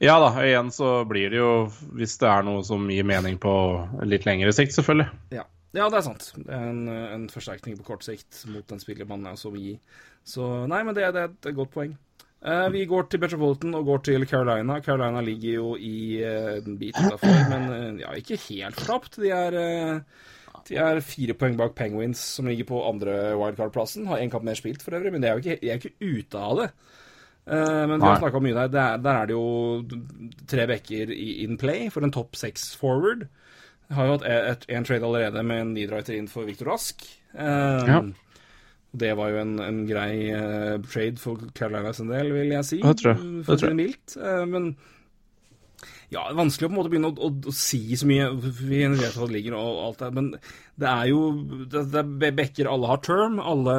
[0.02, 1.51] Ja da, igjen så blir det jo
[1.94, 3.52] hvis det er noe som gir mening på
[4.06, 5.10] litt lengre sikt, selvfølgelig.
[5.35, 5.44] Ja,
[5.78, 6.32] ja det er sant.
[6.47, 9.77] En, en forsterkning på kort sikt mot den spillermannen man også så gi.
[10.27, 11.94] Så nei, men det, det er et godt poeng.
[12.44, 14.81] Eh, vi går til Metropolitan og går til Carolina.
[14.82, 19.20] Carolina ligger jo i den en bit utafor, men eh, ja, ikke helt fortapt.
[19.23, 20.01] De er, eh,
[20.69, 24.06] de er fire poeng bak Penguins, som ligger på andre wildcard-plassen.
[24.10, 25.94] Har én kamp mer spilt for øvrig, men de er jo ikke, de er ikke
[26.01, 26.69] ute av det.
[27.47, 28.69] Eh, men vi har snakka mye der.
[28.74, 29.47] Der, der er det jo
[30.51, 33.28] tre bekker i in play for en topp seks forward.
[33.93, 37.02] Har jo hatt et- en trade allerede med en Niederreiter inn for Victor Rask.
[37.35, 38.02] Eh, Ja.
[38.93, 42.81] Det var jo en, en grei uh, trade for Carolinas en del, vil jeg si.
[42.82, 43.23] Det tror jeg.
[43.47, 44.16] For Det tror det mildt.
[44.20, 44.74] uh, men
[46.12, 48.27] ja, det er vanskelig å på en måte begynne å, å, å si så mye.
[48.36, 50.27] Vi vet hva det ligger og alt det, men
[50.82, 51.23] det er jo
[51.73, 53.39] det, det er bekker alle har term.
[53.40, 53.77] Alle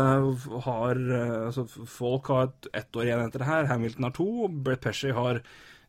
[0.65, 3.69] har eh, altså Folk har et, ett år igjen etter det her.
[3.69, 4.29] Hamilton har to.
[4.65, 5.43] Brett Pesci har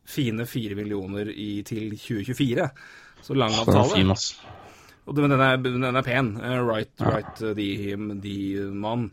[0.04, 2.68] fine fire millioner i, til 2024.
[3.24, 4.04] Så lang avtale.
[5.04, 6.34] Og den, den, er, den er pen.
[6.40, 9.10] Eh, right, right, the him, the man.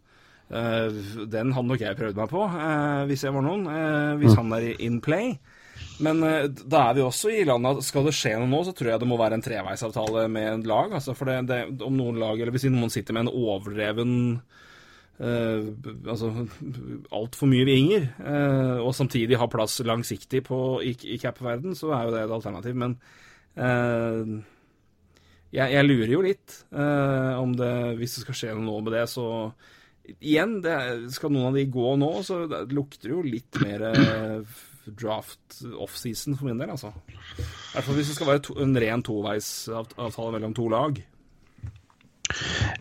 [0.52, 0.92] Eh,
[1.32, 3.68] den hadde nok jeg prøvd meg på, eh, hvis jeg var noen.
[3.68, 5.36] eh, hvis han er in play.
[6.02, 8.74] Men eh, da er vi også i landet at skal det skje noe nå, så
[8.76, 10.96] tror jeg det må være en treveisavtale med en lag.
[10.98, 14.18] Altså, for det, det, om noen lag, eller hvis noen sitter med en overdreven
[15.22, 15.68] Uh,
[16.10, 16.32] altså
[17.14, 22.08] altfor mye vinger, uh, og samtidig ha plass langsiktig på, i, i cap-verden, så er
[22.08, 22.80] jo det et alternativ.
[22.82, 22.96] Men
[23.54, 24.32] eh,
[25.52, 29.06] jeg, jeg lurer jo litt eh, om det Hvis det skal skje noe med det,
[29.12, 29.28] så
[30.18, 30.76] Igjen, det,
[31.14, 34.56] skal noen av de gå nå, så det lukter jo litt mer eh,
[34.86, 36.90] draft offseason for min del, altså.
[37.38, 37.46] I
[37.76, 41.00] hvert fall hvis det skal være to, en ren toveisavtale mellom to lag.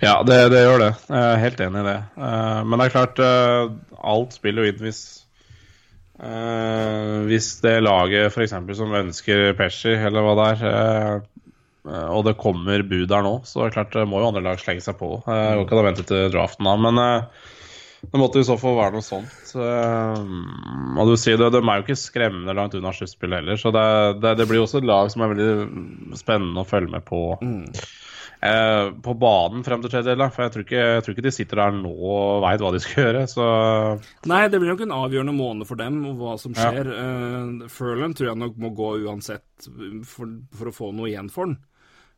[0.00, 0.92] Ja, det, det gjør det.
[1.08, 1.98] Jeg er helt enig i det.
[2.16, 3.72] Eh, men det er klart, eh,
[4.12, 5.02] alt spiller jo inn hvis
[6.22, 8.56] eh, Hvis det laget f.eks.
[8.78, 11.24] som ønsker Pesci, eller hva det er,
[11.86, 14.60] og det kommer bud der nå, så er det klart det må jo andre lag
[14.60, 15.14] slenge seg på.
[15.24, 17.46] Uh, går ikke an å vente til draften da, men eh,
[18.10, 19.54] det måtte i så fall være noe sånt.
[19.54, 23.86] Og du sier det, De er jo ikke skremmende langt unna sluttspillet heller, så det,
[24.22, 27.20] det, det blir jo også et lag som er veldig spennende å følge med på.
[28.40, 31.32] Eh, på banen frem til tredje del, for jeg tror, ikke, jeg tror ikke de
[31.36, 33.24] sitter der nå og veit hva de skal gjøre.
[33.28, 33.48] Så
[34.30, 36.70] Nei, det blir nok en avgjørende måned for dem, og hva som Ja.
[36.70, 36.88] skjer.
[36.88, 39.68] Uh, Furlan tror jeg nok må gå uansett
[40.08, 41.58] for, for å få noe igjen for den.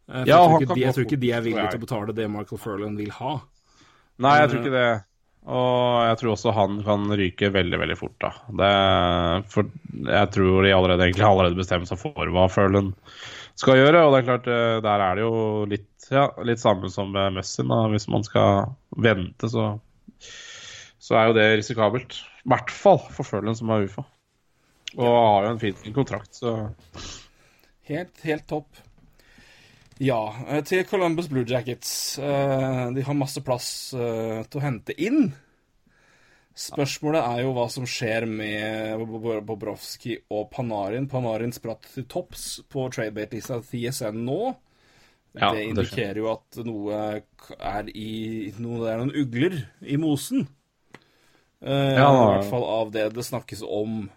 [0.09, 1.87] Eh, for Ja, jeg, tror ikke de, jeg tror ikke de er villige til å
[1.87, 3.33] betale det Michael Furlan vil ha.
[4.23, 4.91] Nei, jeg tror ikke det.
[5.43, 8.31] Og jeg tror også han kan ryke veldig, veldig fort, da.
[8.61, 8.73] Det,
[9.51, 9.71] for
[10.07, 12.93] jeg tror de allerede egentlig har allerede bestemt seg for hva Furlan
[13.59, 14.05] skal gjøre.
[14.05, 15.33] Og det er klart, eh, der er det jo
[15.71, 17.73] litt, ja, litt samme som med Messin.
[17.73, 17.81] Da.
[17.91, 18.71] Hvis man skal
[19.03, 19.73] vente, så,
[21.03, 22.21] så er jo det risikabelt.
[22.43, 24.07] I hvert fall for Furlan, som er UFA.
[24.99, 26.55] Og har jo en fin kontrakt, så
[27.89, 28.79] Helt, helt topp.
[30.03, 32.19] Ja, eh, til Columbus Blue Jackets.
[32.19, 35.29] Eh, De har masse plass eh, til å hente inn.
[36.59, 39.05] Spørsmålet er jo hva som skjer med
[39.47, 41.07] Bobrovskij og Panarin.
[41.09, 44.41] Panarin spratt til topps på tradebate-lista til TSN nå.
[45.33, 46.99] Ja, det det indikerer jo at noe
[47.57, 50.45] er i noe, Det er noen ugler i mosen.
[51.63, 54.11] Ja, I hvert fall av det det snakkes om.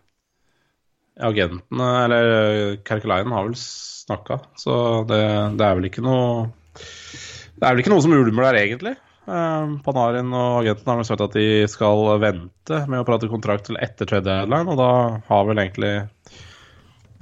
[1.23, 4.73] Agentene, eller Kerkeleinen, har vel snakka, så
[5.07, 5.21] det,
[5.55, 8.95] det er vel ikke noe Det er vel ikke noe som ulmer der, egentlig.
[9.25, 13.69] Eh, Panarin og agenten har vel sagt at de skal vente med å prate kontrakt
[13.69, 14.89] til etter tredje headline, og da
[15.29, 15.93] har vel egentlig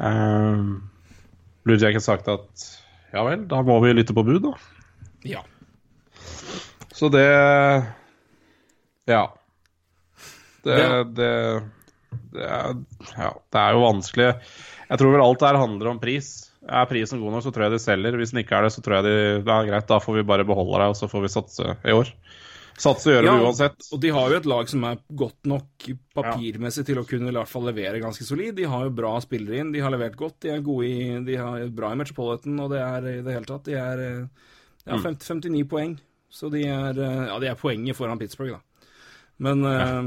[0.01, 0.63] eh,
[1.63, 2.65] Blue Jackets sagt at
[3.13, 4.55] ja vel, da må vi lytte på bud, da.
[5.29, 5.43] Ja.
[6.93, 7.27] Så det
[9.07, 9.27] Ja.
[10.63, 10.75] Det,
[11.15, 11.61] Det-
[12.33, 12.79] det, er,
[13.17, 14.29] ja, det er jo vanskelig.
[14.89, 16.31] Jeg tror vel alt der handler om pris.
[16.63, 18.15] Er prisen god nok, så tror jeg de selger.
[18.19, 20.25] Hvis den ikke er det, så tror jeg de det er greit, da får vi
[20.27, 22.11] bare beholde deg, og så får vi satse i år.
[22.79, 23.87] Satse og gjøre Ja, det uansett.
[23.93, 25.87] Og de har jo et lag som er godt nok
[26.17, 28.55] papirmessig til å kunne i hvert fall levere ganske solid.
[28.57, 31.37] De har jo bra spillere inn, de har levert godt, de er gode i De
[31.37, 35.43] har bra i Metropolitan, og det er i det hele tatt De er ja, 50,
[35.43, 35.97] 59 poeng,
[36.33, 38.89] så de er Ja, de er poenget foran Pittsburgh, da.
[39.43, 40.01] Men eh,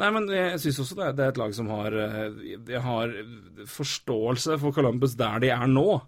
[0.00, 3.10] Nei, men jeg syns også det er, det er et lag som har eh, har
[3.68, 6.00] forståelse for Columbus der de er nå.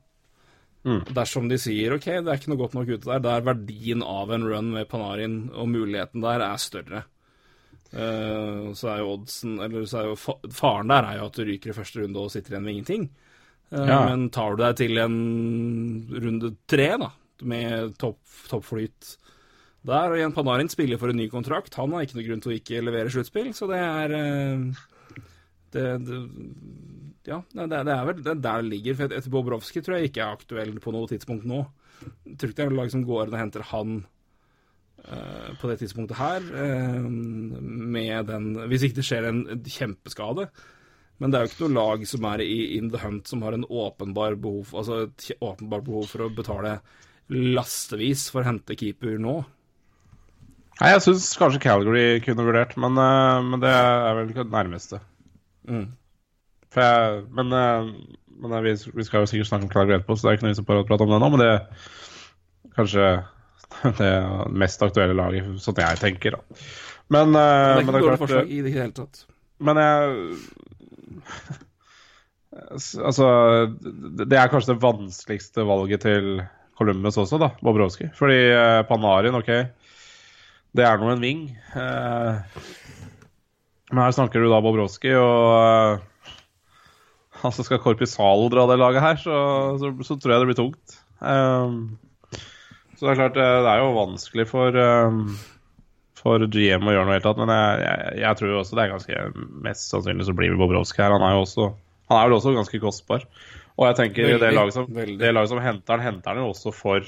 [1.16, 4.32] Dersom de sier ok, det er ikke noe godt nok ute der, der verdien av
[4.36, 7.04] en run med Panarin og muligheten der er større.
[7.94, 11.36] Uh, så er jo oddsen Eller så er jo fa faren der er jo at
[11.36, 13.04] du ryker i første runde og sitter igjen med ingenting.
[13.70, 14.00] Uh, Ja.
[14.10, 15.14] Men tar du deg til en
[16.10, 17.10] runde tre, da,
[17.46, 18.18] med topp
[18.50, 19.14] toppflyt
[19.84, 22.54] der, og Jan Panarin spiller for en ny kontrakt, han har ikke noe grunn til
[22.54, 24.84] å ikke levere sluttspill, så det er eh,
[25.74, 26.20] det, det
[27.24, 28.96] ja, det, det er vel det er der det ligger.
[28.98, 31.62] For etter Bobrovskij tror jeg ikke er aktuell på noe tidspunkt nå.
[32.26, 33.94] Jeg tror ikke det er noe lag som går og henter han
[35.08, 40.50] uh, på det tidspunktet her, uh, med den Hvis ikke det skjer en kjempeskade.
[41.22, 43.56] Men det er jo ikke noe lag som er i in the hunt som har
[43.56, 46.76] en åpenbar behov, altså et åpenbart behov for å betale
[47.32, 49.38] lastevis for å hente keeper nå.
[50.80, 54.56] Nei, jeg syns kanskje Calgary kunne vurdert, men, eh, men det er vel ikke det
[54.56, 54.98] nærmeste.
[55.70, 55.86] Mm.
[56.74, 57.92] Jeg, men eh,
[58.42, 60.54] men vi, vi skal jo sikkert snakke om Calgary etterpå, så det er ikke noe
[60.54, 61.28] vits i å prate om det nå.
[61.34, 61.60] Men det er
[62.78, 63.04] kanskje
[64.00, 64.14] det
[64.64, 66.38] mest aktuelle laget, sånn jeg tenker.
[66.38, 66.64] da.
[67.14, 69.24] Men, eh, Det er men ikke det er dårlig klart forslag i det hele tatt.
[69.64, 69.98] Men jeg
[72.54, 73.26] Altså
[73.82, 76.28] Det det er kanskje det vanskeligste valget til
[76.78, 78.12] Columbus også, da, Bobrovskij.
[78.18, 79.50] Fordi eh, Panarin, OK,
[80.74, 81.46] det er nå en wing.
[81.78, 82.60] Eh,
[83.92, 86.30] men her snakker du da Bobrovskij, og eh,
[87.46, 89.38] altså skal Korpisalo dra det laget her, så,
[89.80, 90.98] så, så tror jeg det blir tungt.
[91.22, 92.38] Eh,
[92.94, 94.80] så det er klart, det er jo vanskelig for
[96.24, 98.84] for GM å gjøre noe helt tatt, men jeg, jeg, jeg tror jo også det
[98.84, 99.24] er ganske
[99.66, 101.12] Mest sannsynlig så blir vi Bobrovskij her.
[101.18, 101.66] Han er jo også
[102.08, 103.26] Han er vel også ganske kostbar.
[103.74, 105.18] Og jeg tenker Veldig, det laget som, veldig.
[105.20, 107.04] det laget som henter han, henter han jo også for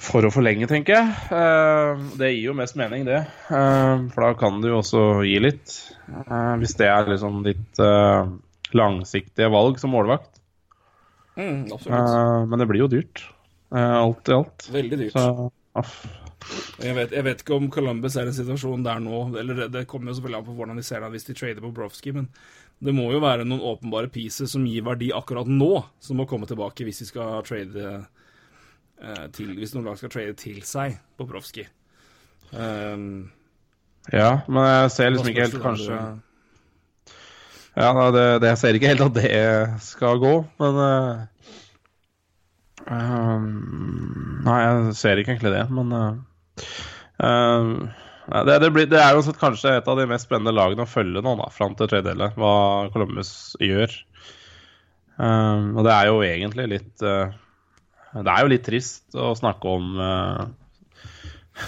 [0.00, 1.10] for å forlenge, tenker jeg.
[1.36, 3.20] Eh, det gir jo mest mening, det.
[3.52, 5.74] Eh, for da kan du jo også gi litt.
[6.08, 7.82] Eh, hvis det er liksom ditt
[8.76, 10.40] langsiktige valg som målvakt.
[11.36, 12.48] Mm, absolutt.
[12.50, 13.24] Men det blir jo dyrt.
[13.70, 14.66] Alt i alt.
[14.72, 15.14] Veldig dyrt.
[15.14, 15.50] Så.
[16.80, 20.10] Jeg vet, jeg vet ikke om Columbus er en situasjon der nå eller det, kommer
[20.10, 22.30] jo selvfølgelig an på hvordan de ser det hvis de trader på Brofsky, men
[22.80, 26.48] det må jo være noen åpenbare pieces som gir verdi akkurat nå, som må komme
[26.48, 27.92] tilbake hvis de skal trade
[29.36, 31.68] til Hvis noen lag skal trade til seg Bobrovskij.
[32.50, 33.30] Um,
[34.08, 35.96] Ja, men jeg ser liksom ikke helt kanskje
[37.76, 39.42] Ja, det, det, jeg ser ikke helt at det
[39.84, 41.20] skal gå, men uh,
[44.48, 46.64] Nei, jeg ser ikke egentlig det, men uh,
[47.22, 47.74] ehm,
[48.48, 51.22] det, det, blir, det er jo kanskje et av de mest spennende lagene å følge
[51.22, 52.54] nå, da, fram til tredjedelet, hva
[52.94, 53.30] Columbus
[53.62, 53.94] gjør.
[55.22, 57.36] Ehm, og det er jo egentlig litt eh,
[58.14, 60.42] Det er jo litt trist å snakke om uh,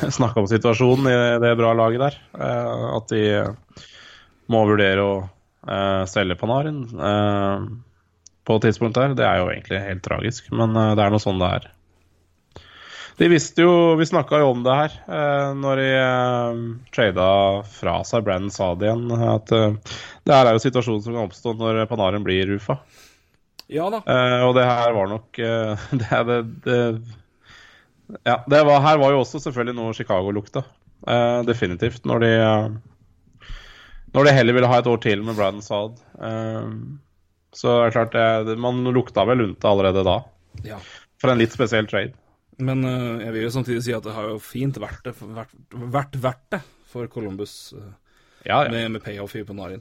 [0.18, 2.18] snakke om situasjonen i det bra laget der.
[2.34, 3.22] Uh, at de
[4.52, 7.68] må vurdere å uh, selge Panarin eh,
[8.42, 9.14] på et tidspunkt der.
[9.16, 11.70] Det er jo egentlig helt tragisk, men det er noe sånn det er.
[13.20, 16.62] De visste jo Vi snakka jo om det her eh, når de eh,
[16.94, 17.28] trada
[17.70, 19.06] fra seg Brann Saad igjen.
[19.12, 19.76] At eh,
[20.26, 22.80] det her er jo situasjonen som kan oppstå når Panarin blir rufa.
[23.72, 24.02] Ja da.
[24.06, 26.78] Uh, og det her var nok uh, det, det, det
[28.28, 30.64] Ja, det var, her var jo også selvfølgelig noe Chicago lukta.
[31.06, 32.04] Uh, definitivt.
[32.08, 32.32] Når de
[34.12, 35.96] Når de heller ville ha et år til med Braden Saad.
[37.52, 40.18] Så er det klart det, det, Man lukta vel lunta allerede da.
[40.64, 40.78] Ja.
[41.20, 42.12] For en litt spesiell trade.
[42.60, 46.18] Men jeg vil jo samtidig si at det har jo fint vært det, vært, vært
[46.20, 46.60] vært det
[46.92, 47.72] for Columbus
[48.44, 48.68] Ja, ja.
[48.68, 49.80] med, med payoff i Panarin.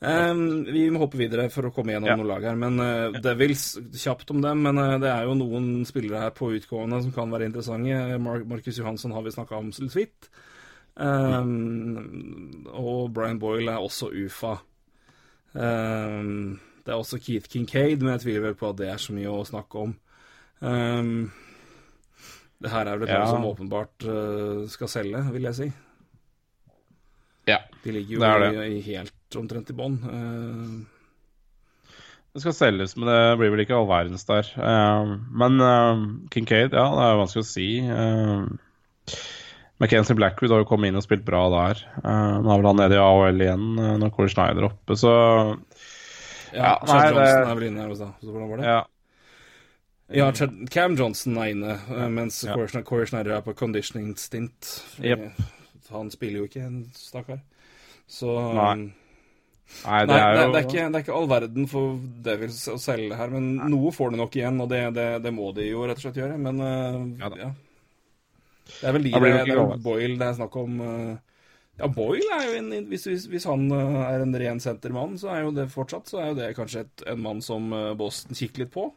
[0.00, 2.16] Um, vi må hoppe videre for å komme gjennom Ja.
[2.20, 2.56] noen lag her.
[2.60, 6.50] Men uh, Devils, kjapt om dem, men uh, det er jo noen spillere her på
[6.52, 8.18] utgående som kan være interessante.
[8.20, 10.28] Mar Markus Johansson har vi snakka om så vidt.
[10.96, 14.54] Um, og Brian Boyle er også UFA.
[15.56, 19.16] Um, det er også Keith Kincaid, men jeg tviler vel på at det er så
[19.16, 19.96] mye å snakke om.
[20.60, 21.32] Um,
[22.62, 23.26] Det her er vel et Ja.
[23.28, 25.72] som åpenbart uh, skal selge, vil jeg si.
[27.46, 27.58] Ja.
[27.84, 29.96] De ligger jo Det er i, i helt omtrent i bånn.
[30.06, 30.92] Eh,
[32.36, 34.44] Det skal selges, men det blir vel ikke all verdens der.
[34.60, 37.68] Eh, men eh, Kincaid, ja, det er vanskelig å si.
[37.88, 38.46] Uh,
[39.80, 41.80] McKenzie Blackwood har jo kommet inn og spilt bra der.
[42.04, 43.64] Uh, nå er vel han nede i AHL igjen
[44.00, 45.12] når Corey Schneider er oppe, så
[46.52, 48.66] ja, Ja, Chad Johnson det- er vel inne her også, så hvordan var det?
[48.70, 48.84] ja.
[50.14, 51.74] Ja, Chad, Cam Johnson er inne,
[52.14, 52.54] mens Ja.
[52.54, 54.84] Corey Schne- Corey Schneider er på conditioning stint.
[55.02, 55.32] Yep.
[55.90, 57.40] Han spiller jo ikke, en stakkar.
[58.08, 58.92] Så Nei.
[59.66, 62.58] Nei, det Nei, er jo det, er ikke, det er ikke all verden for Devils
[62.70, 65.66] å selge her, men noe får de nok igjen, og det, det, det må de
[65.68, 66.38] jo rett og slett gjøre.
[66.40, 67.52] Men uh, Ja ja.
[68.66, 69.82] Det er vel de det, det det er vel.
[69.82, 70.80] Boyle det er snakk om.
[70.82, 71.42] uh,
[71.78, 75.34] ja, Boyle er jo en Hvis, hvis, hvis han uh, er en ren sentermann, så
[75.34, 77.68] er jo det fortsatt Så er jo det kanskje et, en mann som
[77.98, 78.88] Boston kikker litt på.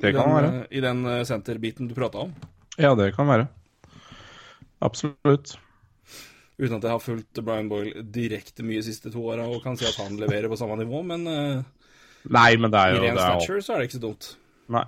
[0.00, 0.66] Det kan den, være.
[0.72, 2.36] I den senterbiten du prata om.
[2.80, 3.50] Ja, det kan være.
[4.80, 5.58] Absolutt.
[6.60, 9.78] Uten at jeg har fulgt Brian Boyle direkte mye de siste to åra og kan
[9.80, 11.62] si at han leverer på samme nivå, men uh,
[12.28, 14.26] Nei, men det er i ren er stature så er det ikke så dumt.
[14.76, 14.84] Nei.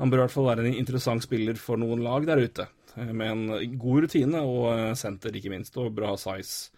[0.00, 2.66] Han bør i hvert fall være en interessant spiller for noen lag der ute.
[2.96, 6.70] eh, Med en god rutine og eh, senter, ikke minst, og bra size.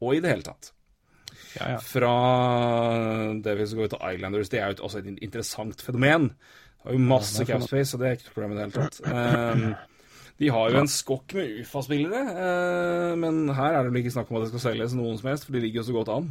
[0.00, 0.72] Og i det hele tatt.
[1.58, 1.78] Ja, ja.
[1.84, 2.14] Fra
[3.44, 6.28] Davies går til Islanders, det er jo også et interessant fenomen.
[6.78, 9.00] Det har jo masse capspace, så det er ikke noe problem i det hele tatt.
[9.04, 9.64] Um,
[10.38, 14.28] de har jo en skokk med UFA-spillere, eh, men her er det vel ikke snakk
[14.30, 16.28] om at det skal selges noen som helst, for de ligger jo så godt an.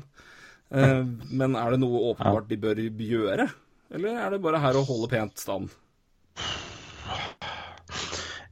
[0.72, 3.50] Eh, men er det noe åpenbart de bør gjøre?
[3.98, 5.76] Eller er det bare her å holde pent stand?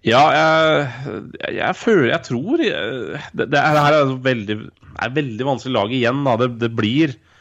[0.06, 4.57] Ja, jeg, jeg, føler Jeg tror det, det her er veldig,
[5.02, 6.22] er veldig vanskelig lag igjen.
[6.27, 6.36] Da.
[6.44, 7.35] Det, det blir eh,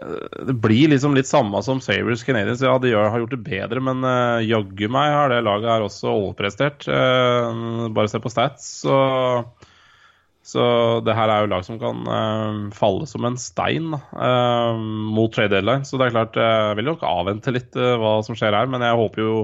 [0.00, 2.62] Det blir liksom litt samme som Sabres Canadiens.
[2.64, 6.10] Ja, de har gjort det bedre, men uh, jaggu meg har det laget her også
[6.14, 6.88] overprestert.
[6.88, 8.66] Uh, bare se på stats.
[8.82, 8.96] Så,
[10.42, 10.64] så
[11.06, 15.52] det her er jo lag som kan uh, falle som en stein eh, mot trade
[15.54, 15.86] deadline.
[15.86, 18.72] Så det er klart, eh, jeg vil nok avvente litt eh, hva som skjer her,
[18.72, 19.34] men jeg håper jo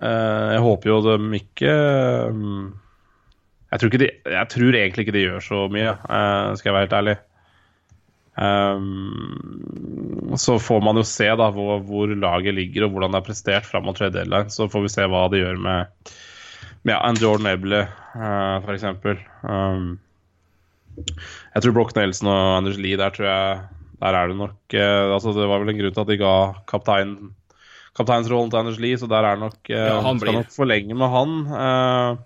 [0.00, 1.72] Eh, jeg håper jo de ikke
[3.72, 6.76] jeg, tror ikke de, jeg tror egentlig ikke de gjør så mye, eh, skal jeg
[6.76, 7.16] være helt ærlig.
[8.32, 13.26] Um, så får man jo se da hvor, hvor laget ligger og hvordan det er
[13.26, 14.48] prestert fram mot trade deadline.
[14.52, 16.12] Så får vi se hva det gjør med,
[16.86, 17.84] med ja, Jordan Ebley,
[18.16, 18.84] uh, f.eks.
[19.44, 19.98] Um,
[21.52, 23.60] jeg tror Broch Nelson og Anders Lie, der tror jeg
[24.02, 26.32] Der er det nok uh, altså Det var vel en grunn til at de ga
[26.68, 27.14] kaptein
[27.96, 30.94] kapteinsrollen til Anders Lie, så der er det nok uh, Ja, han Skal nok forlenge
[30.96, 31.30] med han.
[31.48, 32.20] eh,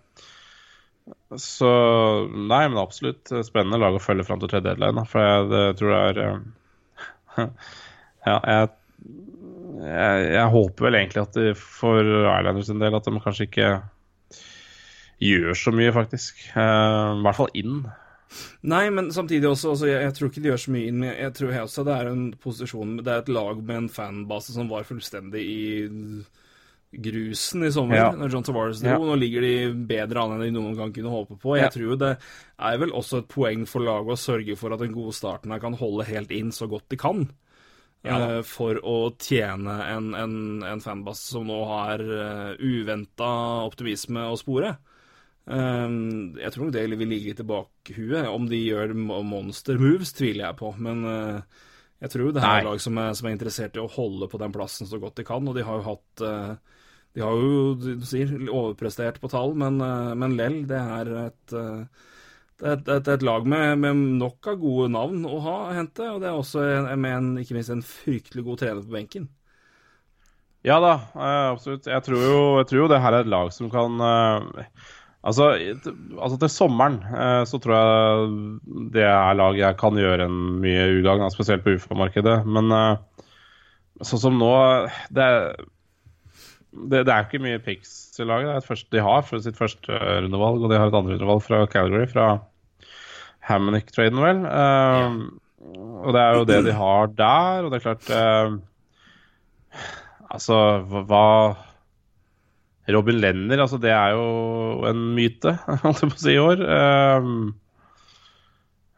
[1.39, 1.71] så
[2.31, 5.05] Nei, men absolutt spennende lag å følge fram til tredje deadline.
[5.11, 7.43] For jeg, det, tror det er eh,
[8.27, 8.71] Ja, jeg,
[9.87, 13.69] jeg, jeg håper vel egentlig at de, for Islanders sin del at de kanskje ikke
[15.23, 16.41] gjør så mye, faktisk.
[16.57, 17.79] Uh, I hvert fall inn.
[18.67, 21.35] Nei, men samtidig også, også jeg, jeg tror ikke de gjør så mye inn, jeg
[21.39, 24.89] tror også det er en posisjon Det er et lag med en fanbase som var
[24.89, 25.61] fullstendig i
[27.03, 28.11] grusen i sommer, Ja.
[28.13, 28.89] når John Tavares dro.
[28.89, 28.99] Ja.
[28.99, 31.57] Nå ligger de bedre an enn de noen gang kunne håpe på.
[31.57, 31.71] Jeg Ja.
[31.75, 32.19] tror det
[32.59, 35.59] er vel også et poeng for laget å sørge for at den gode starten her
[35.61, 37.29] kan holde helt inn så godt de kan.
[38.07, 44.37] Uh, for å tjene en, en, en fanbase som nå har uh, uventa optimisme å
[44.39, 44.77] spore.
[45.51, 48.29] Uh, jeg tror nok det vil ligge i bakhuet.
[48.31, 50.71] Om de gjør monster moves, tviler jeg på.
[50.79, 51.41] Men uh,
[52.03, 54.29] jeg tror det her er et lag som er, som er interessert i å holde
[54.31, 55.43] på den plassen så godt de kan.
[55.49, 56.27] Og de har jo hatt
[57.17, 61.57] De har jo, du sier, overprestert på tall, men, uh, men lell, det er et
[61.57, 62.13] uh,
[62.57, 66.07] det er et, et, et lag med, med nok av gode navn å ha hente,
[66.09, 66.63] og det er også
[66.97, 69.27] med en, ikke minst en fryktelig god trener på benken.
[70.67, 71.87] Ja da, eh, absolutt.
[71.87, 74.73] Jeg tror, jo, jeg tror jo det her er et lag som kan eh,
[75.23, 75.51] altså,
[76.17, 80.89] altså til sommeren eh, så tror jeg det er lag jeg kan gjøre en mye
[80.97, 82.41] ugagn, spesielt på UFA-markedet.
[82.51, 83.29] Men eh,
[84.03, 84.51] sånn som nå
[85.15, 85.67] det, er-
[86.91, 87.91] det, det er ikke mye picks
[88.21, 88.49] i laget.
[88.49, 90.99] Det er et første, de har for sitt første eh, rundevalg, og de har et
[90.99, 92.29] andre rundevalg fra Calgary, fra
[93.49, 94.45] Hammonick-traden, vel.
[94.51, 95.19] Eh,
[95.67, 98.59] Og det er jo det de har der, og det er klart uh,
[100.31, 100.57] Altså,
[101.09, 101.27] hva,
[102.95, 104.27] Robin Lenner, altså det er jo
[104.87, 106.63] en myte, holdt jeg på å si, i år.
[106.77, 107.39] Ehm,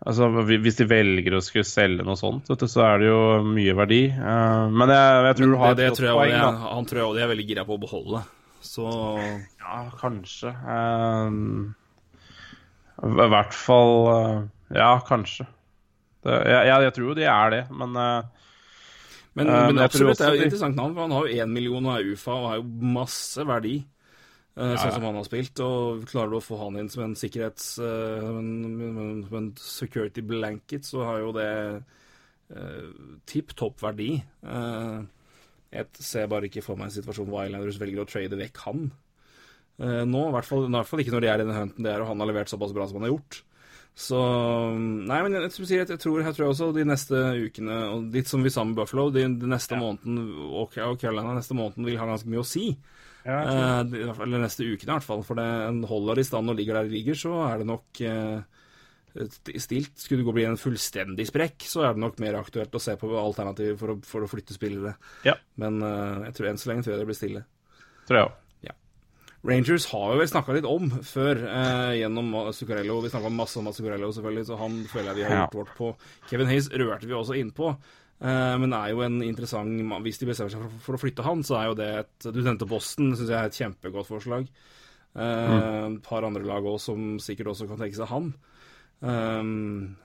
[0.06, 3.20] altså, hvis de velger å skulle selge noe sånt, vet du, så er det jo
[3.46, 4.00] mye verdi.
[4.14, 7.00] Ehm, men jeg, jeg tror du har det, et tror godt poeng, også- han tror
[7.00, 8.22] jeg også de er veldig gira på å beholde.
[8.60, 8.86] Så
[9.62, 10.50] Ja, kanskje.
[10.66, 11.74] Ehm,
[13.02, 14.40] I hvert fall eh,
[14.74, 15.46] Ja, kanskje.
[16.26, 18.22] Det, jeg, jeg, tror jo de er det, men eh,
[19.38, 20.94] Men, Eh, men men absolutt, det er jo et interessant navn.
[20.94, 22.64] for Han har jo én million og er UFA og har jo
[22.98, 23.76] masse verdi.
[24.58, 27.16] Eh, Sånn som han har spilt, og klarer du å få han inn som en
[27.18, 27.70] sikkerhets...
[27.80, 32.88] eh, Som en, en security blanket, så har jo det uh,
[33.28, 34.16] tipp topp verdi.
[34.42, 35.04] Uh,
[35.72, 38.88] jeg ser bare ikke for meg en situasjon hvor Islanders velger å trade vekk han.
[39.78, 41.86] Uh, nå, i hvert, fall, i hvert fall ikke når de er i den hunten
[41.86, 43.42] det er, og han har levert såpass bra som han har gjort.
[43.98, 44.18] Så
[44.78, 48.44] Nei, men jeg, jeg, jeg, tror, jeg tror også de neste ukene, og litt som
[48.46, 52.06] vi sa med Buffalo, de, de neste måneden og, og Carolina neste måneden vil ha
[52.06, 52.68] ganske mye å si.
[53.28, 55.22] Eh, hvert fall- eller neste ukene, i hvert fall.
[55.22, 58.00] For det, en holder i stand og ligger der det ligger, så er det nok
[58.00, 58.40] eh,
[59.58, 59.94] stilt.
[59.98, 62.96] Skulle det gå bli en fullstendig sprekk, så er det nok mer aktuelt å se
[62.96, 64.94] på alternativer for for å flytte spillere.
[65.24, 65.34] Ja.
[65.56, 67.44] Men eh, jeg tror enn så lenge tror jeg det blir stille.
[68.08, 68.36] Tror jeg òg.
[69.46, 73.00] Rangers har jo vel snakka litt om før, eh, gjennom Zuccarello.
[73.04, 75.46] Vi snakka masse om Zuccarello, selvfølgelig, så han føler jeg vi har Ja.
[75.46, 75.96] gjort vårt på.
[76.28, 77.76] Kevin Hayes rørte vi også innpå, eh,
[78.18, 79.70] men er jo en interessant.
[80.02, 82.66] Hvis de bestemmer seg for, å flytte han, så er jo det et Du nevnte
[82.66, 84.48] Boston, syns jeg er et kjempegodt forslag.
[85.14, 85.54] Mm.
[85.98, 88.32] Et par andre lag òg som sikkert også kan tenke seg han.
[89.00, 89.96] Um,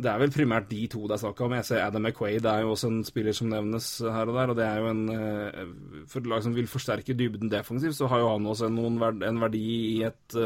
[0.00, 1.52] det er vel primært de to det er snakk om.
[1.58, 4.52] Jeg ser Adam McQuaid er jo også en spiller som nevnes her og der.
[4.52, 5.72] Og det er jo en eh,
[6.08, 9.64] For et lag som vil forsterke dybden defensivt, så har jo han også en verdi
[9.98, 10.36] i et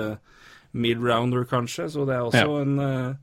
[0.75, 1.87] mid-rounder, kanskje.
[1.93, 2.63] Så det er også Ja.
[2.63, 3.15] en eh,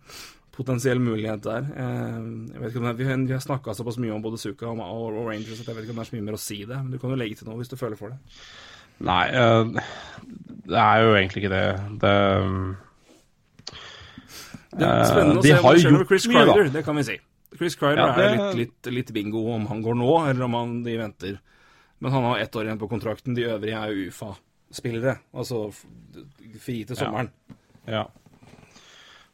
[0.56, 1.68] potensiell mulighet der.
[1.72, 2.18] Eh,
[2.52, 4.82] jeg vet ikke om det, vi, vi har snakka såpass mye om både Suka og,
[4.84, 6.78] og, Rangers at jeg vet ikke om det er så mye mer å si det.
[6.78, 8.20] Men du kan jo legge til noe hvis du føler for det.
[9.02, 9.82] Nei, eh,
[10.70, 11.68] det er jo egentlig ikke det.
[12.04, 12.16] Det
[14.72, 17.18] Det er Eh, spennende å se hva skjer med Chris Cryder, det kan vi si.
[17.58, 20.54] Chris Cryder Ja, det- er litt, litt, litt bingo om han går nå, eller om
[20.54, 21.40] han, de venter.
[22.00, 23.36] Men han har ett år igjen på kontrakten.
[23.36, 25.20] De øvrige er jo UFA-spillere.
[25.34, 25.72] Altså
[26.60, 27.30] fri til sommeren.
[27.86, 28.06] Ja.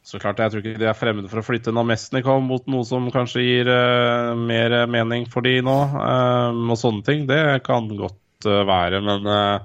[0.08, 3.10] Så klart, jeg tror ikke de er fremmede for å flytte Namestnikov mot noe som
[3.12, 7.26] kanskje gir uh, mer mening for de nå, Um, og sånne ting.
[7.28, 9.58] Det kan godt uh, være, men, uh,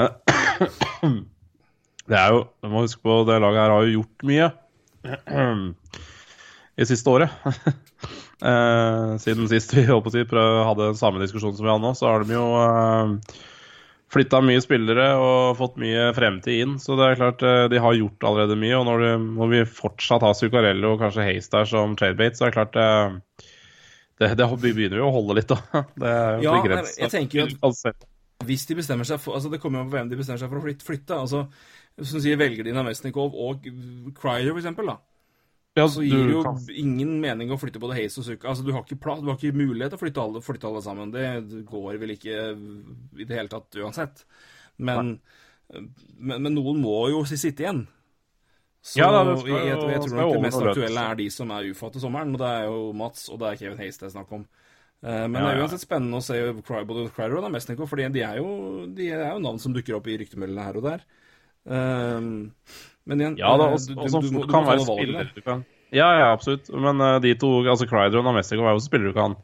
[0.00, 1.18] men
[2.06, 4.48] Det er jo Du må huske på det laget her har jo gjort mye
[6.80, 7.36] i siste året.
[9.24, 12.08] Siden sist vi holdt på å si, hadde samme diskusjonen som vi har nå, så
[12.10, 12.46] har de jo
[14.12, 16.74] flytta mye spillere og fått mye fremtid inn.
[16.82, 18.76] Så det er klart eh, de har gjort allerede mye.
[18.78, 22.46] Og når, de, når vi fortsatt har Zuccarello og kanskje Hayes der som tradebate, så
[22.46, 23.16] er det klart eh,
[24.22, 25.58] det, det begynner jo å holde litt, da.
[26.00, 27.00] Det er jo Ja, begrenset.
[27.02, 28.06] jeg tenker jo at-
[28.46, 30.48] Hvis de bestemmer seg for Altså, det kommer jo an på hvem de bestemmer seg
[30.52, 30.86] for å flytte.
[30.86, 31.18] flytte.
[31.26, 31.42] Altså,
[32.04, 33.66] som sier, velger de Namestnikov og
[34.16, 34.96] Cryer, for eksempel, da.
[35.76, 38.48] Ja, Så gir det jo kan- ingen mening å flytte både Hayes og Zucca.
[38.48, 40.82] Altså, du har ikke plass, du har ikke mulighet til å flytte alle, flytte alle
[40.82, 41.10] sammen.
[41.12, 42.38] Det går vel ikke
[43.20, 44.24] i det hele tatt uansett.
[44.78, 45.18] Men,
[46.18, 47.86] men, men noen må jo sitte igjen.
[48.86, 51.24] Så Ja, da, det skal jeg, jeg, jeg tror nok det mest aktuelle er de
[51.34, 52.34] som er UFA til sommeren.
[52.36, 54.44] Og det er jo Mats og det er Kevin Hayes det er snakk om.
[55.02, 58.36] Eh, Men det er uansett spennende å se både Cryer og Namestnikov, for de er,
[58.38, 61.04] jo, de er jo navn som dukker opp i ryktemeldingene her og der.
[61.66, 62.30] Um,
[63.06, 65.64] men igjen Ja da, også, du- også, du- du du kan være spiller du kan
[65.94, 66.66] Ja, ja, absolutt.
[66.74, 69.36] Men uh, de to, altså Crider og Namestikov, er jo også spillere du kan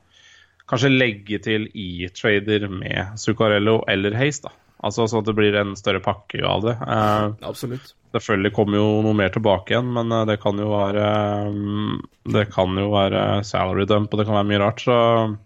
[0.69, 4.53] kanskje legge til i trader med Zuccarello eller Haze, da.
[4.83, 6.73] Altså sånn at det blir en større pakke av det.
[6.83, 7.93] Uh, Absolutt.
[8.17, 11.07] selvfølgelig kommer jo noe mer tilbake igjen, men uh, det kan jo være
[11.55, 15.37] um, Det kan jo være salary dump, og det kan være mye rart, så eh,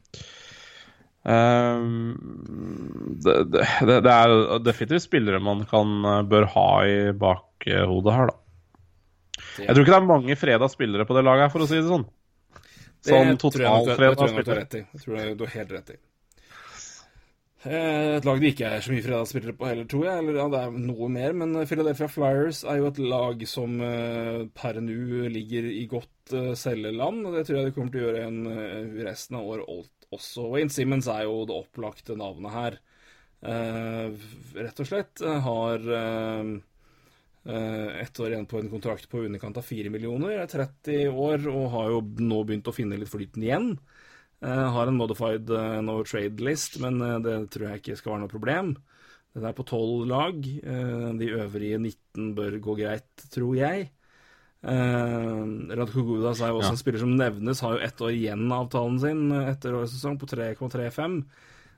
[3.26, 8.30] det, det, det det er definitivt spillere man kan, eh, bør ha i bakhodet her,
[8.30, 8.36] da.
[9.56, 11.80] Jeg tror ikke det er mange freda spillere på det laget, her, for å si
[11.80, 12.06] det sånn.
[13.06, 14.66] Sånn totalfreda spillere.
[14.70, 15.98] Jeg tror du har helt rett i.
[17.66, 20.22] Eh, Et lag det ikke er så mye fredagsspillere på heller, tror jeg.
[20.22, 24.44] Eller ja, det er noe mer, men Philadelphia Flyers er jo et lag som eh,
[24.54, 27.26] per nå ligger i godt selgeland.
[27.26, 28.40] Og det tror jeg de kommer til å gjøre en,
[29.06, 29.66] resten av året
[30.16, 30.48] også.
[30.52, 32.78] Wayne Simmons er jo det opplagte navnet her.
[33.46, 34.24] Eh,
[34.56, 36.48] rett og slett eh, har eh,
[38.02, 40.40] ett år igjen på en kontrakt på underkant av 4 millioner.
[40.40, 43.70] Er 30 år og har jo nå begynt å finne litt flyten igjen.
[44.42, 45.48] Har en modified
[45.86, 48.74] no trade list, men det tror jeg ikke skal være noe problem.
[49.32, 50.42] Den er på 12 lag.
[50.42, 53.86] De øvrige 19 bør gå greit, tror jeg.
[54.66, 56.74] Uh, Radko Gudas er jo også Ja.
[56.74, 59.92] en spiller som nevnes, har jo ett år igjen av avtalen sin eh, etter årets
[59.94, 61.20] sesong, på 3,35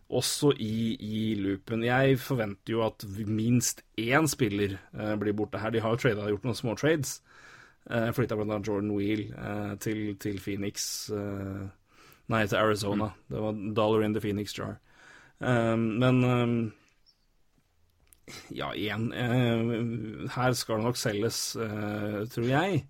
[0.08, 1.82] også i, i loopen.
[1.84, 5.70] Jeg forventer jo at minst én spiller eh, blir borte her.
[5.74, 7.18] De har jo tradet, gjort noen små trades.
[7.90, 8.56] Uh, Flytta bl.a.
[8.60, 11.68] Jordan Wheel eh, til, til Phoenix eh,
[12.28, 13.10] Nei, til Arizona.
[13.28, 14.74] Det var dollar in the Phoenix jar.
[15.40, 16.18] Um, men
[18.54, 22.82] ja, igjen eh, Her skal det nok selges, eh, tror jeg.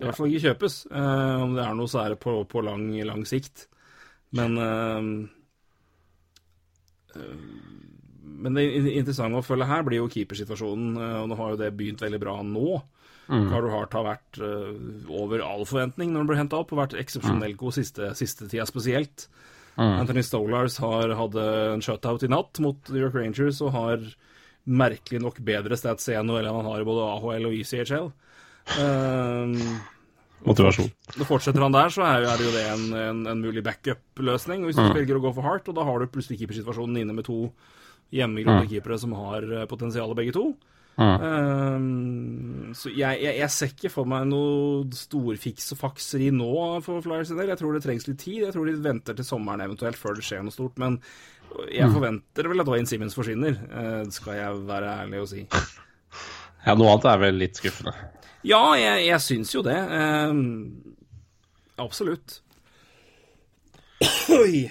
[0.00, 0.76] I hvert fall ikke kjøpes.
[0.90, 3.66] Eh, om det er noe, så er det på, på lang, lang sikt.
[4.36, 5.10] Men eh,
[7.16, 7.44] eh,
[8.40, 11.72] Men det interessante å følge her blir jo keepersituasjonen, eh, og nå har jo det
[11.76, 12.80] begynt veldig bra nå.
[13.30, 17.54] Carter Hart har vært over all forventning når han ble henta opp, og vært eksepsjonelt
[17.60, 19.28] god siste, siste tida spesielt.
[19.78, 21.44] Anthony Stolars har hadde
[21.76, 24.02] en shutout i natt mot New York Rangers og har
[24.70, 28.10] merkelig nok bedre stats i NHL enn han har i både AHL og ECHL.
[28.78, 29.56] Um,
[30.46, 30.88] Motivasjon.
[31.18, 34.64] og fortsetter han der, så er, det jo det en, en, en mulig backup-løsning.
[34.64, 37.28] Hvis du velger å gå for hardt, og da har du plutselig keepersituasjonen inne med
[37.28, 37.50] to
[38.14, 40.48] hjemmegrodde keepere som har eh, potensial begge to.
[41.00, 46.50] Um, så jeg, jeg, jeg ser ikke for meg noe storfiks og fakseri nå
[46.84, 47.52] for Flyers sin del.
[47.52, 48.42] Jeg tror det trengs litt tid.
[48.44, 50.76] Jeg tror de venter til sommeren eventuelt før det skjer noe stort.
[50.82, 50.98] Men
[51.72, 55.46] jeg forventer vel at Wayne Simmons forsvinner, eh, skal jeg være ærlig og si.
[56.60, 57.94] Ja, noe annet er vel litt skuffende.
[58.44, 59.78] Ja, jeg, jeg syns jo det.
[59.80, 60.32] Eh,
[61.80, 62.34] absolutt.
[64.36, 64.66] Oi.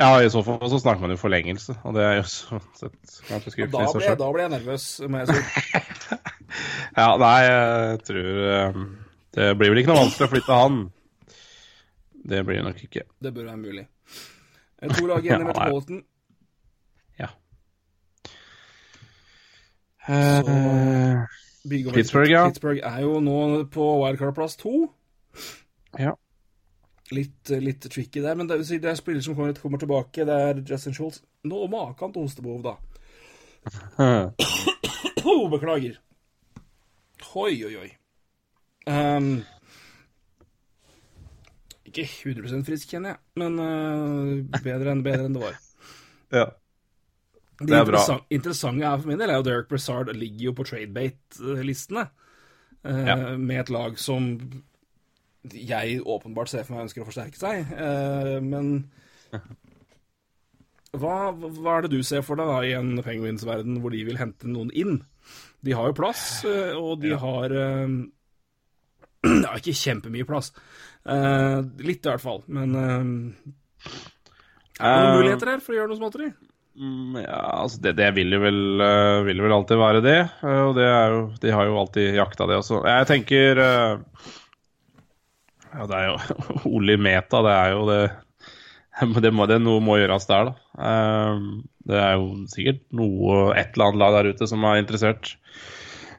[0.00, 3.18] Ja, i så fall så snakker man jo forlengelse, og det er jo sånn sett
[3.28, 4.18] ganske Da skuffende i seg ble, jeg, sjøl.
[4.22, 5.36] da ble jeg nervøs, må jeg si.
[6.96, 8.80] Ja, nei, jeg tror eh,
[9.36, 10.80] Det blir vel ikke noe vanskelig å flytte han.
[12.32, 13.04] Det blir det nok ikke.
[13.24, 13.84] Det bør være mulig.
[14.82, 15.48] Eh, To lag igjen i Ja.
[15.52, 16.02] Metropolitan.
[17.18, 17.28] Ja.
[20.08, 21.26] ja.
[21.64, 22.46] Bygg Pittsburgh, ja.
[22.48, 24.88] Pittsburgh er jo nå på wildcard-plass to.
[25.98, 26.16] Ja.
[27.12, 30.24] Litt, eh, litt tricky der, men det, det er spillere som kommer, kommer tilbake.
[30.26, 31.22] Det er Justin Schultz.
[31.46, 32.74] Nå maken til hostebehov, da.
[35.22, 36.00] Oh, beklager.
[37.38, 37.90] Oi, oi, oi.
[38.90, 39.44] Ehm,
[41.92, 45.60] ikke 100 frisk, kjenner jeg, men uh, bedre enn bedre enn det var.
[46.40, 46.48] ja.
[47.62, 48.02] Det, Det er bra.
[48.08, 52.08] Det interessante er for min del er jo Derek Brassard ligger jo på tradebate-listene.
[52.88, 53.16] uh, Ja.
[53.38, 54.32] Med et lag som
[55.52, 57.70] jeg åpenbart ser for meg ønsker å forsterke seg.
[57.74, 58.90] uh, men
[60.92, 64.20] hva, hva er det du ser for deg da i en Penguins-verden hvor de vil
[64.20, 65.00] hente noen inn?
[65.62, 67.94] De har jo plass, eh, og de har eh,
[69.44, 70.50] Ja, ikke kjempemye plass.
[71.08, 72.42] Eh, litt, i hvert fall.
[72.52, 73.02] Men uh,
[74.78, 76.28] er det noen Eh, muligheter her for å gjøre noe småtteri?
[76.78, 78.60] Mm, Ja, altså det, det vil jo vel,
[79.26, 80.20] vil vel alltid være det.
[80.42, 82.80] og det er jo, de har jo alltid jakta det også.
[82.88, 83.60] Jeg tenker
[85.72, 86.16] Ja, det er jo
[86.78, 88.02] Oli Meta, det er jo det
[89.24, 90.54] det må, det noe må gjøres der, da.
[91.88, 95.34] Det er jo sikkert noe, et eller annet lag der ute som er interessert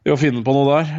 [0.04, 0.90] i å finne på noe der.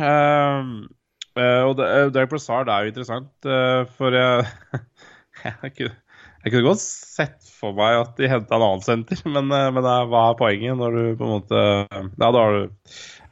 [1.35, 4.44] Eh, og det, eh, Derek Brassard er jo interessant, eh, for jeg,
[5.43, 5.97] jeg, kunne,
[6.44, 10.06] jeg kunne godt sett for meg at de henta en annen senter, men, men er,
[10.11, 12.44] hva er poenget når du på en måte Ja, da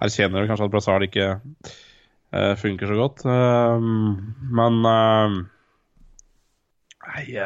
[0.03, 1.37] erkjenner du kanskje at Brassard ikke
[2.59, 3.23] funker så godt.
[3.29, 4.79] Men
[7.03, 7.25] Nei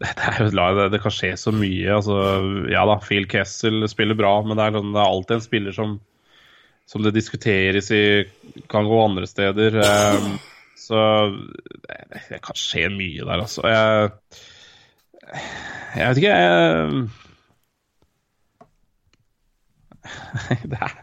[0.00, 1.84] det, er jo det kan skje så mye.
[1.92, 2.16] Altså,
[2.72, 5.76] ja da, Phil Kessel spiller bra, men det er, sånn, det er alltid en spiller
[5.76, 5.94] som,
[6.86, 8.04] som det diskuteres i
[8.70, 9.78] kan gå andre steder.
[9.80, 10.28] Eh,
[10.76, 11.00] så
[11.88, 13.64] det, det kan skje mye der, altså.
[13.68, 14.10] Jeg,
[15.96, 17.08] jeg vet ikke jeg,
[20.70, 20.94] det er,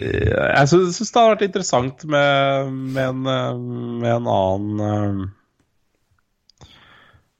[0.00, 3.60] Jeg syns det har vært interessant med, med, en, eh,
[4.02, 5.20] med en annen um,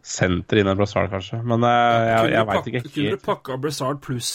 [0.09, 1.43] senter innen Brassard, kanskje.
[1.43, 4.33] Men eh, jeg, jeg, jeg veit ikke Kunne du pakka Brassard pluss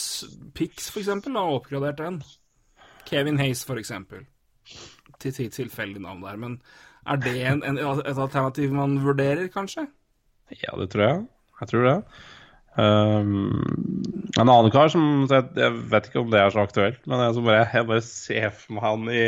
[0.57, 2.23] Pix, eksempel, og oppgradert den?
[3.13, 4.25] Kevin Hayes, for eksempel.
[5.23, 6.37] Til til tilfeldig navn der.
[6.41, 6.57] Men
[7.07, 9.85] er det en, en, et alternativ man vurderer, kanskje?
[10.53, 11.25] Ja, det tror jeg.
[11.61, 11.97] Jeg tror det.
[12.73, 13.61] Um,
[14.33, 17.35] en annen kar som jeg, jeg vet ikke om det er så aktuelt, men jeg,
[17.37, 19.25] som bare, jeg bare ser for meg han i,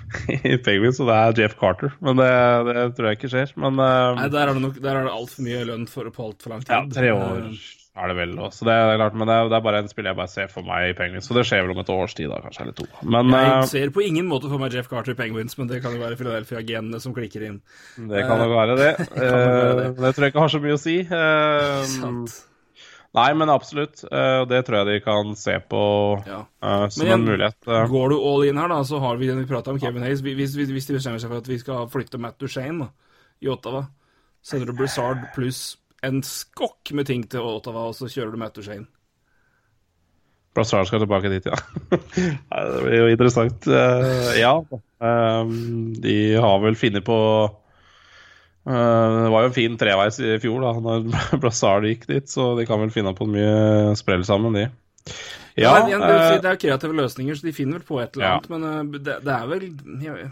[0.52, 1.94] i Penguins, og det er Jeff Carter.
[2.04, 2.28] Men det,
[2.68, 3.54] det tror jeg ikke skjer.
[3.56, 6.28] Men um, Nei, der er det, nok- der er det altfor mye lønn for på
[6.28, 6.74] altfor lang tid.
[6.76, 7.40] ja, tre år
[7.96, 8.32] er det vel.
[8.46, 8.66] Også.
[8.68, 10.66] Det er klart, men det er, det er bare en spiller jeg bare ser for
[10.66, 11.28] meg i Penguins.
[11.28, 12.88] Så det skjer vel om et års tid, da, kanskje, eller to.
[13.04, 15.80] Men Jeg uh, ser på ingen måte for meg Jeff Carter i Penguins, men det
[15.84, 17.62] kan jo være Philadelphia-genene som klikker inn.
[18.10, 18.90] det kan nok være det.
[19.14, 19.88] være det.
[19.88, 20.98] Uh, det tror jeg ikke har så mye å si.
[21.08, 22.36] Uh, Sant.
[23.16, 24.04] nei, men absolutt.
[24.52, 25.82] Det tror jeg de kan se på
[26.26, 26.42] Ja.
[26.60, 27.72] som Men igjen, en mulighet.
[27.94, 30.20] Går du all in her, da, så har vi den vi prata om Kevin Hayes.
[30.20, 32.92] Hvis, hvis, de bestemmer seg for at vi skal flytte Matt Duchene da,
[33.40, 33.86] i Ottawa,
[34.44, 38.56] sender du Brizard pluss en skokk med ting til Ottawa, og så kjører du Matt
[38.58, 38.86] Duchene.
[40.56, 41.56] Brassard skal tilbake dit, ja.
[41.92, 43.66] Det blir jo interessant.
[43.68, 44.54] Uh, ja.
[45.04, 50.64] Um, de har vel funnet på uh, Det var jo en fin treveis i fjor
[50.64, 51.10] da når
[51.42, 54.70] Brassard gikk dit, så de kan vel finne på mye sprell sammen, de.
[55.56, 58.32] Ja, det, er, det, er kreative løsninger, så de finner vel på et eller Ja.
[58.36, 59.62] annet, men eh, det, det er vel
[60.04, 60.26] jeg,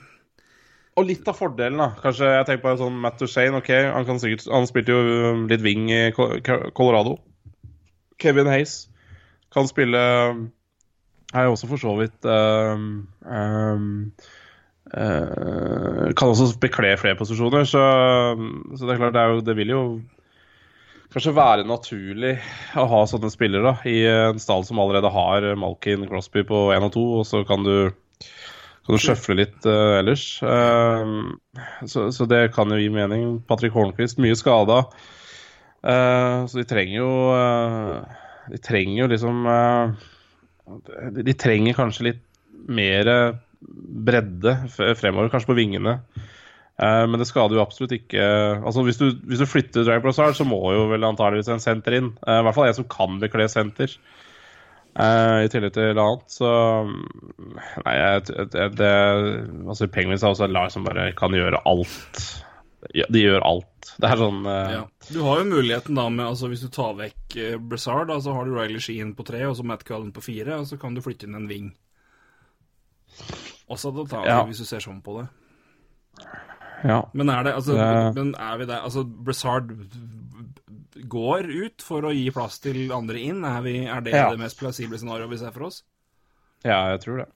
[0.94, 1.88] Og litt av fordelen, da.
[1.98, 3.58] Kanskje jeg tenker på sånn Matt Duchene.
[3.58, 5.00] Ok, han, sikkert, han spilte jo
[5.32, 7.16] um, litt wing i Co- Co- Colorado.
[8.22, 8.84] Kevin Hayes
[9.54, 9.98] kan spille
[11.34, 12.84] Er jo også for så vidt um,
[13.26, 13.88] um,
[14.94, 17.82] uh, Kan også bekle flere posisjoner, så,
[18.78, 19.82] så det er klart det, er jo, det vil jo
[21.14, 22.32] kanskje være naturlig
[22.78, 26.86] å ha sånne spillere da, i en stall som allerede har Malkin Crosby på 1
[26.88, 27.76] og 2, og så kan du
[28.84, 30.26] kan du sjøfle litt uh, ellers.
[30.44, 31.32] Uh,
[31.88, 33.38] så, så det kan jo gi mening.
[33.48, 34.82] Patrick Hornquist, mye skada.
[35.84, 37.08] Uh, så de trenger jo
[38.48, 39.42] De trenger jo liksom
[41.12, 42.22] de, de trenger kanskje litt
[42.72, 43.08] mer
[44.04, 44.54] bredde
[44.96, 45.98] fremover, kanskje på vingene.
[46.76, 48.24] Men det skader jo absolutt ikke
[48.66, 51.96] Altså Hvis du, hvis du flytter Drag Brassard, så må jo vel antageligvis en senter
[52.00, 52.08] inn.
[52.24, 53.92] I hvert fall en som kan bekle senter.
[54.94, 56.48] Eh, I tillegg til annet, så
[56.86, 58.26] Nei, jeg,
[58.78, 58.90] det
[59.66, 62.20] Altså, Penguins er også et lag som bare kan gjøre alt.
[62.94, 63.70] De gjør alt.
[63.98, 64.70] Det er sånn uh...
[64.70, 64.82] Ja.
[65.10, 68.34] Du har jo muligheten da med altså Hvis du tar vekk uh, Brassard, da, så
[68.36, 70.94] har du Riley Sheen på tre, og så Matt Cullen på fire, og så kan
[70.94, 71.72] du flytte inn en wing.
[73.70, 74.42] Også da tar vi, Ja.
[74.46, 75.26] hvis du ser sånn på det.
[76.84, 77.00] ja.
[77.14, 79.72] Men er det altså Det- Men er vi der Altså, Brassard
[81.10, 83.44] går ut for å gi plass til andre inn?
[83.44, 84.30] Er, vi, er det Ja.
[84.30, 85.82] det mest plausible scenarioet vi ser for oss?
[86.64, 87.28] ja, jeg tror det.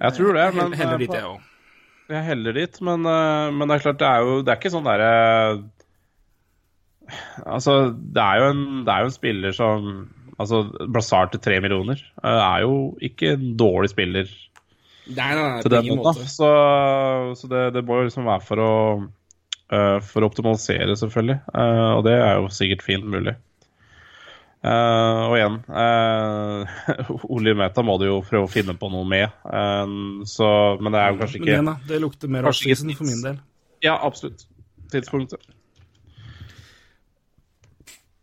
[0.00, 1.40] Jeg tror det, men Heller dit, eh, jeg òg.
[2.10, 4.72] Jeg heller dit, men, eh, men det er klart, det er jo Det er ikke
[4.72, 5.10] sånn derre
[7.46, 7.74] Altså,
[8.14, 9.90] det er jo en, det er jo en spiller som
[10.40, 14.30] Altså, Blazar til tre millioner eh, er jo ikke en dårlig spiller
[15.10, 16.22] Nei, nei, nei, til den måten.
[16.22, 16.26] måte.
[16.30, 16.48] Så,
[17.40, 18.72] så det, det må jo liksom være for å
[19.70, 21.38] For å optimalisere, selvfølgelig.
[21.54, 23.36] Eh, og det er jo sikkert fint mulig.
[24.60, 29.30] Eh, og igjen uh, Oljemeta må du jo prøve å finne på noe med.
[29.46, 29.94] eh,
[30.28, 31.72] så, men det er jo kanskje ikke igjen.
[31.88, 33.40] Det lukter mer Kanskje for min del.
[33.86, 34.44] Ja, absolutt.
[34.92, 35.46] Tidspunktet.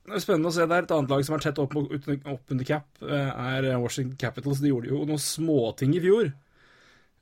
[0.08, 0.86] Det er spennende å se der.
[0.86, 4.62] Et annet lag som er tett opp, opp under cap, eh, er Washington Capitals.
[4.64, 6.30] De gjorde jo noen småting i fjor.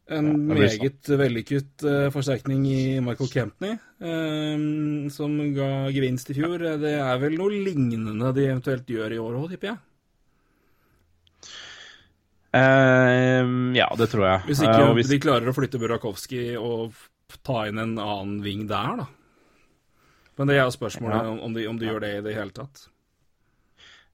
[0.05, 3.71] En Ja, meget vellykket uh, forsterkning i Michael Kempney,
[4.05, 4.65] eh,
[5.09, 6.61] som ga gevinst i fjor.
[6.77, 9.81] Det er vel noe lignende de eventuelt gjør i år òg, tipper jeg.
[12.55, 14.45] Uh, ja, det tror jeg.
[14.51, 16.93] Hvis ikke uh, hvis, de klarer å flytte Burakovsky og
[17.43, 19.09] ta inn en annen ving der, da.
[20.37, 21.31] Men det er jo spørsmålet Ja.
[21.33, 22.85] om, om, de, om de gjør det i det hele tatt.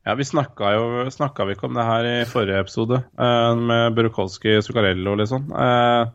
[0.07, 3.93] Ja, vi snakka jo snakka vi ikke om det her i forrige episode, uh, med
[3.97, 5.45] Burkowski Zuccarello og litt sånn.
[5.53, 6.09] Uh,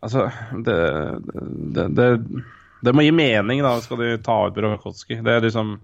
[0.00, 0.26] altså,
[0.64, 0.78] det,
[1.76, 2.08] det, det,
[2.86, 5.20] det må gi mening, da, skal de ta ut Burkowski.
[5.20, 5.76] Det er liksom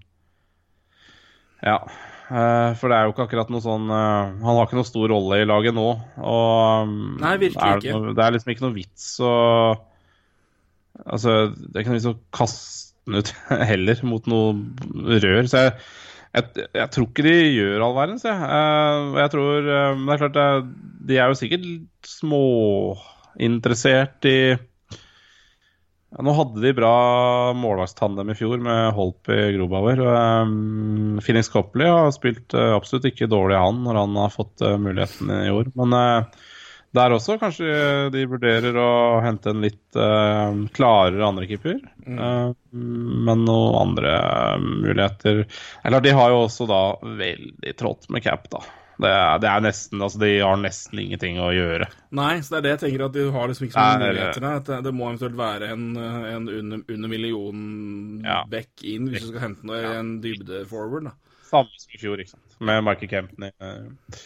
[1.65, 1.79] Ja.
[2.27, 5.37] Uh, for det er jo ikke akkurat noe sånn Han har ikke noe stor rolle
[5.39, 5.85] i laget nå.
[6.19, 8.01] Og um, Nei, virkelig er det ikke.
[8.01, 9.31] noe- det er liksom ikke noe vits å
[11.05, 13.31] Altså, det er ikke noe vits å kaste den ut
[13.71, 15.47] heller mot noe rør.
[15.47, 15.75] Så jeg,
[16.35, 16.43] jeg,
[16.75, 18.37] jeg tror ikke de gjør all verdens, jeg.
[18.57, 20.67] Eh, jeg tror eh, det er klart, er-
[21.07, 21.65] de er jo sikkert
[22.17, 26.91] småinteressert i ja, Nå hadde de bra
[27.57, 29.99] målvaktstandem i fjor med Holpi Grobauer.
[30.07, 34.77] Um, Phoenix Copley har spilt uh, absolutt ikke dårlig, han, når han har fått uh,
[34.79, 35.65] muligheten i år.
[35.79, 36.21] Men eh,
[36.97, 37.67] der også kanskje
[38.13, 38.89] de vurderer å
[39.23, 41.79] hente en litt uh, klarere andrekeeper.
[42.07, 44.13] Uh, men noen andre
[44.63, 45.41] muligheter
[45.83, 46.81] Eller de har jo også da
[47.19, 48.61] veldig trått med cap, da.
[48.97, 51.89] Det er, det er nesten Altså, de har nesten ingenting å gjøre.
[52.17, 54.47] Nei, så det er det jeg tenker at de har liksom ikke så mange muligheter
[54.47, 54.63] her.
[54.65, 57.61] Det, det må eventuelt være en, eh, en under, under million
[58.25, 58.41] Ja.
[58.49, 61.11] back in hvis du skal hente noe, en dybde forward.
[61.11, 61.15] da.
[61.47, 62.57] Samme som i fjor, ikke sant.
[62.59, 64.17] Med Michael Kempton i uh,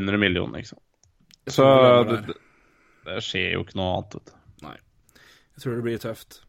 [0.00, 0.85] under en million, ikke sant.
[1.46, 1.66] Så
[2.08, 2.36] det det,
[3.06, 4.18] det, skjer jo ikke noe annet.
[4.18, 4.66] vet du.
[4.66, 4.76] Nei.
[5.54, 6.40] Jeg tror det blir tøft.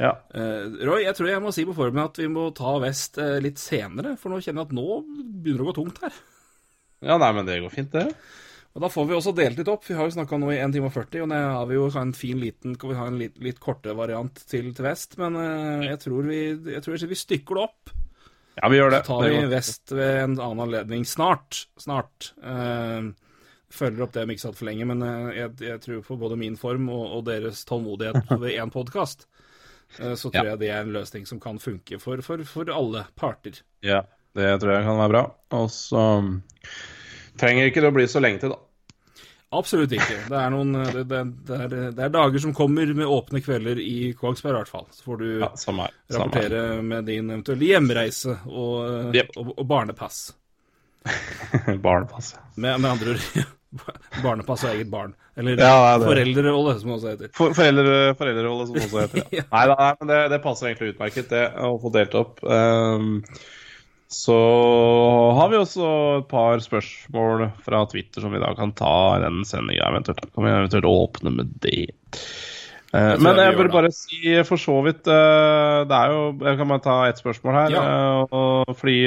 [0.00, 0.12] Ja.
[0.34, 3.36] Uh, Roy, jeg tror jeg må si på formen at vi må ta Vest uh,
[3.44, 6.16] litt senere, for nå kjenner jeg at nå begynner det å gå tungt her.
[7.10, 8.08] ja, nei, men det går fint, det.
[8.72, 9.82] Og Da får vi også delt litt opp.
[9.84, 11.90] Vi har jo snakka nå i 1 time og 40, og nå har vi jo
[12.00, 15.36] en fin liten Kan vi ha en litt, litt kortere variant til, til Vest, men
[15.36, 16.40] uh, jeg tror vi,
[16.72, 17.98] jeg tror vi stykker det opp.
[18.56, 19.02] Ja, vi gjør det.
[19.04, 19.42] Så tar vi.
[19.52, 21.66] Vest ved en annen anledning snart.
[21.80, 22.32] Snart.
[22.44, 23.06] Eh,
[23.72, 26.36] følger opp det om ikke satt for lenge, men eh, jeg, jeg tror på både
[26.40, 29.26] min form og, og deres tålmodighet ved én podkast.
[29.98, 30.50] Eh, så tror Ja.
[30.54, 33.62] jeg det er en løsning som kan funke for, for, for alle parter.
[33.84, 34.02] Ja,
[34.36, 35.24] det tror jeg kan være bra.
[35.58, 36.36] Og så um,
[37.40, 38.60] trenger ikke det å bli så lenge til, da.
[39.52, 40.14] Absolutt ikke.
[40.32, 43.42] Det er, noen, eh, det, det, det, er, det er dager som kommer med åpne
[43.44, 44.86] kvelder i Kongsberg, i hvert fall.
[44.96, 45.98] Så får du Ja, samme her.
[46.08, 46.46] Samme her.
[46.48, 49.34] rapportere med din eventuelle hjemreise og, yep.
[49.36, 50.22] Og, og barnepass.
[51.84, 52.32] Barnepass.
[52.54, 53.42] Med, med andre ord
[54.22, 55.14] Barnepass og eget barn.
[55.38, 57.32] Eller Ja, er foreldrerolle, som det også heter.
[57.36, 59.26] For, foreldre, foreldrerolle, som det også heter.
[59.32, 59.46] Ja.
[59.54, 62.42] Nei, nei, men det, det passer egentlig utmerket, det, å få delt opp.
[62.44, 63.22] Um,
[64.12, 64.36] så
[65.38, 69.40] har vi også et par spørsmål fra Twitter som vi da kan ta i den
[69.48, 69.88] sendinga.
[69.88, 70.26] Eventuelt.
[70.34, 71.86] Kan vi eventuelt åpne med det.
[72.92, 76.68] Uh, men jeg burde bare si for så vidt uh, Det er jo Jeg kan
[76.68, 77.72] bare ta ett spørsmål her.
[77.72, 77.84] Ja.
[77.88, 78.36] Uh,
[78.68, 78.98] og, fordi,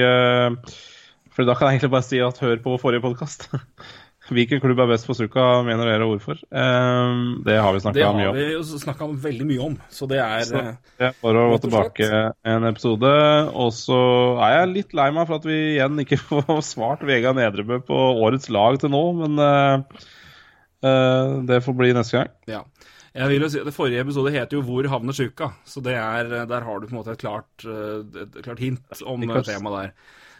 [1.29, 3.51] fordi da kan jeg egentlig bare si at hør på forrige podkast.
[4.25, 6.39] Hvilken klubb er best på Suka, mener dere, og hvorfor?
[6.49, 10.17] Eh, det har vi Det snakka mye har vi snakka veldig mye om, så det
[10.23, 12.09] er Så eh, det er bare å gå tilbake
[12.55, 13.11] en episode.
[13.53, 13.99] Og så
[14.47, 18.01] er jeg litt lei meg for at vi igjen ikke får svart Vegard Nedrebø på
[18.25, 20.03] årets lag til nå, men eh,
[20.89, 22.35] eh, det får bli neste gang.
[22.49, 22.65] Ja.
[23.15, 26.33] Jeg vil jo si, det Forrige episode heter jo 'Hvor havner Suka', så det er,
[26.49, 29.93] der har du på en måte et klart, et klart hint om temaet der.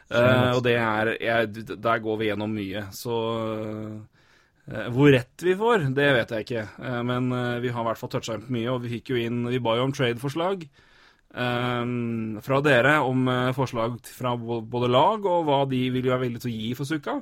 [0.06, 3.16] Eh, og det er jeg, Der går vi gjennom mye, så
[3.66, 6.66] uh, Hvor rett vi får, det vet jeg ikke.
[6.78, 7.30] Uh, men
[7.64, 9.62] vi har i hvert fall toucha inn på mye, og vi fikk jo inn Vi
[9.66, 10.68] ba jo om trade-forslag.
[11.36, 16.56] fra dere om forslag fra både lag og hva de ville være villige til å
[16.56, 17.18] gi for Sukka.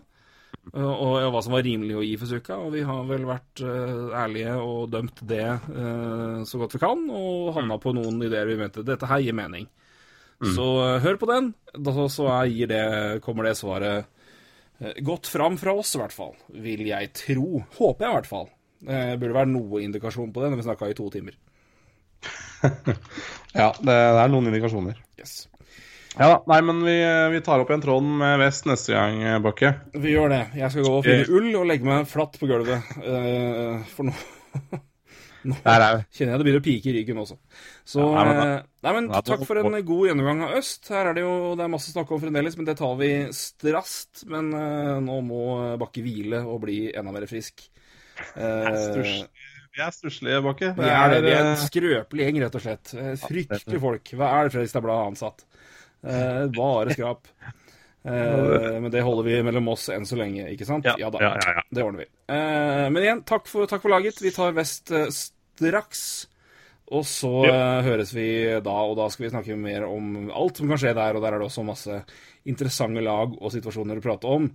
[0.72, 2.58] Uh, og, og hva som var rimelig å gi for Suka.
[2.64, 7.04] Og vi har vel vært uh, ærlige og dømt det uh, så godt vi kan,
[7.12, 9.68] og havna på noen ideer vi mente dette her gir mening.
[10.56, 12.28] Så uh, hør på den, da så
[12.70, 12.84] det,
[13.24, 14.10] kommer det svaret
[14.82, 16.36] uh, godt fram fra oss, i hvert fall.
[16.66, 17.64] Vil jeg tro.
[17.78, 18.52] Håper jeg, i hvert fall.
[18.84, 21.40] Det burde være noe indikasjon på det når vi snakka i to timer.
[23.54, 24.96] Ja, det, det er noen indikasjoner.
[25.20, 25.34] Yes.
[26.16, 26.38] Ja da.
[26.50, 26.96] Nei, men vi,
[27.36, 29.76] vi tar opp igjen tråden med Vest neste gang, Bakke.
[29.94, 30.40] Vi gjør det.
[30.58, 32.96] Jeg skal gå og finne ull og legge meg flatt på gulvet.
[33.04, 34.82] Uh, for Nå
[35.44, 36.04] Der er vi.
[36.16, 37.38] kjenner jeg det begynner å pike i ryggen også.
[37.88, 40.88] Så Ja, nei, men eh, Nei, men takk for en god gjennomgang av Øst.
[40.92, 43.12] Her er det jo det er masse å snakke om fremdeles, men det tar vi
[43.36, 44.26] strast.
[44.32, 45.44] Men uh, nå må
[45.82, 47.66] Bakke hvile og bli enda mer frisk.
[48.36, 49.24] Uh,
[49.74, 50.74] Vi er stusslige, Bakke.
[50.78, 51.16] vi er.
[51.24, 52.96] Vi er en skrøpelig gjeng, rett og slett.
[53.24, 54.16] Fryktelige folk.
[54.20, 55.48] Hva er det Fredrikstad Blad har ansatt?
[56.04, 57.28] Uh, bare skrap.
[58.04, 60.88] Eh, men det holder vi mellom oss enn så lenge, ikke sant?
[61.00, 61.22] Ja, da.
[61.24, 61.64] ja, ja, ja.
[61.72, 62.10] Det ordner vi.
[62.36, 64.20] Eh, men igjen, takk for, takk for laget.
[64.24, 66.04] Vi tar Vest eh, straks.
[66.94, 67.32] Og så
[67.82, 68.28] høres vi
[68.62, 71.16] da, og da skal vi snakke mer om alt som kan skje der.
[71.16, 72.02] Og der er det også masse
[72.52, 74.50] interessante lag og situasjoner å prate om.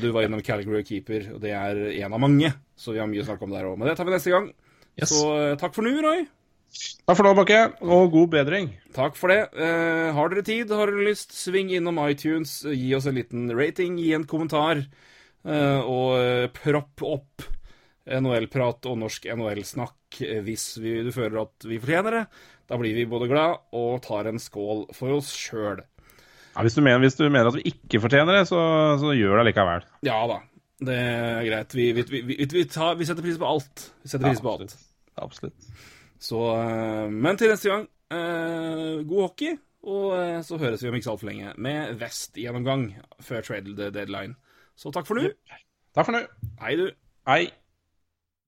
[0.00, 2.48] Du var innom Calgary Keeper, og det er en av mange.
[2.80, 3.76] Så vi har mye å snakke om der òg.
[3.76, 4.46] Men det tar vi neste gang.
[4.96, 5.10] Yes.
[5.10, 5.26] Så
[5.60, 6.24] takk for nå, Roy.
[7.06, 8.70] Takk for nå, Bakke, og god bedring.
[8.96, 9.42] Takk for det.
[9.54, 14.00] Eh, har dere tid, har dere lyst, sving innom iTunes, gi oss en liten rating,
[14.02, 14.82] gi en kommentar,
[15.46, 17.46] eh, og eh, propp opp
[18.06, 22.24] NHL-prat og norsk NHL-snakk eh, hvis vi, du føler at vi fortjener det.
[22.66, 25.82] Da blir vi både glad og tar en skål for oss sjøl.
[26.56, 28.60] Ja, hvis, hvis du mener at vi ikke fortjener det, så,
[29.02, 29.84] så gjør det likevel.
[30.06, 30.40] Ja da,
[30.86, 31.76] det er greit.
[31.76, 33.90] Vi, vi, vi, tar, vi setter pris på alt.
[34.02, 34.78] Vi setter pris på alt.
[35.20, 35.70] Absolutt.
[36.22, 39.56] Så, eh, men til neste gang, eh, god hockey.
[39.86, 42.88] Og eh, så høres vi om ikke så altfor lenge med Vest-gjennomgang
[43.22, 44.34] før trade deadline.
[44.76, 45.30] Så takk for nå.
[45.94, 46.24] Takk for nå.
[46.60, 46.90] Hei, du.
[47.28, 47.44] Hei.